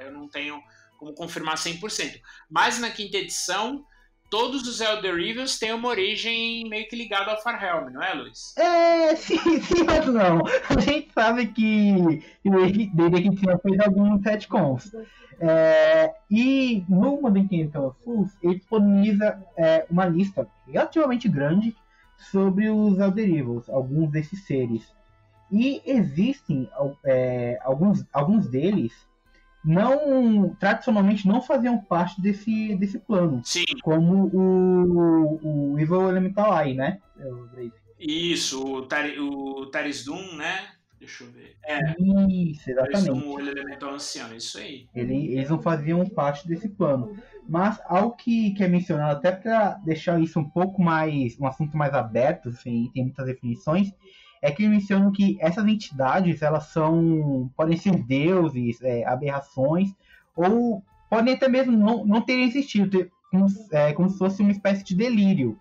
eu 0.00 0.12
não 0.12 0.28
tenho 0.28 0.60
como 0.98 1.12
confirmar 1.14 1.56
100%. 1.56 2.20
Mas 2.50 2.78
na 2.78 2.90
quinta 2.90 3.18
edição, 3.18 3.84
todos 4.30 4.66
os 4.66 4.80
Elder 4.80 5.18
Evils 5.18 5.58
têm 5.58 5.72
uma 5.72 5.88
origem 5.88 6.68
meio 6.68 6.88
que 6.88 6.96
ligada 6.96 7.30
ao 7.30 7.42
Farhelm, 7.42 7.90
não 7.90 8.02
é, 8.02 8.14
Luiz? 8.14 8.56
É, 8.56 9.14
sim, 9.14 9.38
sim, 9.60 9.84
mas 9.84 10.06
não. 10.06 10.42
A 10.68 10.80
gente 10.80 11.12
sabe 11.12 11.48
que 11.48 12.22
D&D 12.44 13.22
que 13.22 13.36
tinha 13.36 13.58
fez 13.58 13.80
alguns 13.80 14.22
retcons. 14.22 14.90
É, 15.38 16.14
e 16.30 16.82
no 16.88 17.20
Modern 17.20 17.46
Chemical 17.46 17.94
Fools, 18.02 18.30
ele 18.42 18.54
disponibiliza 18.54 19.38
é, 19.56 19.86
uma 19.90 20.06
lista 20.06 20.48
relativamente 20.66 21.28
grande 21.28 21.76
sobre 22.18 22.68
os 22.68 22.98
Elder 22.98 23.28
Evils, 23.28 23.68
alguns 23.68 24.10
desses 24.10 24.44
seres. 24.44 24.94
E 25.50 25.80
existem 25.86 26.68
é, 27.04 27.58
alguns, 27.62 28.04
alguns 28.12 28.48
deles 28.48 28.92
não 29.64 30.54
tradicionalmente 30.60 31.26
não 31.26 31.42
faziam 31.42 31.76
parte 31.78 32.20
desse, 32.20 32.76
desse 32.76 33.00
plano, 33.00 33.40
Sim, 33.44 33.64
como 33.82 34.30
o, 34.32 35.72
o 35.72 35.78
Evil 35.78 36.08
Elemental 36.08 36.56
Eye, 36.56 36.74
né? 36.74 37.00
É 37.18 37.68
isso, 37.98 38.62
o, 38.62 38.82
Tari, 38.86 39.18
o 39.18 39.66
Taris 39.66 40.04
Doom, 40.04 40.36
né? 40.36 40.75
Deixa 40.98 41.24
eu 41.24 41.30
ver. 41.30 41.56
É, 41.64 41.94
Isso, 42.28 42.70
exatamente. 42.70 43.10
o 43.26 43.38
elemental 43.38 43.94
ancião, 43.94 44.34
isso 44.34 44.58
aí. 44.58 44.88
Ele- 44.94 45.32
eles 45.34 45.50
não 45.50 45.60
faziam 45.60 46.04
parte 46.06 46.48
desse 46.48 46.68
plano. 46.68 47.16
Mas 47.48 47.78
algo 47.86 48.16
que, 48.16 48.52
que 48.52 48.64
é 48.64 48.68
mencionado, 48.68 49.18
até 49.18 49.30
para 49.30 49.74
deixar 49.84 50.20
isso 50.20 50.40
um 50.40 50.48
pouco 50.48 50.82
mais. 50.82 51.38
um 51.38 51.46
assunto 51.46 51.76
mais 51.76 51.92
aberto, 51.94 52.48
assim, 52.48 52.90
tem 52.94 53.04
muitas 53.04 53.26
definições, 53.26 53.92
é 54.42 54.50
que 54.50 54.62
eles 54.62 54.72
mencionam 54.74 55.12
que 55.12 55.36
essas 55.40 55.66
entidades 55.66 56.40
elas 56.42 56.64
são. 56.68 57.50
podem 57.56 57.76
ser 57.76 58.02
deuses, 58.02 58.80
é, 58.82 59.04
aberrações, 59.06 59.94
ou 60.34 60.82
podem 61.10 61.34
até 61.34 61.48
mesmo 61.48 61.76
não, 61.76 62.04
não 62.06 62.20
terem 62.22 62.44
existido, 62.48 62.88
ter, 62.90 63.10
como, 63.30 63.46
é, 63.70 63.92
como 63.92 64.08
se 64.10 64.18
fosse 64.18 64.40
uma 64.42 64.50
espécie 64.50 64.82
de 64.82 64.96
delírio. 64.96 65.58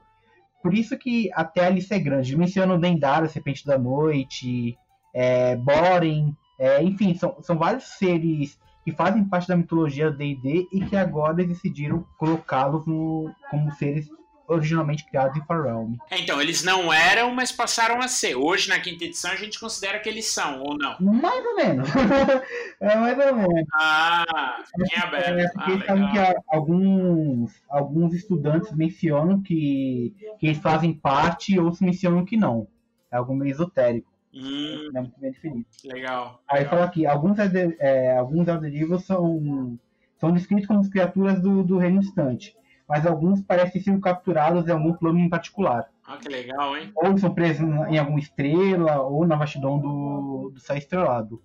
Por 0.64 0.74
isso 0.74 0.98
que 0.98 1.30
até 1.34 1.68
a 1.68 1.70
lista 1.70 1.94
é 1.94 2.00
grande. 2.00 2.36
Mencionam 2.36 2.80
Dendara, 2.80 3.28
Serpente 3.30 3.64
da 3.66 3.78
Noite, 3.78 4.76
é, 5.16 5.56
Boren, 5.56 6.34
é, 6.60 6.84
enfim, 6.84 7.16
são, 7.16 7.38
são 7.42 7.58
vários 7.58 7.86
seres 7.86 8.60
que 8.84 8.92
fazem 8.92 9.24
parte 9.24 9.48
da 9.48 9.56
mitologia 9.56 10.12
D&D 10.12 10.68
e 10.72 10.86
que 10.86 10.96
agora 10.96 11.42
eles 11.42 11.56
decidiram 11.56 12.06
colocá-los 12.18 12.84
como 12.84 13.72
seres 13.80 14.08
originalmente 14.48 15.06
criados 15.06 15.36
em 15.38 15.46
Farrealm. 15.46 15.96
É, 16.12 16.20
então, 16.20 16.40
eles 16.40 16.64
não 16.64 16.94
eram, 16.94 17.34
mas 17.34 17.52
passaram 17.52 18.00
a 18.00 18.08
ser. 18.08 18.36
Hoje, 18.36 18.70
na 18.70 18.80
quinta 18.80 19.04
edição, 19.04 19.32
a 19.32 19.36
gente 19.36 19.60
considera 19.60 20.00
que 20.00 20.08
eles 20.08 20.32
são, 20.32 20.62
ou 20.62 20.78
não? 20.78 20.96
Mais 21.00 21.44
ou 21.44 21.56
menos. 21.56 21.90
é 22.80 22.96
mais 22.96 23.18
ou 23.18 23.36
menos. 23.36 23.68
Ah, 23.74 24.64
É, 24.94 25.00
aberto. 25.00 25.54
porque 25.54 25.92
Ah, 25.92 26.12
que 26.12 26.42
alguns, 26.48 27.52
alguns 27.68 28.14
estudantes 28.14 28.72
mencionam 28.72 29.42
que, 29.42 30.14
que 30.40 30.48
eles 30.48 30.60
fazem 30.60 30.94
parte 30.94 31.56
e 31.56 31.60
outros 31.60 31.82
mencionam 31.82 32.24
que 32.24 32.38
não. 32.38 32.68
É 33.12 33.18
algo 33.18 33.36
meio 33.36 33.52
esotérico, 33.52 34.12
Hum, 34.36 34.90
é 34.94 35.02
muito 35.02 35.20
bem 35.20 35.32
definido. 35.32 35.66
legal. 35.86 36.42
Aí 36.48 36.60
legal. 36.60 36.70
fala 36.72 36.86
aqui, 36.86 37.06
alguns, 37.06 37.40
Elder- 37.40 37.78
é, 37.80 38.18
alguns 38.18 38.48
Elder 38.48 39.00
são, 39.00 39.80
são 40.18 40.32
descritos 40.32 40.68
como 40.68 40.90
criaturas 40.90 41.42
do, 41.42 41.64
do 41.64 41.78
reino 41.78 42.02
distante, 42.02 42.56
mas 42.88 43.06
alguns 43.06 43.42
parecem 43.42 43.82
ser 43.82 44.00
capturados 44.00 44.68
em 44.68 44.72
algum 44.72 44.94
plano 44.94 45.20
em 45.20 45.30
particular. 45.30 45.90
Ah, 46.06 46.18
que 46.18 46.28
legal, 46.30 46.78
hein? 46.78 46.92
Ou 46.96 47.18
são 47.18 47.34
presos 47.34 47.66
em 47.90 47.98
alguma 47.98 48.20
estrela, 48.20 49.02
ou 49.02 49.26
na 49.26 49.36
vastidão 49.36 49.80
do, 49.80 50.52
do 50.54 50.60
céu 50.60 50.78
estrelado. 50.78 51.42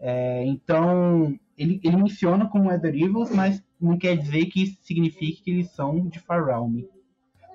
É, 0.00 0.44
então, 0.46 1.38
ele, 1.56 1.80
ele 1.84 1.96
menciona 1.96 2.48
como 2.48 2.72
Elder 2.72 2.94
Evils, 2.94 3.30
mas 3.30 3.62
não 3.80 3.96
quer 3.96 4.16
dizer 4.16 4.46
que 4.46 4.62
isso 4.64 4.78
signifique 4.82 5.42
que 5.42 5.50
eles 5.50 5.70
são 5.70 6.08
de 6.08 6.18
Far 6.18 6.44
Realm. 6.44 6.80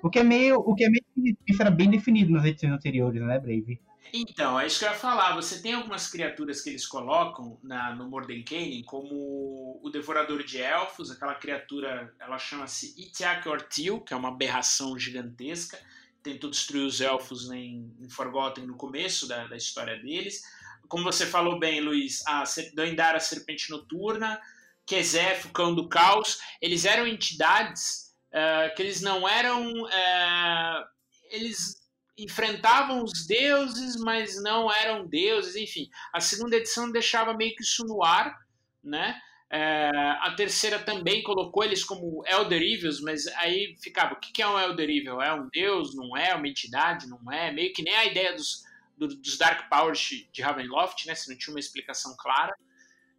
O 0.02 0.08
que 0.08 0.20
é 0.20 0.24
meio. 0.24 0.56
O 0.60 0.74
que 0.74 0.84
é 0.84 0.88
meio. 0.88 1.36
Isso 1.46 1.60
era 1.60 1.70
bem 1.70 1.90
definido 1.90 2.30
nas 2.32 2.44
edições 2.44 2.72
anteriores, 2.72 3.20
né, 3.20 3.38
Brave? 3.38 3.80
Então, 4.12 4.58
é 4.58 4.66
isso 4.66 4.78
que 4.78 4.84
eu 4.84 4.90
ia 4.90 4.94
falar. 4.96 5.34
Você 5.34 5.60
tem 5.60 5.74
algumas 5.74 6.08
criaturas 6.08 6.60
que 6.60 6.70
eles 6.70 6.86
colocam 6.86 7.58
na, 7.62 7.94
no 7.94 8.08
Mordenkainen, 8.08 8.82
como 8.84 9.80
o 9.82 9.90
Devorador 9.90 10.42
de 10.42 10.58
Elfos, 10.58 11.10
aquela 11.10 11.34
criatura, 11.34 12.14
ela 12.18 12.38
chama-se 12.38 12.94
Itiak 13.00 13.48
Ortil, 13.48 14.00
que 14.00 14.12
é 14.12 14.16
uma 14.16 14.28
aberração 14.28 14.98
gigantesca, 14.98 15.78
tentou 16.22 16.50
destruir 16.50 16.84
os 16.84 17.00
elfos 17.00 17.50
em, 17.50 17.94
em 18.00 18.08
Forgotten 18.08 18.66
no 18.66 18.76
começo 18.76 19.26
da, 19.26 19.46
da 19.46 19.56
história 19.56 19.98
deles. 19.98 20.42
Como 20.88 21.04
você 21.04 21.26
falou 21.26 21.58
bem, 21.58 21.80
Luiz, 21.80 22.26
a 22.26 22.44
Doindara 22.74 23.20
Serpente 23.20 23.70
Noturna, 23.70 24.40
Kezef, 24.86 25.48
o 25.48 25.52
Cão 25.52 25.74
do 25.74 25.88
Caos, 25.88 26.38
eles 26.60 26.84
eram 26.84 27.06
entidades 27.06 28.14
eh, 28.32 28.70
que 28.70 28.82
eles 28.82 29.02
não 29.02 29.28
eram... 29.28 29.86
eh, 29.88 30.84
eles 31.30 31.76
enfrentavam 32.18 33.02
os 33.02 33.26
deuses, 33.26 33.96
mas 33.96 34.42
não 34.42 34.72
eram 34.72 35.06
deuses, 35.06 35.56
enfim. 35.56 35.88
A 36.12 36.20
segunda 36.20 36.56
edição 36.56 36.90
deixava 36.90 37.34
meio 37.34 37.54
que 37.54 37.62
isso 37.62 37.84
no 37.86 38.02
ar, 38.04 38.36
né? 38.82 39.18
É, 39.50 39.88
a 40.20 40.34
terceira 40.36 40.78
também 40.78 41.22
colocou 41.22 41.64
eles 41.64 41.82
como 41.82 42.22
Elder 42.26 42.60
Evils, 42.60 43.00
mas 43.00 43.26
aí 43.28 43.74
ficava, 43.82 44.12
o 44.14 44.20
que 44.20 44.42
é 44.42 44.46
um 44.46 44.58
Elder 44.60 44.90
Evil? 44.90 45.22
É 45.22 45.32
um 45.32 45.48
deus? 45.50 45.94
Não 45.96 46.14
é? 46.16 46.34
Uma 46.34 46.48
entidade? 46.48 47.06
Não 47.08 47.32
é? 47.32 47.50
Meio 47.50 47.72
que 47.72 47.82
nem 47.82 47.94
a 47.94 48.04
ideia 48.04 48.34
dos, 48.34 48.62
do- 48.96 49.08
dos 49.08 49.38
Dark 49.38 49.68
Powers 49.70 49.98
de, 50.00 50.28
de 50.30 50.42
Ravenloft, 50.42 51.06
né? 51.06 51.14
Se 51.14 51.30
não 51.30 51.38
tinha 51.38 51.54
uma 51.54 51.60
explicação 51.60 52.14
clara. 52.18 52.54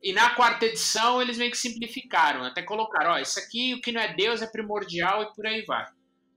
E 0.02 0.14
na 0.14 0.30
quarta 0.32 0.66
edição 0.66 1.22
eles 1.22 1.38
meio 1.38 1.52
que 1.52 1.58
simplificaram, 1.58 2.44
até 2.46 2.62
colocaram, 2.62 3.12
ó, 3.12 3.18
isso 3.20 3.38
aqui 3.40 3.74
o 3.74 3.82
que 3.82 3.92
não 3.92 4.00
é 4.00 4.14
deus 4.14 4.42
é 4.42 4.48
primordial 4.48 5.24
e 5.24 5.34
por 5.34 5.46
aí 5.46 5.64
vai. 5.66 5.86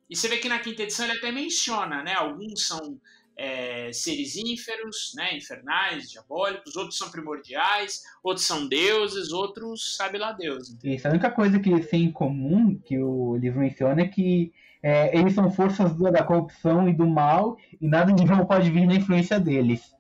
E 0.08 0.16
você 0.16 0.28
vê 0.28 0.38
que 0.38 0.48
na 0.48 0.58
quinta 0.58 0.82
edição 0.82 1.06
ele 1.06 1.18
até 1.18 1.32
menciona, 1.32 2.02
né? 2.02 2.14
Alguns 2.14 2.66
são 2.66 2.98
é, 3.36 3.92
seres 3.92 4.36
ínferos, 4.36 5.12
né? 5.16 5.36
Infernais, 5.36 6.10
diabólicos, 6.10 6.76
outros 6.76 6.98
são 6.98 7.10
primordiais, 7.10 8.02
outros 8.22 8.46
são 8.46 8.68
deuses, 8.68 9.32
outros 9.32 9.96
sabe 9.96 10.18
lá 10.18 10.32
Deus. 10.32 10.70
entendeu? 10.70 10.96
Isso, 10.96 11.08
a 11.08 11.10
única 11.10 11.30
coisa 11.30 11.58
que 11.58 11.70
eles 11.70 11.88
têm 11.88 12.04
em 12.04 12.12
comum, 12.12 12.78
que 12.84 12.98
o 12.98 13.36
livro 13.36 13.60
menciona, 13.60 14.02
é 14.02 14.08
que 14.08 14.52
é, 14.82 15.16
eles 15.16 15.34
são 15.34 15.50
forças 15.50 15.96
da 15.96 16.24
corrupção 16.24 16.88
e 16.88 16.92
do 16.92 17.06
mal, 17.06 17.56
e 17.80 17.86
nada 17.86 18.12
de 18.12 18.24
mal 18.24 18.46
pode 18.46 18.70
vir 18.70 18.86
na 18.86 18.96
influência 18.96 19.38
deles. 19.38 19.94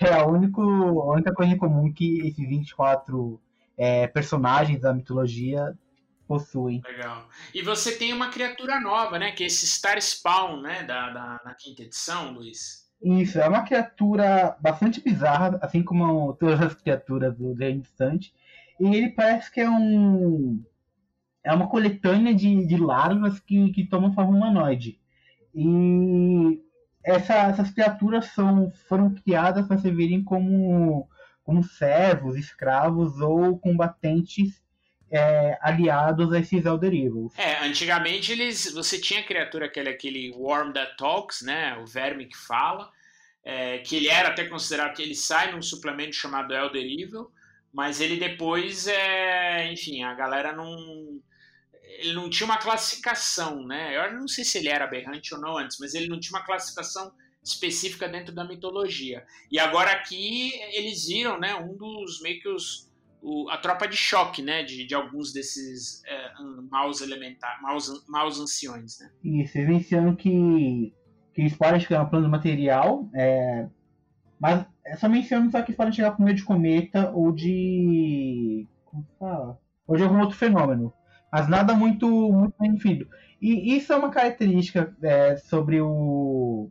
É 0.00 0.12
a, 0.12 0.24
único, 0.24 0.62
a 0.62 1.12
única 1.12 1.34
coisa 1.34 1.52
em 1.52 1.58
comum 1.58 1.92
que 1.92 2.20
esses 2.20 2.48
24 2.48 3.40
é, 3.76 4.06
personagens 4.06 4.80
da 4.80 4.94
mitologia 4.94 5.76
possuem. 6.28 6.80
Legal. 6.84 7.26
E 7.54 7.62
você 7.62 7.96
tem 7.96 8.12
uma 8.12 8.28
criatura 8.28 8.78
nova, 8.78 9.18
né? 9.18 9.32
Que 9.32 9.44
é 9.44 9.46
esse 9.46 9.66
Star 9.66 10.00
Spawn, 10.00 10.60
né? 10.60 10.84
Da, 10.84 11.10
da, 11.10 11.40
na 11.44 11.54
quinta 11.54 11.82
edição, 11.82 12.32
Luiz. 12.32 12.86
Isso, 13.02 13.38
é 13.40 13.48
uma 13.48 13.62
criatura 13.62 14.56
bastante 14.60 15.00
bizarra, 15.00 15.58
assim 15.62 15.82
como 15.82 16.34
todas 16.34 16.60
as 16.60 16.74
criaturas 16.74 17.36
do 17.36 17.54
Reino 17.54 17.80
Distante. 17.80 18.34
E 18.78 18.86
ele 18.94 19.10
parece 19.10 19.50
que 19.50 19.60
é 19.60 19.70
um. 19.70 20.62
É 21.42 21.52
uma 21.52 21.68
coletânea 21.68 22.34
de, 22.34 22.66
de 22.66 22.76
larvas 22.76 23.40
que, 23.40 23.70
que 23.72 23.86
tomam 23.86 24.12
forma 24.12 24.36
humanoide. 24.36 25.00
E 25.54 26.60
essa- 27.04 27.34
essas 27.48 27.70
criaturas 27.70 28.26
são, 28.26 28.70
foram 28.88 29.14
criadas 29.14 29.66
para 29.66 29.78
servirem 29.78 30.22
como, 30.22 31.08
como 31.42 31.62
servos, 31.64 32.36
escravos 32.36 33.20
ou 33.20 33.58
combatentes 33.58 34.62
é, 35.10 35.58
aliados 35.60 36.32
a 36.32 36.38
esses 36.38 36.64
Elder 36.64 36.92
Evils. 36.92 37.32
É, 37.36 37.64
antigamente 37.64 38.32
eles, 38.32 38.72
você 38.72 38.98
tinha 38.98 39.20
a 39.20 39.24
criatura 39.24 39.66
aquele, 39.66 39.88
aquele 39.88 40.30
Worm 40.32 40.72
That 40.72 40.96
Talks, 40.96 41.42
né? 41.42 41.76
O 41.78 41.86
verme 41.86 42.26
que 42.26 42.36
fala, 42.36 42.90
é, 43.44 43.78
que 43.78 43.96
ele 43.96 44.08
era 44.08 44.28
até 44.28 44.44
considerado 44.44 44.94
que 44.94 45.02
ele 45.02 45.14
sai 45.14 45.52
num 45.52 45.62
suplemento 45.62 46.14
chamado 46.14 46.54
Elder 46.54 46.84
Evil, 46.84 47.30
Mas 47.72 48.00
ele 48.00 48.16
depois, 48.16 48.86
é, 48.86 49.70
enfim, 49.72 50.02
a 50.02 50.14
galera 50.14 50.52
não. 50.52 51.20
Ele 52.00 52.12
não 52.12 52.30
tinha 52.30 52.46
uma 52.46 52.58
classificação, 52.58 53.66
né? 53.66 53.96
Eu 53.96 54.12
não 54.14 54.28
sei 54.28 54.44
se 54.44 54.58
ele 54.58 54.68
era 54.68 54.84
aberrante 54.84 55.34
ou 55.34 55.40
não 55.40 55.56
antes, 55.56 55.78
mas 55.80 55.94
ele 55.94 56.08
não 56.08 56.20
tinha 56.20 56.38
uma 56.38 56.44
classificação 56.44 57.12
específica 57.42 58.08
dentro 58.08 58.34
da 58.34 58.44
mitologia. 58.44 59.24
E 59.50 59.58
agora 59.58 59.90
aqui 59.92 60.52
eles 60.72 61.06
viram, 61.06 61.38
né, 61.40 61.54
um 61.54 61.76
dos 61.76 62.20
meio 62.20 62.40
que 62.40 62.48
os 62.48 62.87
o, 63.22 63.48
a 63.50 63.56
tropa 63.56 63.86
de 63.86 63.96
choque, 63.96 64.42
né, 64.42 64.62
de, 64.62 64.86
de 64.86 64.94
alguns 64.94 65.32
desses 65.32 66.02
é, 66.04 66.32
maus 66.70 67.00
elementares, 67.00 67.60
maus, 67.60 68.06
maus 68.08 68.40
anciões, 68.40 68.98
né. 68.98 69.10
Isso, 69.24 69.58
eles 69.58 69.68
mencionam 69.68 70.14
que, 70.14 70.94
que 71.34 71.40
eles 71.40 71.56
podem 71.56 71.80
chegar 71.80 72.04
no 72.04 72.10
plano 72.10 72.28
material, 72.28 73.08
é, 73.14 73.66
mas 74.40 74.66
só 74.98 75.08
mencionam 75.08 75.50
só 75.50 75.60
que 75.62 75.70
eles 75.70 75.76
podem 75.76 75.92
chegar 75.92 76.12
por 76.12 76.22
meio 76.22 76.36
de 76.36 76.44
cometa 76.44 77.10
ou 77.10 77.32
de... 77.32 78.66
como 78.84 79.06
fala? 79.18 79.58
Ou 79.86 79.96
de 79.96 80.02
algum 80.02 80.20
outro 80.20 80.36
fenômeno. 80.36 80.92
Mas 81.32 81.48
nada 81.48 81.74
muito, 81.74 82.06
muito 82.32 82.54
bem 82.58 82.74
definido. 82.74 83.08
E 83.40 83.76
isso 83.76 83.92
é 83.92 83.96
uma 83.96 84.10
característica 84.10 84.94
é, 85.02 85.36
sobre 85.36 85.80
o 85.80 86.70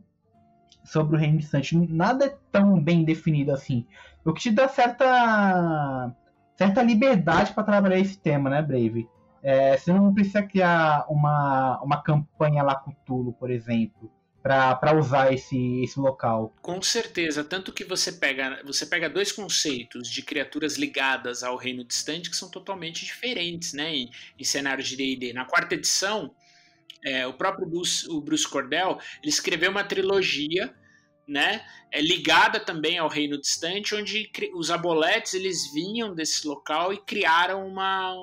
sobre 0.84 1.16
o 1.16 1.18
reino 1.18 1.38
distante. 1.38 1.76
Nada 1.76 2.26
é 2.26 2.38
tão 2.50 2.80
bem 2.80 3.04
definido 3.04 3.52
assim. 3.52 3.86
O 4.24 4.32
que 4.32 4.40
te 4.40 4.50
dá 4.50 4.68
certa 4.68 6.14
certa 6.58 6.82
liberdade 6.82 7.54
para 7.54 7.62
trabalhar 7.62 8.00
esse 8.00 8.18
tema, 8.18 8.50
né, 8.50 8.60
Brave? 8.60 9.08
É, 9.40 9.76
você 9.76 9.92
não 9.92 10.12
precisa 10.12 10.42
criar 10.42 11.06
uma, 11.08 11.80
uma 11.80 12.02
campanha 12.02 12.64
lá 12.64 12.74
com 12.74 12.90
Tulo, 13.06 13.32
por 13.32 13.48
exemplo, 13.48 14.10
para 14.42 14.98
usar 14.98 15.32
esse, 15.32 15.84
esse 15.84 16.00
local. 16.00 16.52
Com 16.60 16.82
certeza, 16.82 17.44
tanto 17.44 17.72
que 17.72 17.84
você 17.84 18.10
pega, 18.10 18.60
você 18.64 18.84
pega 18.84 19.08
dois 19.08 19.30
conceitos 19.30 20.08
de 20.08 20.22
criaturas 20.22 20.76
ligadas 20.76 21.44
ao 21.44 21.56
reino 21.56 21.84
distante 21.84 22.28
que 22.28 22.36
são 22.36 22.50
totalmente 22.50 23.04
diferentes, 23.04 23.72
né, 23.72 23.94
em, 23.94 24.10
em 24.36 24.44
cenários 24.44 24.88
de 24.88 24.96
D&D. 24.96 25.32
Na 25.32 25.44
quarta 25.44 25.76
edição, 25.76 26.34
é, 27.04 27.24
o 27.24 27.34
próprio 27.34 27.68
Bruce, 27.68 28.08
o 28.10 28.20
Bruce 28.20 28.48
Cordell, 28.48 28.98
ele 29.22 29.30
escreveu 29.30 29.70
uma 29.70 29.84
trilogia 29.84 30.74
né, 31.28 31.62
é 31.92 32.00
ligada 32.00 32.58
também 32.58 32.96
ao 32.96 33.06
reino 33.06 33.38
distante, 33.38 33.94
onde 33.94 34.30
os 34.54 34.70
aboletes 34.70 35.34
eles 35.34 35.70
vinham 35.74 36.14
desse 36.14 36.48
local 36.48 36.90
e 36.92 36.96
criaram 36.96 37.68
uma 37.68 38.14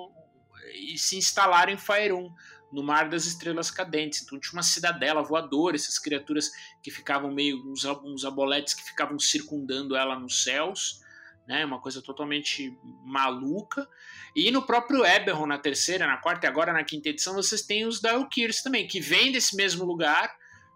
e 0.73 0.97
se 0.97 1.15
instalaram 1.15 1.71
em 1.71 1.77
Faerun, 1.77 2.33
no 2.71 2.83
Mar 2.83 3.07
das 3.07 3.25
Estrelas 3.25 3.69
Cadentes. 3.69 4.23
Então 4.23 4.39
tinha 4.39 4.53
uma 4.53 4.63
cidadela 4.63 5.23
voadora, 5.23 5.75
essas 5.75 5.99
criaturas 5.99 6.51
que 6.81 6.89
ficavam 6.89 7.31
meio 7.31 7.63
uns, 7.71 7.85
uns 7.85 8.25
aboletes 8.25 8.73
que 8.73 8.83
ficavam 8.83 9.19
circundando 9.19 9.95
ela 9.95 10.19
nos 10.19 10.43
céus, 10.43 11.01
né, 11.47 11.63
uma 11.63 11.79
coisa 11.79 12.01
totalmente 12.01 12.75
maluca. 13.05 13.87
E 14.35 14.49
no 14.49 14.63
próprio 14.63 15.05
Eberron, 15.05 15.45
na 15.45 15.59
terceira, 15.59 16.07
na 16.07 16.17
quarta 16.17 16.47
e 16.47 16.49
agora 16.49 16.73
na 16.73 16.83
quinta 16.83 17.09
edição, 17.09 17.35
vocês 17.35 17.61
têm 17.61 17.85
os 17.85 18.01
Daelkirs 18.01 18.63
também, 18.63 18.87
que 18.87 18.99
vêm 18.99 19.31
desse 19.31 19.55
mesmo 19.55 19.85
lugar 19.85 20.35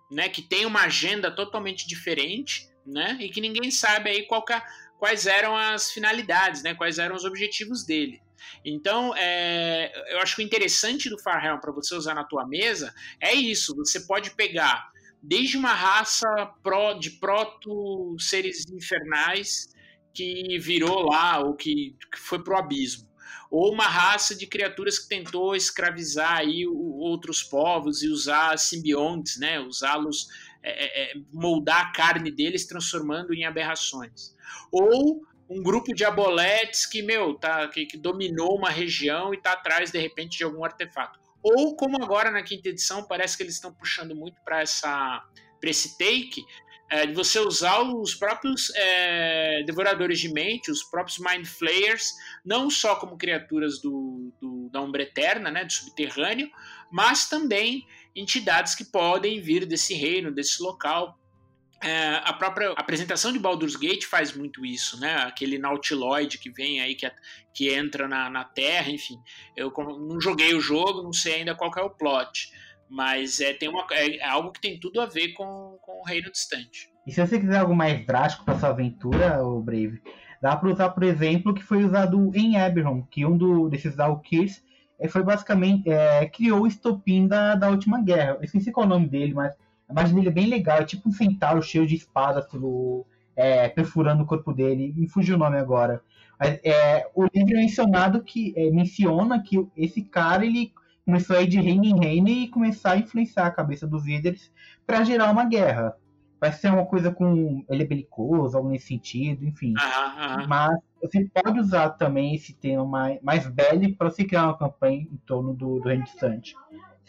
né, 0.10 0.30
que 0.30 0.41
tem 0.41 0.66
uma 0.66 0.84
agenda 0.84 1.30
totalmente 1.32 1.88
diferente, 1.88 2.70
né, 2.86 3.18
e 3.20 3.30
que 3.30 3.41
ninguém 3.41 3.70
sabe 3.70 4.10
aí 4.10 4.24
qual 4.26 4.43
é, 4.49 4.62
quais 4.97 5.28
eram 5.28 5.55
as 5.55 5.91
finalidades, 5.91 6.64
né, 6.64 6.74
quais 6.74 6.97
eram 6.97 7.16
os 7.16 7.26
objetivos 7.26 7.86
dele. 7.86 8.22
Então, 8.64 9.16
é, 9.16 9.91
eu 10.14 10.20
acho 10.20 10.36
que 10.36 10.41
o 10.41 10.45
interessante 10.45 11.10
do 11.10 11.20
Farhelm 11.20 11.60
para 11.60 11.72
você 11.72 11.93
usar 11.93 12.14
na 12.14 12.24
tua 12.24 12.47
mesa 12.47 12.93
é 13.20 13.34
isso. 13.34 13.76
Você 13.76 14.01
pode 14.01 14.32
pegar 14.32 14.89
desde 15.22 15.57
uma 15.57 15.74
raça 15.74 16.28
pro, 16.64 16.93
de 16.93 17.12
proto 17.12 18.16
seres 18.18 18.66
infernais 18.70 19.68
que 20.14 20.57
virou 20.57 21.10
lá 21.10 21.39
ou 21.39 21.53
que, 21.53 21.95
que 22.12 22.18
foi 22.18 22.41
pro 22.41 22.57
abismo 22.57 23.09
ou 23.49 23.73
uma 23.73 23.86
raça 23.86 24.36
de 24.36 24.45
criaturas 24.45 24.99
que 24.99 25.09
tentou 25.09 25.55
escravizar 25.55 26.38
aí 26.38 26.65
outros 26.67 27.43
povos 27.43 28.03
e 28.03 28.09
usar 28.09 28.57
simbiontes, 28.57 29.38
né, 29.38 29.59
usá-los, 29.59 30.27
é, 30.61 30.71
é, 30.71 31.03
é, 31.03 31.21
moldar 31.32 31.88
a 31.88 31.91
carne 31.91 32.32
deles, 32.32 32.65
transformando 32.65 33.34
em 33.34 33.45
aberrações. 33.45 34.36
Ou 34.71 35.21
um 35.49 35.63
grupo 35.63 35.93
de 35.95 36.05
aboletes 36.05 36.86
que, 36.86 37.01
meu, 37.01 37.34
tá, 37.34 37.67
que, 37.69 37.86
que 37.86 37.97
dominou 37.97 38.55
uma 38.55 38.69
região 38.69 39.34
e 39.34 39.38
está 39.38 39.53
atrás, 39.53 39.91
de 39.91 39.99
repente, 39.99 40.38
de 40.38 40.43
algum 40.43 40.63
artefato. 40.63 41.19
Ou, 41.41 41.75
como 41.75 42.03
agora 42.03 42.30
na 42.30 42.43
quinta 42.43 42.69
edição, 42.69 43.03
parece 43.07 43.38
que 43.38 43.43
eles 43.43 43.55
estão 43.55 43.73
puxando 43.73 44.15
muito 44.15 44.39
para 44.43 44.61
essa 44.61 45.25
para 45.59 45.69
esse 45.69 45.97
take, 45.97 46.45
é, 46.89 47.05
de 47.05 47.13
você 47.13 47.38
usar 47.39 47.82
os 47.82 48.15
próprios 48.15 48.71
é, 48.75 49.61
devoradores 49.63 50.19
de 50.19 50.32
mente, 50.32 50.71
os 50.71 50.84
próprios 50.84 51.19
Mind 51.19 51.45
Flayers, 51.45 52.13
não 52.45 52.69
só 52.69 52.95
como 52.95 53.17
criaturas 53.17 53.79
do, 53.81 54.33
do, 54.41 54.69
da 54.69 54.81
Umbra 54.81 55.03
Eterna, 55.03 55.51
né, 55.51 55.65
do 55.65 55.71
subterrâneo, 55.71 56.49
mas 56.91 57.29
também 57.29 57.85
entidades 58.15 58.75
que 58.75 58.83
podem 58.83 59.41
vir 59.41 59.65
desse 59.65 59.93
reino, 59.93 60.31
desse 60.31 60.61
local. 60.61 61.17
É, 61.81 62.21
a 62.25 62.33
própria 62.33 62.71
apresentação 62.71 63.31
de 63.31 63.39
Baldur's 63.39 63.75
Gate 63.75 64.03
faz 64.03 64.35
muito 64.35 64.65
isso, 64.65 64.99
né? 64.99 65.15
Aquele 65.19 65.57
Nautiloid 65.57 66.37
que 66.37 66.51
vem 66.51 66.81
aí, 66.81 66.93
que, 66.93 67.09
que 67.53 67.73
entra 67.73 68.05
na, 68.05 68.29
na 68.29 68.43
Terra, 68.43 68.89
enfim. 68.89 69.15
Eu 69.55 69.71
não 69.77 70.19
joguei 70.19 70.53
o 70.53 70.59
jogo, 70.59 71.01
não 71.01 71.13
sei 71.13 71.35
ainda 71.35 71.55
qual 71.55 71.71
é 71.77 71.81
o 71.81 71.89
plot 71.89 72.51
mas 72.89 73.39
é, 73.39 73.53
tem 73.53 73.69
uma, 73.69 73.85
é 73.91 74.27
algo 74.27 74.51
que 74.51 74.59
tem 74.59 74.79
tudo 74.79 74.99
a 74.99 75.05
ver 75.05 75.33
com, 75.33 75.77
com 75.81 76.01
o 76.01 76.03
Reino 76.03 76.31
Distante. 76.31 76.91
E 77.05 77.11
se 77.11 77.25
você 77.25 77.39
quiser 77.39 77.59
algo 77.59 77.75
mais 77.75 78.05
drástico 78.05 78.43
para 78.43 78.57
sua 78.57 78.69
aventura, 78.69 79.43
o 79.43 79.61
Brave, 79.61 80.01
dá 80.41 80.55
para 80.55 80.69
usar, 80.69 80.89
por 80.89 81.03
exemplo, 81.03 81.53
que 81.53 81.63
foi 81.63 81.83
usado 81.83 82.31
em 82.33 82.55
Eberron, 82.55 83.03
que 83.03 83.25
um 83.25 83.37
do, 83.37 83.69
desses 83.69 83.95
Valkyries 83.95 84.63
é, 84.99 85.07
foi 85.07 85.23
basicamente 85.23 85.89
é, 85.89 86.25
criou 86.27 86.61
o 86.61 86.67
estopim 86.67 87.27
da, 87.27 87.55
da 87.55 87.69
última 87.69 88.01
guerra. 88.01 88.37
Eu 88.39 88.43
esqueci 88.43 88.71
qual 88.71 88.85
é 88.85 88.87
o 88.87 88.89
nome 88.89 89.07
dele, 89.07 89.33
mas 89.33 89.53
a 89.87 89.91
imagem 89.91 90.15
dele 90.15 90.29
é 90.29 90.31
bem 90.31 90.47
legal, 90.47 90.79
é 90.79 90.85
tipo 90.85 91.09
um 91.09 91.11
centauro 91.11 91.61
cheio 91.61 91.87
de 91.87 91.95
espadas 91.95 92.45
pelo, 92.47 93.05
é, 93.35 93.69
perfurando 93.69 94.23
o 94.23 94.25
corpo 94.25 94.53
dele. 94.53 94.93
Me 94.95 95.07
fugiu 95.07 95.35
o 95.35 95.39
nome 95.39 95.57
agora. 95.57 96.01
Mas, 96.39 96.59
é, 96.63 97.07
o 97.15 97.25
livro 97.33 97.53
é 97.53 97.61
mencionado 97.61 98.23
que 98.23 98.53
menciona 98.71 99.41
que 99.41 99.65
esse 99.75 100.01
cara 100.01 100.45
ele 100.45 100.73
começou 101.05 101.35
a 101.35 101.41
ir 101.41 101.47
de 101.47 101.59
reino 101.59 101.85
em 101.85 101.99
reino 101.99 102.29
e 102.29 102.47
começar 102.47 102.91
a 102.91 102.97
influenciar 102.97 103.47
a 103.47 103.51
cabeça 103.51 103.87
dos 103.87 104.05
líderes 104.05 104.51
para 104.85 105.03
gerar 105.03 105.31
uma 105.31 105.43
guerra. 105.43 105.95
Vai 106.39 106.51
ser 106.53 106.71
uma 106.71 106.85
coisa 106.85 107.11
com. 107.11 107.65
Ele 107.69 107.83
é 107.83 107.85
belicoso, 107.85 108.55
algo 108.55 108.69
nesse 108.69 108.87
sentido, 108.87 109.45
enfim. 109.45 109.73
Mas 110.47 110.77
você 111.01 111.25
pode 111.25 111.59
usar 111.59 111.89
também 111.91 112.35
esse 112.35 112.53
tema 112.53 112.85
mais, 112.85 113.21
mais 113.21 113.47
bélico 113.47 113.97
para 113.97 114.09
você 114.09 114.23
criar 114.23 114.45
uma 114.45 114.57
campanha 114.57 115.01
em 115.01 115.17
torno 115.25 115.53
do, 115.53 115.79
do 115.79 115.87
reino 115.87 116.03
distante 116.03 116.55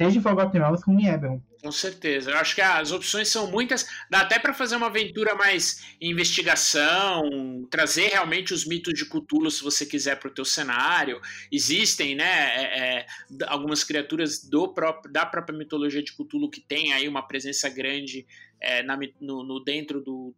seja 0.00 0.18
em 0.18 0.22
Forgotten 0.22 0.60
Realms 0.60 0.82
como 0.82 0.98
em 0.98 1.06
Eberron. 1.06 1.42
Com 1.62 1.70
certeza. 1.70 2.30
Eu 2.30 2.38
acho 2.38 2.54
que 2.54 2.62
as 2.62 2.90
opções 2.90 3.28
são 3.28 3.50
muitas. 3.50 3.86
Dá 4.08 4.22
até 4.22 4.38
para 4.38 4.54
fazer 4.54 4.76
uma 4.76 4.86
aventura 4.86 5.34
mais 5.34 5.84
investigação, 6.00 7.68
trazer 7.70 8.08
realmente 8.08 8.54
os 8.54 8.64
mitos 8.64 8.94
de 8.94 9.04
Cthulhu 9.04 9.50
se 9.50 9.62
você 9.62 9.84
quiser 9.84 10.18
para 10.18 10.30
o 10.30 10.32
teu 10.32 10.44
cenário. 10.44 11.20
Existem, 11.52 12.14
né, 12.14 12.24
é, 12.24 12.78
é, 12.78 13.06
algumas 13.46 13.84
criaturas 13.84 14.42
do 14.42 14.72
próprio, 14.72 15.12
da 15.12 15.26
própria 15.26 15.56
mitologia 15.56 16.02
de 16.02 16.14
Cthulhu 16.14 16.50
que 16.50 16.62
tem 16.62 16.94
aí 16.94 17.06
uma 17.06 17.20
presença 17.28 17.68
grande 17.68 18.26
é, 18.61 18.82
na, 18.82 18.98
no, 19.20 19.42
no, 19.42 19.61
dentro 19.64 20.00
do 20.02 20.34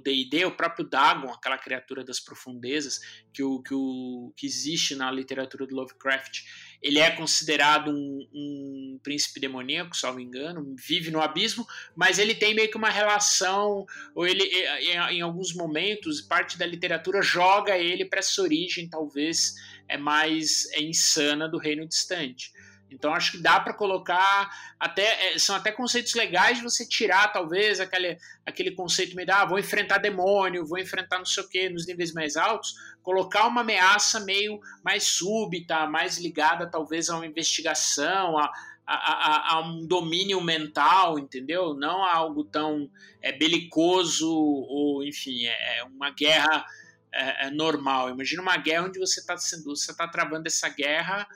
D&D, 0.00 0.44
o 0.44 0.52
próprio 0.52 0.86
Dagon, 0.86 1.30
aquela 1.30 1.58
criatura 1.58 2.04
das 2.04 2.20
profundezas 2.20 3.00
que, 3.32 3.42
o, 3.42 3.60
que, 3.60 3.74
o, 3.74 4.32
que 4.36 4.46
existe 4.46 4.94
na 4.94 5.10
literatura 5.10 5.66
do 5.66 5.74
Lovecraft, 5.74 6.44
ele 6.80 6.98
é 6.98 7.10
considerado 7.10 7.90
um, 7.90 8.28
um 8.32 9.00
príncipe 9.02 9.40
demoníaco, 9.40 9.96
salvo 9.96 10.20
engano, 10.20 10.74
vive 10.76 11.10
no 11.10 11.20
abismo, 11.20 11.66
mas 11.96 12.18
ele 12.18 12.34
tem 12.34 12.54
meio 12.54 12.70
que 12.70 12.76
uma 12.76 12.90
relação, 12.90 13.84
ou 14.14 14.26
ele, 14.26 14.44
em, 14.44 15.16
em 15.16 15.20
alguns 15.20 15.52
momentos, 15.54 16.20
parte 16.20 16.56
da 16.56 16.66
literatura 16.66 17.20
joga 17.20 17.76
ele 17.76 18.04
para 18.04 18.20
essa 18.20 18.40
origem, 18.40 18.88
talvez, 18.88 19.54
é 19.88 19.96
mais 19.96 20.70
é 20.72 20.82
insana 20.82 21.48
do 21.48 21.58
reino 21.58 21.86
distante. 21.86 22.52
Então 22.90 23.14
acho 23.14 23.32
que 23.32 23.38
dá 23.38 23.60
para 23.60 23.74
colocar 23.74 24.50
até 24.78 25.34
é, 25.34 25.38
são 25.38 25.54
até 25.54 25.70
conceitos 25.70 26.14
legais 26.14 26.58
de 26.58 26.64
você 26.64 26.86
tirar 26.86 27.32
talvez 27.32 27.80
aquele, 27.80 28.18
aquele 28.46 28.70
conceito 28.70 29.14
meio 29.14 29.28
ah, 29.32 29.44
vou 29.44 29.58
enfrentar 29.58 29.98
demônio, 29.98 30.66
vou 30.66 30.78
enfrentar 30.78 31.18
não 31.18 31.24
sei 31.24 31.42
o 31.42 31.48
que 31.48 31.68
nos 31.68 31.86
níveis 31.86 32.12
mais 32.12 32.36
altos, 32.36 32.74
colocar 33.02 33.46
uma 33.46 33.60
ameaça 33.60 34.20
meio 34.20 34.58
mais 34.82 35.04
súbita, 35.04 35.86
mais 35.86 36.18
ligada 36.18 36.70
talvez 36.70 37.10
a 37.10 37.16
uma 37.16 37.26
investigação, 37.26 38.38
a, 38.38 38.50
a, 38.86 38.94
a, 38.94 39.54
a 39.54 39.60
um 39.60 39.86
domínio 39.86 40.40
mental, 40.40 41.18
entendeu? 41.18 41.74
Não 41.74 42.02
a 42.04 42.14
algo 42.14 42.42
tão 42.44 42.90
é, 43.20 43.32
belicoso 43.32 44.30
ou 44.30 45.04
enfim 45.04 45.44
é, 45.44 45.78
é 45.78 45.84
uma 45.84 46.10
guerra 46.10 46.64
é, 47.12 47.46
é 47.46 47.50
normal. 47.50 48.08
Imagina 48.08 48.40
uma 48.40 48.56
guerra 48.56 48.86
onde 48.86 48.98
você 48.98 49.20
está 49.20 49.36
você 49.36 49.90
está 49.90 50.08
travando 50.08 50.46
essa 50.46 50.68
guerra 50.70 51.26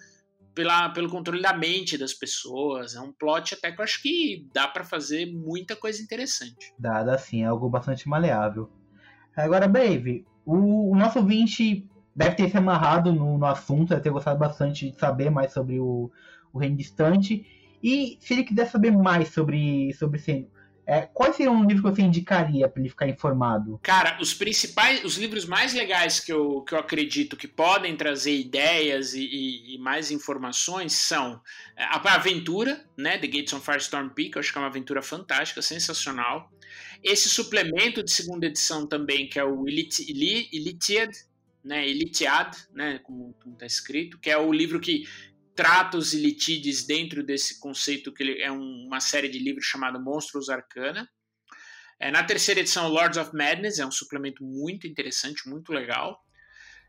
pela, 0.54 0.88
pelo 0.90 1.08
controle 1.08 1.42
da 1.42 1.52
mente 1.52 1.98
das 1.98 2.12
pessoas. 2.12 2.94
É 2.94 3.00
um 3.00 3.12
plot 3.12 3.54
até 3.54 3.72
que 3.72 3.80
eu 3.80 3.84
acho 3.84 4.02
que 4.02 4.46
dá 4.52 4.68
para 4.68 4.84
fazer 4.84 5.26
muita 5.26 5.74
coisa 5.76 6.02
interessante. 6.02 6.72
Dá, 6.78 7.02
dá 7.02 7.18
sim, 7.18 7.42
é 7.42 7.46
algo 7.46 7.68
bastante 7.68 8.08
maleável. 8.08 8.70
Agora, 9.36 9.66
Brave, 9.66 10.26
o, 10.44 10.92
o 10.92 10.96
nosso 10.96 11.24
20 11.24 11.88
deve 12.14 12.36
ter 12.36 12.50
se 12.50 12.56
amarrado 12.56 13.12
no, 13.12 13.38
no 13.38 13.46
assunto, 13.46 13.90
deve 13.90 14.02
ter 14.02 14.10
gostado 14.10 14.38
bastante 14.38 14.90
de 14.90 14.98
saber 14.98 15.30
mais 15.30 15.52
sobre 15.52 15.80
o, 15.80 16.10
o 16.52 16.58
Reino 16.58 16.76
Distante. 16.76 17.46
E 17.82 18.18
se 18.20 18.34
ele 18.34 18.44
quiser 18.44 18.66
saber 18.66 18.92
mais 18.92 19.28
sobre, 19.28 19.92
sobre 19.94 20.18
esse 20.18 20.46
é, 20.86 21.02
quais 21.02 21.36
seriam 21.36 21.54
um 21.54 21.64
livro 21.64 21.82
que 21.82 21.96
você 21.96 22.02
indicaria 22.02 22.68
para 22.68 22.80
ele 22.80 22.88
ficar 22.88 23.08
informado? 23.08 23.78
Cara, 23.82 24.18
os 24.20 24.34
principais, 24.34 25.04
os 25.04 25.16
livros 25.16 25.44
mais 25.44 25.72
legais 25.72 26.18
que 26.18 26.32
eu, 26.32 26.62
que 26.62 26.74
eu 26.74 26.78
acredito 26.78 27.36
que 27.36 27.46
podem 27.46 27.96
trazer 27.96 28.36
ideias 28.36 29.14
e, 29.14 29.22
e, 29.22 29.74
e 29.74 29.78
mais 29.78 30.10
informações 30.10 30.92
são 30.92 31.40
é, 31.76 31.84
a 31.84 32.14
Aventura, 32.14 32.84
né, 32.96 33.16
The 33.16 33.28
Gates 33.28 33.52
on 33.52 33.60
Firestorm 33.60 34.08
Peak, 34.08 34.34
eu 34.34 34.40
acho 34.40 34.52
que 34.52 34.58
é 34.58 34.60
uma 34.60 34.66
aventura 34.66 35.02
fantástica, 35.02 35.62
sensacional. 35.62 36.50
Esse 37.02 37.28
suplemento 37.28 38.02
de 38.02 38.10
segunda 38.10 38.46
edição 38.46 38.86
também, 38.86 39.28
que 39.28 39.38
é 39.38 39.44
o 39.44 39.64
Elitiad, 39.68 41.12
né, 41.64 41.88
Elitiad, 41.88 42.56
né, 42.74 42.98
como 43.04 43.34
está 43.52 43.66
escrito, 43.66 44.18
que 44.18 44.30
é 44.30 44.36
o 44.36 44.52
livro 44.52 44.80
que 44.80 45.04
trata 45.54 45.96
os 45.96 46.12
Ilitides 46.12 46.86
dentro 46.86 47.24
desse 47.24 47.60
conceito 47.60 48.12
que 48.12 48.42
é 48.42 48.50
um, 48.50 48.86
uma 48.86 49.00
série 49.00 49.28
de 49.28 49.38
livros 49.38 49.66
chamado 49.66 50.02
Monstros 50.02 50.48
Arcana. 50.48 51.08
É, 51.98 52.10
na 52.10 52.24
terceira 52.24 52.60
edição, 52.60 52.88
Lords 52.88 53.16
of 53.16 53.34
Madness 53.34 53.78
é 53.78 53.86
um 53.86 53.90
suplemento 53.90 54.42
muito 54.42 54.86
interessante, 54.86 55.48
muito 55.48 55.72
legal. 55.72 56.18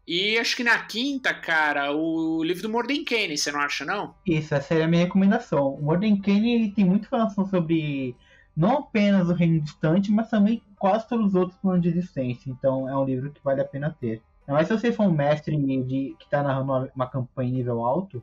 E 0.08 0.38
acho 0.38 0.56
que 0.56 0.64
na 0.64 0.84
quinta, 0.86 1.34
cara, 1.34 1.94
o 1.94 2.44
livro 2.44 2.64
do 2.64 2.70
Mordenkainen, 2.70 3.38
você 3.38 3.52
não 3.52 3.62
acha, 3.62 3.86
não? 3.86 4.16
Isso, 4.26 4.54
essa 4.54 4.74
é 4.74 4.84
a 4.84 4.88
minha 4.88 5.04
recomendação. 5.04 5.76
O 5.76 5.82
Mordenkainen 5.82 6.72
tem 6.72 6.84
muita 6.84 7.06
informação 7.06 7.46
sobre 7.48 8.16
não 8.56 8.80
apenas 8.80 9.30
o 9.30 9.34
Reino 9.34 9.62
Distante, 9.62 10.12
mas 10.12 10.30
também 10.30 10.62
quase 10.78 11.08
todos 11.08 11.28
os 11.28 11.36
outros 11.36 11.58
planos 11.60 11.82
de 11.82 11.90
existência. 11.90 12.50
Então 12.50 12.90
é 12.90 12.98
um 12.98 13.06
livro 13.06 13.32
que 13.32 13.44
vale 13.44 13.62
a 13.62 13.66
pena 13.66 13.96
ter. 13.98 14.22
Mas 14.46 14.68
se 14.68 14.78
você 14.78 14.92
for 14.92 15.08
um 15.08 15.14
mestre 15.14 15.56
de, 15.56 16.16
que 16.20 16.26
está 16.26 16.44
narrando 16.44 16.72
uma, 16.72 16.92
uma 16.94 17.10
campanha 17.10 17.50
em 17.50 17.54
nível 17.54 17.86
alto, 17.86 18.22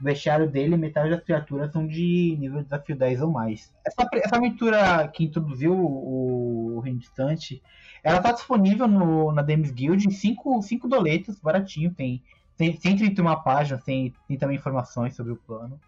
o 0.00 0.04
vestiário 0.04 0.48
dele, 0.48 0.76
metade 0.76 1.10
das 1.10 1.22
criaturas 1.22 1.72
são 1.72 1.86
de 1.86 2.36
nível 2.38 2.58
de 2.58 2.64
desafio 2.64 2.96
10 2.96 3.22
ou 3.22 3.30
mais. 3.30 3.72
Essa, 3.84 4.08
essa 4.14 4.36
aventura 4.36 5.08
que 5.08 5.24
introduziu 5.24 5.72
o, 5.72 6.76
o 6.76 6.80
Reino 6.80 7.00
Distante, 7.00 7.60
ela 8.02 8.18
está 8.18 8.32
disponível 8.32 8.86
no, 8.86 9.32
na 9.32 9.42
Demis 9.42 9.70
Guild 9.70 10.06
em 10.06 10.10
5 10.10 10.88
doletas, 10.88 11.40
baratinho, 11.40 11.92
tem, 11.92 12.22
tem 12.56 12.76
131 12.76 13.42
páginas, 13.42 13.82
tem, 13.82 14.14
tem 14.28 14.38
também 14.38 14.56
informações 14.56 15.16
sobre 15.16 15.32
o 15.32 15.36
plano. 15.36 15.78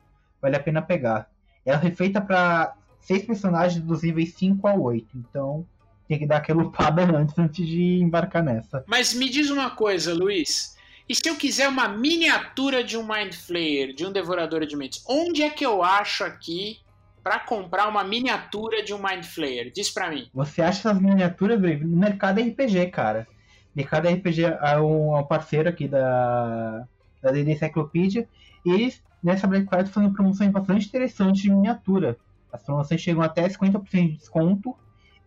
Vale 0.42 0.56
a 0.56 0.60
pena 0.60 0.82
pegar. 0.82 1.30
Ela 1.64 1.78
foi 1.78 1.90
feita 1.92 2.20
para 2.20 2.74
seis 3.00 3.24
personagens 3.24 3.82
dos 3.84 4.02
níveis 4.02 4.34
5 4.34 4.66
a 4.66 4.74
8, 4.74 5.06
então 5.18 5.64
tem 6.08 6.18
que 6.18 6.26
dar 6.26 6.38
aquela 6.38 6.62
upada 6.64 7.02
antes, 7.04 7.38
antes 7.38 7.66
de 7.66 8.00
embarcar 8.00 8.42
nessa. 8.42 8.84
Mas 8.88 9.14
me 9.14 9.28
diz 9.28 9.50
uma 9.50 9.70
coisa, 9.70 10.12
Luiz. 10.12 10.76
E 11.10 11.14
se 11.16 11.28
eu 11.28 11.34
quiser 11.34 11.68
uma 11.68 11.88
miniatura 11.88 12.84
de 12.84 12.96
um 12.96 13.02
Mind 13.02 13.34
Flayer, 13.34 13.92
de 13.92 14.06
um 14.06 14.12
Devorador 14.12 14.64
de 14.64 14.76
Mentes, 14.76 15.04
onde 15.08 15.42
é 15.42 15.50
que 15.50 15.66
eu 15.66 15.82
acho 15.82 16.22
aqui 16.22 16.78
para 17.20 17.40
comprar 17.40 17.88
uma 17.88 18.04
miniatura 18.04 18.80
de 18.84 18.94
um 18.94 19.02
Mind 19.02 19.24
Flayer? 19.24 19.72
Diz 19.72 19.90
para 19.90 20.08
mim. 20.08 20.30
Você 20.32 20.62
acha 20.62 20.88
essas 20.88 21.02
miniaturas, 21.02 21.60
Brave, 21.60 21.84
no 21.84 21.96
mercado 21.96 22.40
RPG, 22.40 22.92
cara. 22.92 23.26
Mercado 23.74 24.08
RPG 24.08 24.44
é 24.44 24.80
um, 24.80 25.18
é 25.18 25.24
parceiro 25.24 25.68
aqui 25.68 25.88
da 25.88 26.86
da 27.20 27.32
D&D 27.32 27.54
Encyclopedia, 27.54 28.28
e 28.64 28.70
eles, 28.70 29.02
nessa 29.20 29.48
Black 29.48 29.66
Friday, 29.68 29.92
fazendo 29.92 30.14
promoções 30.14 30.52
bastante 30.52 30.86
interessantes 30.86 31.42
de 31.42 31.50
miniatura. 31.50 32.16
As 32.52 32.62
promoções 32.62 33.00
chegam 33.00 33.20
até 33.20 33.48
50% 33.48 34.12
de 34.12 34.16
desconto, 34.16 34.76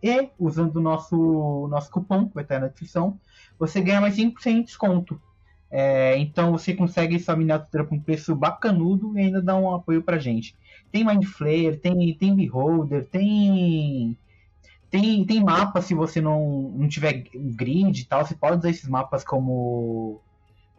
e, 0.02 0.30
usando 0.38 0.76
o 0.76 0.80
nosso, 0.80 1.68
nosso 1.68 1.90
cupom, 1.90 2.26
que 2.26 2.34
vai 2.34 2.42
estar 2.42 2.58
na 2.58 2.68
descrição, 2.68 3.20
você 3.58 3.82
ganha 3.82 4.00
mais 4.00 4.16
5% 4.16 4.54
de 4.54 4.62
desconto. 4.62 5.20
É, 5.76 6.16
então 6.18 6.52
você 6.52 6.72
consegue 6.72 7.16
essa 7.16 7.34
miniatura 7.34 7.84
com 7.84 7.98
preço 7.98 8.32
bacanudo 8.36 9.18
e 9.18 9.22
ainda 9.22 9.42
dá 9.42 9.56
um 9.56 9.74
apoio 9.74 10.04
pra 10.04 10.20
gente. 10.20 10.54
Tem 10.92 11.04
Mind 11.04 11.24
Flayer, 11.24 11.80
tem, 11.80 12.14
tem 12.14 12.32
Beholder, 12.32 13.04
tem. 13.08 14.16
Tem, 14.88 15.24
tem 15.24 15.42
mapas 15.42 15.86
se 15.86 15.92
você 15.92 16.20
não, 16.20 16.72
não 16.76 16.86
tiver 16.86 17.24
grid 17.34 18.02
e 18.02 18.04
tal. 18.04 18.24
Você 18.24 18.36
pode 18.36 18.58
usar 18.58 18.70
esses 18.70 18.88
mapas 18.88 19.24
como 19.24 20.20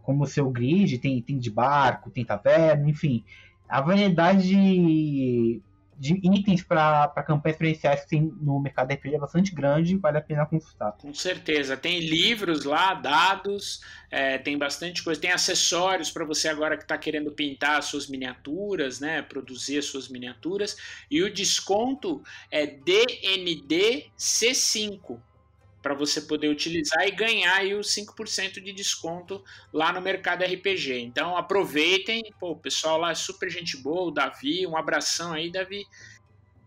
como 0.01 0.25
seu 0.25 0.49
grid. 0.49 0.97
Tem, 0.99 1.21
tem 1.21 1.37
de 1.37 1.51
barco, 1.51 2.09
tem 2.09 2.23
taverna, 2.23 2.89
enfim. 2.89 3.21
A 3.67 3.81
variedade 3.81 4.47
de, 4.47 5.61
de 5.97 6.19
itens 6.23 6.61
para 6.61 7.07
campanhas 7.25 7.57
presenciais 7.57 8.01
que 8.01 8.09
tem 8.09 8.33
no 8.41 8.59
mercado 8.59 8.93
RPG 8.93 9.15
é 9.15 9.19
bastante 9.19 9.53
grande, 9.53 9.97
vale 9.97 10.17
a 10.17 10.21
pena 10.21 10.45
consultar. 10.45 10.91
Com 10.93 11.13
certeza. 11.13 11.77
Tem 11.77 11.99
livros 11.99 12.65
lá, 12.65 12.93
dados, 12.93 13.81
é, 14.11 14.37
tem 14.37 14.57
bastante 14.57 15.03
coisa. 15.03 15.19
Tem 15.19 15.31
acessórios 15.31 16.11
para 16.11 16.25
você 16.25 16.47
agora 16.47 16.77
que 16.77 16.83
está 16.83 16.97
querendo 16.97 17.31
pintar 17.31 17.79
as 17.79 17.85
suas 17.85 18.07
miniaturas, 18.07 18.99
né? 18.99 19.21
Produzir 19.21 19.77
as 19.77 19.85
suas 19.85 20.09
miniaturas. 20.09 20.75
E 21.09 21.23
o 21.23 21.33
desconto 21.33 22.21
é 22.51 22.65
DND 22.65 24.11
C5 24.17 25.19
para 25.85 25.93
você 25.93 26.19
poder 26.19 26.49
utilizar 26.49 27.07
e 27.07 27.11
ganhar 27.11 27.57
aí 27.57 27.75
os 27.75 27.95
5% 27.95 28.53
de 28.53 28.73
desconto 28.73 29.43
lá 29.71 29.93
no 29.93 30.01
mercado 30.01 30.43
RPG. 30.43 30.99
Então 31.01 31.37
aproveitem, 31.37 32.23
pô, 32.39 32.53
o 32.53 32.55
pessoal 32.55 32.97
lá 32.97 33.11
é 33.11 33.13
super 33.13 33.51
gente 33.51 33.77
boa, 33.77 34.07
o 34.07 34.11
Davi, 34.11 34.65
um 34.65 34.75
abração 34.75 35.33
aí, 35.33 35.51
Davi. 35.51 35.85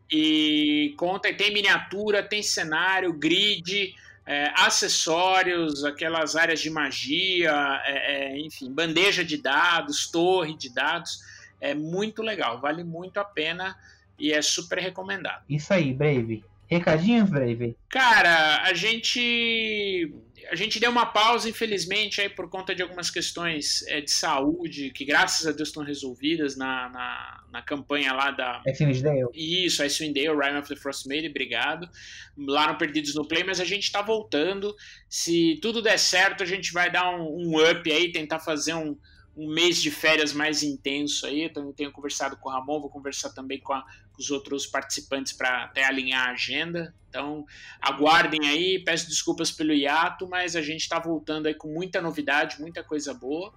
E 0.08 0.94
conta, 0.96 1.34
tem 1.34 1.52
miniatura, 1.52 2.22
tem 2.22 2.44
cenário, 2.44 3.12
grid, 3.12 3.92
é, 4.24 4.52
acessórios, 4.54 5.84
aquelas 5.84 6.36
áreas 6.36 6.60
de 6.60 6.70
magia, 6.70 7.82
é, 7.86 8.36
é, 8.36 8.38
enfim, 8.38 8.72
bandeja 8.72 9.24
de 9.24 9.36
dados, 9.36 10.06
torre 10.06 10.56
de 10.56 10.72
dados. 10.72 11.18
É 11.60 11.74
muito 11.74 12.22
legal, 12.22 12.60
vale 12.60 12.84
muito 12.84 13.18
a 13.18 13.24
pena 13.24 13.76
e 14.16 14.32
é 14.32 14.40
super 14.40 14.78
recomendado. 14.78 15.42
Isso 15.48 15.74
aí, 15.74 15.92
Brave. 15.92 16.44
Recadinhos, 16.68 17.30
Brave? 17.30 17.76
Cara, 17.88 18.62
a 18.62 18.74
gente 18.74 20.12
a 20.50 20.54
gente 20.54 20.80
deu 20.80 20.90
uma 20.90 21.06
pausa, 21.06 21.48
infelizmente, 21.48 22.20
aí 22.20 22.28
por 22.28 22.48
conta 22.48 22.74
de 22.74 22.82
algumas 22.82 23.10
questões 23.10 23.86
é, 23.86 24.00
de 24.00 24.10
saúde, 24.10 24.90
que 24.90 25.04
graças 25.04 25.46
a 25.46 25.52
Deus 25.52 25.68
estão 25.68 25.82
resolvidas 25.82 26.56
na, 26.56 26.88
na, 26.88 27.44
na 27.50 27.62
campanha 27.62 28.12
lá 28.12 28.30
da. 28.30 28.62
Icewind 28.66 29.02
Dale. 29.02 29.28
Isso, 29.34 29.82
Icewind 29.82 30.14
Dale, 30.14 30.28
Rime 30.28 30.58
of 30.58 30.68
the 30.68 30.76
Frostmaid, 30.76 31.28
obrigado. 31.28 31.88
Lá 32.36 32.72
no 32.72 32.78
Perdidos 32.78 33.14
no 33.14 33.26
Play, 33.26 33.44
mas 33.44 33.60
a 33.60 33.64
gente 33.64 33.84
está 33.84 34.00
voltando. 34.00 34.74
Se 35.08 35.58
tudo 35.60 35.82
der 35.82 35.98
certo, 35.98 36.42
a 36.42 36.46
gente 36.46 36.72
vai 36.72 36.90
dar 36.90 37.10
um, 37.10 37.24
um 37.24 37.70
up 37.70 37.90
aí, 37.90 38.10
tentar 38.10 38.38
fazer 38.38 38.74
um, 38.74 38.96
um 39.38 39.48
mês 39.48 39.80
de 39.80 39.88
férias 39.88 40.32
mais 40.32 40.64
intenso 40.64 41.24
aí. 41.24 41.48
Também 41.48 41.72
tenho 41.72 41.92
conversado 41.92 42.36
com 42.36 42.48
o 42.48 42.52
Ramon, 42.52 42.80
vou 42.80 42.90
conversar 42.90 43.30
também 43.30 43.60
com, 43.60 43.72
a, 43.72 43.82
com 44.12 44.20
os 44.20 44.32
outros 44.32 44.66
participantes 44.66 45.32
para 45.32 45.64
até 45.64 45.84
alinhar 45.84 46.28
a 46.28 46.32
agenda. 46.32 46.92
Então, 47.08 47.46
aguardem 47.80 48.48
aí, 48.48 48.82
peço 48.84 49.08
desculpas 49.08 49.52
pelo 49.52 49.72
hiato, 49.72 50.28
mas 50.28 50.56
a 50.56 50.60
gente 50.60 50.80
está 50.80 50.98
voltando 50.98 51.46
aí 51.46 51.54
com 51.54 51.68
muita 51.68 52.02
novidade, 52.02 52.60
muita 52.60 52.82
coisa 52.82 53.14
boa. 53.14 53.54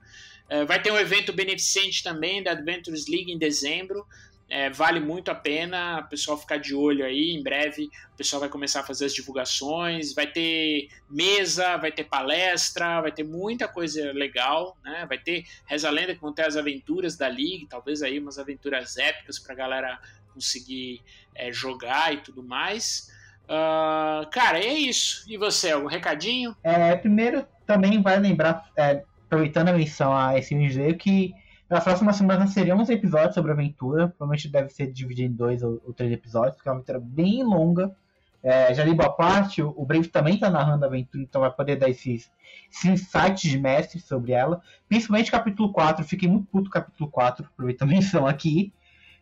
Uh, 0.50 0.68
vai 0.68 0.80
ter 0.80 0.92
um 0.92 0.98
evento 1.00 1.34
beneficente 1.34 2.04
também 2.04 2.44
da 2.44 2.52
Adventures 2.52 3.08
League 3.08 3.32
em 3.32 3.40
dezembro. 3.40 4.06
É, 4.54 4.70
vale 4.70 5.00
muito 5.00 5.32
a 5.32 5.36
pena 5.36 6.02
o 6.02 6.10
pessoal 6.10 6.38
ficar 6.38 6.58
de 6.58 6.76
olho 6.76 7.06
aí. 7.06 7.32
Em 7.32 7.42
breve 7.42 7.90
o 8.14 8.18
pessoal 8.18 8.42
vai 8.42 8.50
começar 8.50 8.82
a 8.82 8.84
fazer 8.84 9.06
as 9.06 9.14
divulgações. 9.14 10.14
Vai 10.14 10.28
ter 10.28 10.90
mesa, 11.10 11.78
vai 11.78 11.90
ter 11.90 12.04
palestra, 12.04 13.00
vai 13.00 13.14
ter 13.14 13.24
muita 13.24 13.66
coisa 13.66 14.12
legal. 14.12 14.78
Né? 14.84 15.06
Vai 15.08 15.18
ter 15.18 15.46
Reza 15.66 15.90
Lenda 15.90 16.14
que 16.14 16.20
vão 16.20 16.34
ter 16.34 16.46
as 16.46 16.58
aventuras 16.58 17.16
da 17.16 17.30
League, 17.30 17.66
talvez 17.70 18.04
aí 18.04 18.20
umas 18.20 18.38
aventuras 18.38 18.98
épicas 18.98 19.40
para 19.40 19.54
a 19.54 19.56
galera 19.56 20.00
conseguir 20.34 21.02
é, 21.34 21.50
jogar 21.54 22.14
e 22.14 22.18
tudo 22.18 22.44
mais. 22.44 23.10
Uh, 23.46 24.30
cara, 24.32 24.60
é 24.60 24.74
isso. 24.74 25.24
E 25.30 25.38
você, 25.38 25.72
algum 25.72 25.88
recadinho? 25.88 26.58
É, 26.62 26.94
primeiro, 26.98 27.48
também 27.66 28.02
vai 28.02 28.20
lembrar, 28.20 28.70
é, 28.76 29.02
aproveitando 29.26 29.70
a 29.70 29.74
menção 29.74 30.14
a 30.14 30.38
esse 30.38 30.54
museu, 30.54 30.94
que 30.98 31.34
nas 31.72 31.86
próximas 31.86 32.18
semanas 32.18 32.50
seriam 32.50 32.82
episódios 32.82 33.34
sobre 33.34 33.52
a 33.52 33.54
aventura. 33.54 34.10
Provavelmente 34.10 34.50
deve 34.50 34.70
ser 34.70 34.92
dividido 34.92 35.34
em 35.34 35.36
dois 35.36 35.64
ou, 35.64 35.82
ou 35.86 35.94
três 35.94 36.12
episódios, 36.12 36.56
porque 36.56 36.68
é 36.68 36.72
uma 36.72 36.80
aventura 36.80 37.00
bem 37.00 37.44
longa. 37.46 37.96
É, 38.44 38.74
já 38.74 38.84
li 38.84 38.94
boa 38.94 39.12
parte, 39.14 39.62
o, 39.62 39.86
Brave 39.86 40.08
também 40.10 40.34
está 40.34 40.50
narrando 40.50 40.84
a 40.84 40.88
aventura, 40.88 41.24
então 41.24 41.42
vai 41.42 41.52
poder 41.52 41.78
dar 41.78 41.90
esses, 41.90 42.30
esses 42.70 42.86
insights 42.86 43.50
de 43.50 43.58
mestre 43.58 44.02
sobre 44.02 44.34
ela. 44.34 44.62
Principalmente 44.90 45.32
capítulo 45.32 45.72
4, 45.72 46.04
fiquei 46.04 46.28
muito 46.28 46.48
puto 46.48 46.70
capítulo 46.70 47.10
4, 47.10 47.46
aproveitando 47.46 47.90
a 47.90 47.94
menção 47.94 48.28
aqui. 48.28 48.74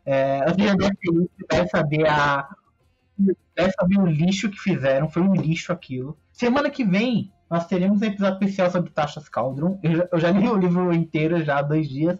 É, 0.03 0.39
eu 0.47 0.55
queria 0.55 0.75
deve 0.75 1.67
saber 1.67 2.07
a. 2.07 2.49
Deve 3.55 3.73
saber 3.73 3.99
o 3.99 4.05
lixo 4.05 4.49
que 4.49 4.57
fizeram, 4.57 5.09
foi 5.09 5.21
um 5.21 5.35
lixo 5.35 5.71
aquilo. 5.71 6.17
Semana 6.31 6.69
que 6.69 6.83
vem 6.83 7.31
nós 7.51 7.67
teremos 7.67 8.01
um 8.01 8.05
episódio 8.05 8.35
especial 8.35 8.71
sobre 8.71 8.89
Taxas 8.89 9.27
Cauldron. 9.27 9.77
Eu 9.83 9.95
já, 9.95 10.09
eu 10.13 10.19
já 10.19 10.31
li 10.31 10.47
o 10.47 10.55
livro 10.55 10.93
inteiro 10.93 11.43
já 11.43 11.59
há 11.59 11.61
dois 11.61 11.87
dias 11.87 12.17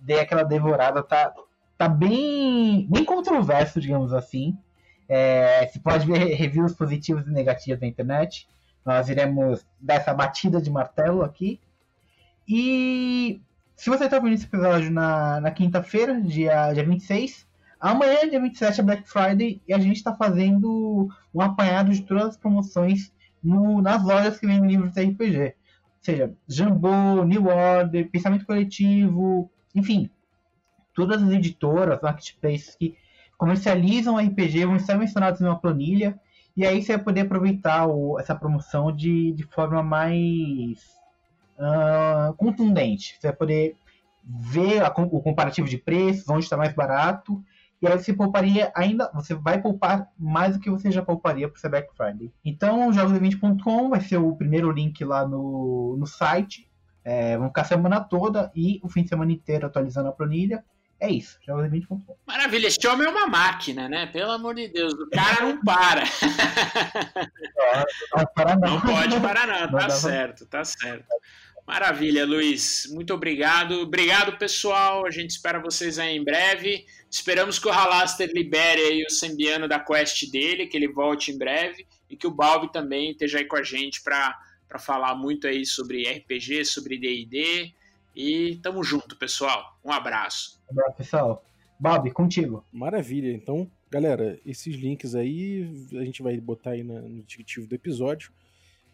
dei 0.00 0.20
aquela 0.20 0.44
devorada, 0.44 1.02
tá, 1.02 1.34
tá 1.76 1.88
bem, 1.88 2.86
bem 2.88 3.04
controverso, 3.04 3.80
digamos 3.80 4.12
assim. 4.12 4.56
É, 5.08 5.66
você 5.66 5.78
pode 5.78 6.06
ver 6.06 6.34
reviews 6.34 6.72
positivos 6.72 7.26
e 7.26 7.30
negativos 7.30 7.80
na 7.80 7.86
internet. 7.86 8.48
Nós 8.84 9.08
iremos 9.08 9.66
dar 9.80 9.94
essa 9.94 10.14
batida 10.14 10.60
de 10.60 10.70
martelo 10.70 11.22
aqui. 11.22 11.60
E 12.48 13.40
se 13.76 13.90
você 13.90 14.04
está 14.04 14.18
vendo 14.18 14.34
esse 14.34 14.46
episódio 14.46 14.90
na, 14.90 15.40
na 15.40 15.50
quinta-feira, 15.50 16.20
dia, 16.20 16.72
dia 16.72 16.84
26, 16.84 17.46
amanhã, 17.80 18.28
dia 18.28 18.40
27, 18.40 18.80
é 18.80 18.84
Black 18.84 19.08
Friday 19.08 19.60
e 19.66 19.74
a 19.74 19.78
gente 19.78 19.96
está 19.96 20.14
fazendo 20.14 21.08
um 21.34 21.40
apanhado 21.40 21.92
de 21.92 22.02
todas 22.02 22.28
as 22.28 22.36
promoções 22.36 23.12
no, 23.42 23.82
nas 23.82 24.04
lojas 24.04 24.38
que 24.38 24.46
vendem 24.46 24.70
livros 24.70 24.92
de 24.92 25.02
RPG. 25.02 25.42
Ou 25.42 25.52
seja, 26.00 26.34
Jambô, 26.48 27.24
New 27.24 27.46
Order, 27.46 28.10
Pensamento 28.10 28.46
Coletivo, 28.46 29.50
enfim, 29.74 30.10
todas 30.94 31.22
as 31.22 31.30
editoras, 31.30 32.00
marketplaces 32.02 32.74
que 32.76 32.96
comercializam 33.36 34.16
RPG 34.16 34.66
vão 34.66 34.76
estar 34.76 34.96
mencionados 34.96 35.40
em 35.40 35.44
uma 35.44 35.58
planilha. 35.58 36.18
E 36.56 36.66
aí 36.66 36.82
você 36.82 36.96
vai 36.96 37.04
poder 37.04 37.20
aproveitar 37.22 37.86
o, 37.86 38.18
essa 38.18 38.34
promoção 38.34 38.94
de, 38.94 39.32
de 39.32 39.42
forma 39.44 39.82
mais 39.82 40.78
uh, 41.58 42.34
contundente. 42.36 43.16
Você 43.18 43.28
vai 43.28 43.36
poder 43.36 43.76
ver 44.24 44.82
a, 44.82 44.88
o 44.88 45.20
comparativo 45.20 45.66
de 45.66 45.78
preços, 45.78 46.28
onde 46.28 46.44
está 46.44 46.56
mais 46.56 46.74
barato. 46.74 47.42
E 47.80 47.86
aí 47.88 47.98
você 47.98 48.12
pouparia 48.12 48.70
ainda, 48.76 49.10
você 49.12 49.34
vai 49.34 49.60
poupar 49.60 50.08
mais 50.16 50.54
do 50.54 50.60
que 50.60 50.70
você 50.70 50.88
já 50.92 51.02
pouparia 51.02 51.48
por 51.48 51.58
ser 51.58 51.68
Black 51.68 51.88
Friday. 51.96 52.32
Então, 52.44 52.90
jogos20.com 52.92 53.90
vai 53.90 54.00
ser 54.00 54.18
o 54.18 54.36
primeiro 54.36 54.70
link 54.70 55.04
lá 55.04 55.26
no, 55.26 55.96
no 55.98 56.06
site. 56.06 56.70
É, 57.04 57.36
vão 57.36 57.48
ficar 57.48 57.62
a 57.62 57.66
semana 57.66 58.00
toda 58.00 58.50
e 58.54 58.80
o 58.82 58.88
fim 58.88 59.02
de 59.02 59.08
semana 59.08 59.32
inteiro 59.32 59.66
atualizando 59.66 60.08
a 60.08 60.12
planilha. 60.12 60.64
É 61.00 61.10
isso, 61.10 61.36
jogos20.com. 61.48 62.16
Maravilha, 62.24 62.68
esse 62.68 62.86
homem 62.86 63.08
é 63.08 63.10
uma 63.10 63.26
máquina, 63.26 63.88
né? 63.88 64.06
Pelo 64.06 64.30
amor 64.30 64.54
de 64.54 64.68
Deus, 64.68 64.92
o 64.92 65.10
cara 65.10 65.42
não 65.44 65.60
para. 65.64 66.04
não, 68.14 68.26
para 68.32 68.56
não. 68.56 68.70
não 68.74 68.80
pode 68.80 69.20
parar, 69.20 69.46
não. 69.48 69.72
não 69.72 69.78
tá 69.80 69.90
certo, 69.90 70.46
tá 70.46 70.64
certo. 70.64 71.08
Maravilha, 71.66 72.24
Luiz. 72.24 72.88
Muito 72.92 73.14
obrigado. 73.14 73.80
Obrigado, 73.80 74.36
pessoal. 74.36 75.06
A 75.06 75.10
gente 75.10 75.30
espera 75.30 75.60
vocês 75.60 75.98
aí 75.98 76.16
em 76.16 76.22
breve. 76.22 76.84
Esperamos 77.10 77.58
que 77.58 77.68
o 77.68 77.72
Halaster 77.72 78.30
libere 78.32 79.04
o 79.04 79.10
Sembiano 79.10 79.66
da 79.66 79.80
quest 79.80 80.30
dele, 80.30 80.66
que 80.66 80.76
ele 80.76 80.88
volte 80.88 81.30
em 81.30 81.38
breve 81.38 81.86
e 82.08 82.16
que 82.16 82.26
o 82.26 82.30
Balbi 82.30 82.70
também 82.72 83.10
esteja 83.10 83.38
aí 83.38 83.44
com 83.44 83.56
a 83.56 83.62
gente 83.62 84.02
para 84.02 84.38
falar 84.78 85.14
muito 85.14 85.46
aí 85.46 85.64
sobre 85.64 86.08
RPG, 86.10 86.64
sobre 86.64 86.98
D&D 86.98 87.72
e 88.14 88.56
tamo 88.62 88.82
junto, 88.82 89.16
pessoal. 89.16 89.78
Um 89.84 89.90
abraço. 89.90 90.60
Um 90.68 90.72
abraço, 90.72 90.96
pessoal. 90.96 91.44
Bob, 91.78 92.10
contigo. 92.12 92.64
Maravilha. 92.72 93.32
Então, 93.32 93.70
galera, 93.90 94.38
esses 94.46 94.76
links 94.76 95.14
aí 95.14 95.68
a 95.92 96.04
gente 96.04 96.22
vai 96.22 96.38
botar 96.38 96.70
aí 96.70 96.82
no 96.82 97.22
descritivo 97.22 97.66
do 97.66 97.74
episódio. 97.74 98.32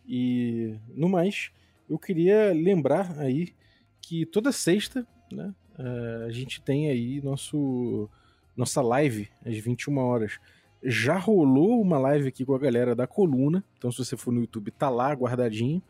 E 0.06 0.74
no 0.94 1.08
mais, 1.08 1.50
eu 1.88 1.98
queria 1.98 2.52
lembrar 2.54 3.18
aí 3.18 3.54
que 4.00 4.24
toda 4.24 4.50
sexta, 4.52 5.06
né, 5.30 5.54
eh, 5.78 6.24
a 6.26 6.30
gente 6.30 6.62
tem 6.62 6.88
aí 6.88 7.20
nosso 7.20 8.08
nossa 8.56 8.80
live 8.80 9.28
às 9.44 9.56
21 9.56 9.98
horas. 9.98 10.40
Já 10.82 11.16
rolou 11.16 11.80
uma 11.80 11.98
live 11.98 12.28
aqui 12.28 12.44
com 12.44 12.54
a 12.54 12.58
galera 12.58 12.94
da 12.94 13.06
coluna, 13.06 13.64
então 13.76 13.90
se 13.90 13.98
você 13.98 14.16
for 14.16 14.32
no 14.32 14.40
YouTube, 14.40 14.70
tá 14.70 14.88
lá 14.88 15.12
guardadinho. 15.12 15.82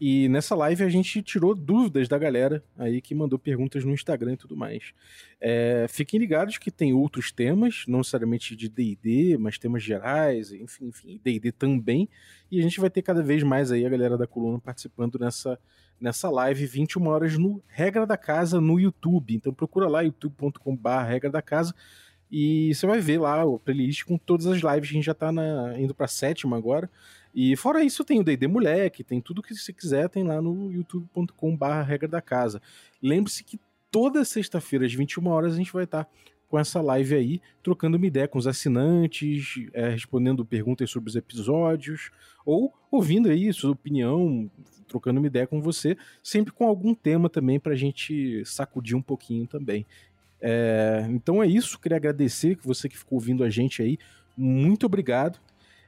E 0.00 0.28
nessa 0.28 0.54
live 0.54 0.82
a 0.84 0.88
gente 0.88 1.22
tirou 1.22 1.54
dúvidas 1.54 2.08
da 2.08 2.18
galera 2.18 2.62
aí 2.78 3.00
que 3.00 3.14
mandou 3.14 3.38
perguntas 3.38 3.84
no 3.84 3.92
Instagram 3.92 4.32
e 4.32 4.36
tudo 4.36 4.56
mais. 4.56 4.92
É, 5.40 5.86
fiquem 5.88 6.18
ligados 6.18 6.58
que 6.58 6.70
tem 6.70 6.92
outros 6.92 7.30
temas, 7.30 7.84
não 7.86 7.98
necessariamente 7.98 8.56
de 8.56 8.68
DD, 8.68 9.36
mas 9.38 9.58
temas 9.58 9.82
gerais, 9.82 10.52
enfim, 10.52 10.86
enfim, 10.86 11.20
DD 11.22 11.52
também. 11.52 12.08
E 12.50 12.58
a 12.58 12.62
gente 12.62 12.80
vai 12.80 12.90
ter 12.90 13.02
cada 13.02 13.22
vez 13.22 13.42
mais 13.42 13.70
aí 13.70 13.84
a 13.84 13.88
galera 13.88 14.16
da 14.16 14.26
coluna 14.26 14.58
participando 14.58 15.18
nessa, 15.18 15.58
nessa 16.00 16.30
live, 16.30 16.66
21 16.66 17.06
horas 17.08 17.38
no 17.38 17.62
Regra 17.66 18.06
da 18.06 18.16
Casa 18.16 18.60
no 18.60 18.78
YouTube. 18.80 19.34
Então 19.34 19.52
procura 19.52 19.88
lá 19.88 20.02
youtube.com.br 20.02 20.88
Regra 21.06 21.30
da 21.30 21.42
Casa. 21.42 21.74
E 22.32 22.74
você 22.74 22.86
vai 22.86 22.98
ver 22.98 23.18
lá 23.18 23.44
o 23.44 23.58
playlist 23.58 24.04
com 24.04 24.16
todas 24.16 24.46
as 24.46 24.56
lives. 24.56 24.88
A 24.88 24.92
gente 24.94 25.04
já 25.04 25.12
tá 25.12 25.30
na, 25.30 25.78
indo 25.78 25.94
pra 25.94 26.08
sétima 26.08 26.56
agora. 26.56 26.88
E 27.34 27.54
fora 27.56 27.84
isso, 27.84 28.04
tem 28.04 28.20
o 28.20 28.24
D&D 28.24 28.46
Moleque, 28.46 29.04
tem 29.04 29.20
tudo 29.20 29.42
que 29.42 29.54
você 29.54 29.72
quiser, 29.72 30.08
tem 30.08 30.24
lá 30.24 30.40
no 30.40 30.72
youtube.com.br 30.72 31.66
regra 31.86 32.08
da 32.08 32.22
casa. 32.22 32.60
Lembre-se 33.02 33.44
que 33.44 33.60
toda 33.90 34.24
sexta-feira, 34.24 34.86
às 34.86 34.94
21 34.94 35.26
horas, 35.28 35.52
a 35.52 35.56
gente 35.56 35.72
vai 35.72 35.84
estar 35.84 36.08
com 36.48 36.58
essa 36.58 36.82
live 36.82 37.14
aí, 37.14 37.40
trocando 37.62 37.96
uma 37.96 38.06
ideia 38.06 38.28
com 38.28 38.38
os 38.38 38.46
assinantes, 38.46 39.54
é, 39.72 39.88
respondendo 39.88 40.44
perguntas 40.44 40.90
sobre 40.90 41.08
os 41.08 41.16
episódios, 41.16 42.10
ou 42.44 42.72
ouvindo 42.90 43.30
aí 43.30 43.50
sua 43.54 43.70
opinião, 43.70 44.50
trocando 44.86 45.18
uma 45.18 45.26
ideia 45.26 45.46
com 45.46 45.62
você, 45.62 45.96
sempre 46.22 46.52
com 46.52 46.66
algum 46.66 46.94
tema 46.94 47.30
também 47.30 47.58
para 47.58 47.72
a 47.72 47.76
gente 47.76 48.42
sacudir 48.44 48.94
um 48.94 49.00
pouquinho 49.00 49.46
também. 49.46 49.86
É, 50.44 51.06
então 51.08 51.40
é 51.40 51.46
isso, 51.46 51.78
queria 51.78 51.96
agradecer 51.96 52.56
que 52.56 52.66
você 52.66 52.88
que 52.88 52.98
ficou 52.98 53.16
ouvindo 53.16 53.44
a 53.44 53.48
gente 53.48 53.80
aí, 53.80 53.96
muito 54.36 54.84
obrigado. 54.86 55.38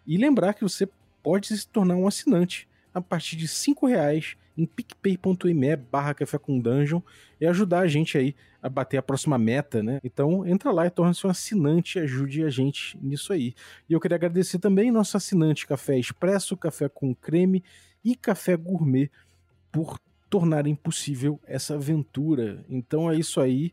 E 0.06 0.16
lembrar 0.16 0.54
que 0.54 0.62
você 0.62 0.88
pode 1.22 1.48
se 1.48 1.66
tornar 1.66 1.96
um 1.96 2.06
assinante 2.06 2.68
a 2.94 3.00
partir 3.00 3.34
de 3.34 3.48
cinco 3.48 3.86
reais 3.86 4.36
em 4.56 4.64
picpay.me 4.64 5.76
barra 5.76 6.14
café 6.14 6.38
com 6.38 6.60
dungeon 6.60 7.00
e 7.40 7.46
ajudar 7.46 7.80
a 7.80 7.86
gente 7.88 8.16
aí 8.16 8.36
a 8.62 8.68
bater 8.68 8.96
a 8.96 9.02
próxima 9.02 9.36
meta, 9.36 9.82
né? 9.82 9.98
Então 10.04 10.46
entra 10.46 10.70
lá 10.70 10.86
e 10.86 10.90
torna-se 10.90 11.26
um 11.26 11.30
assinante 11.30 11.98
e 11.98 12.02
ajude 12.02 12.44
a 12.44 12.50
gente 12.50 12.96
nisso 13.02 13.32
aí. 13.32 13.54
E 13.88 13.92
eu 13.92 14.00
queria 14.00 14.14
agradecer 14.14 14.58
também 14.58 14.92
nosso 14.92 15.16
assinante 15.16 15.66
Café 15.66 15.98
Expresso, 15.98 16.56
Café 16.56 16.88
com 16.88 17.14
Creme 17.14 17.64
e 18.04 18.14
Café 18.14 18.56
Gourmet 18.56 19.10
por 19.72 19.98
tornarem 20.30 20.74
possível 20.74 21.40
essa 21.46 21.74
aventura. 21.74 22.64
Então 22.68 23.10
é 23.10 23.16
isso 23.16 23.40
aí, 23.40 23.72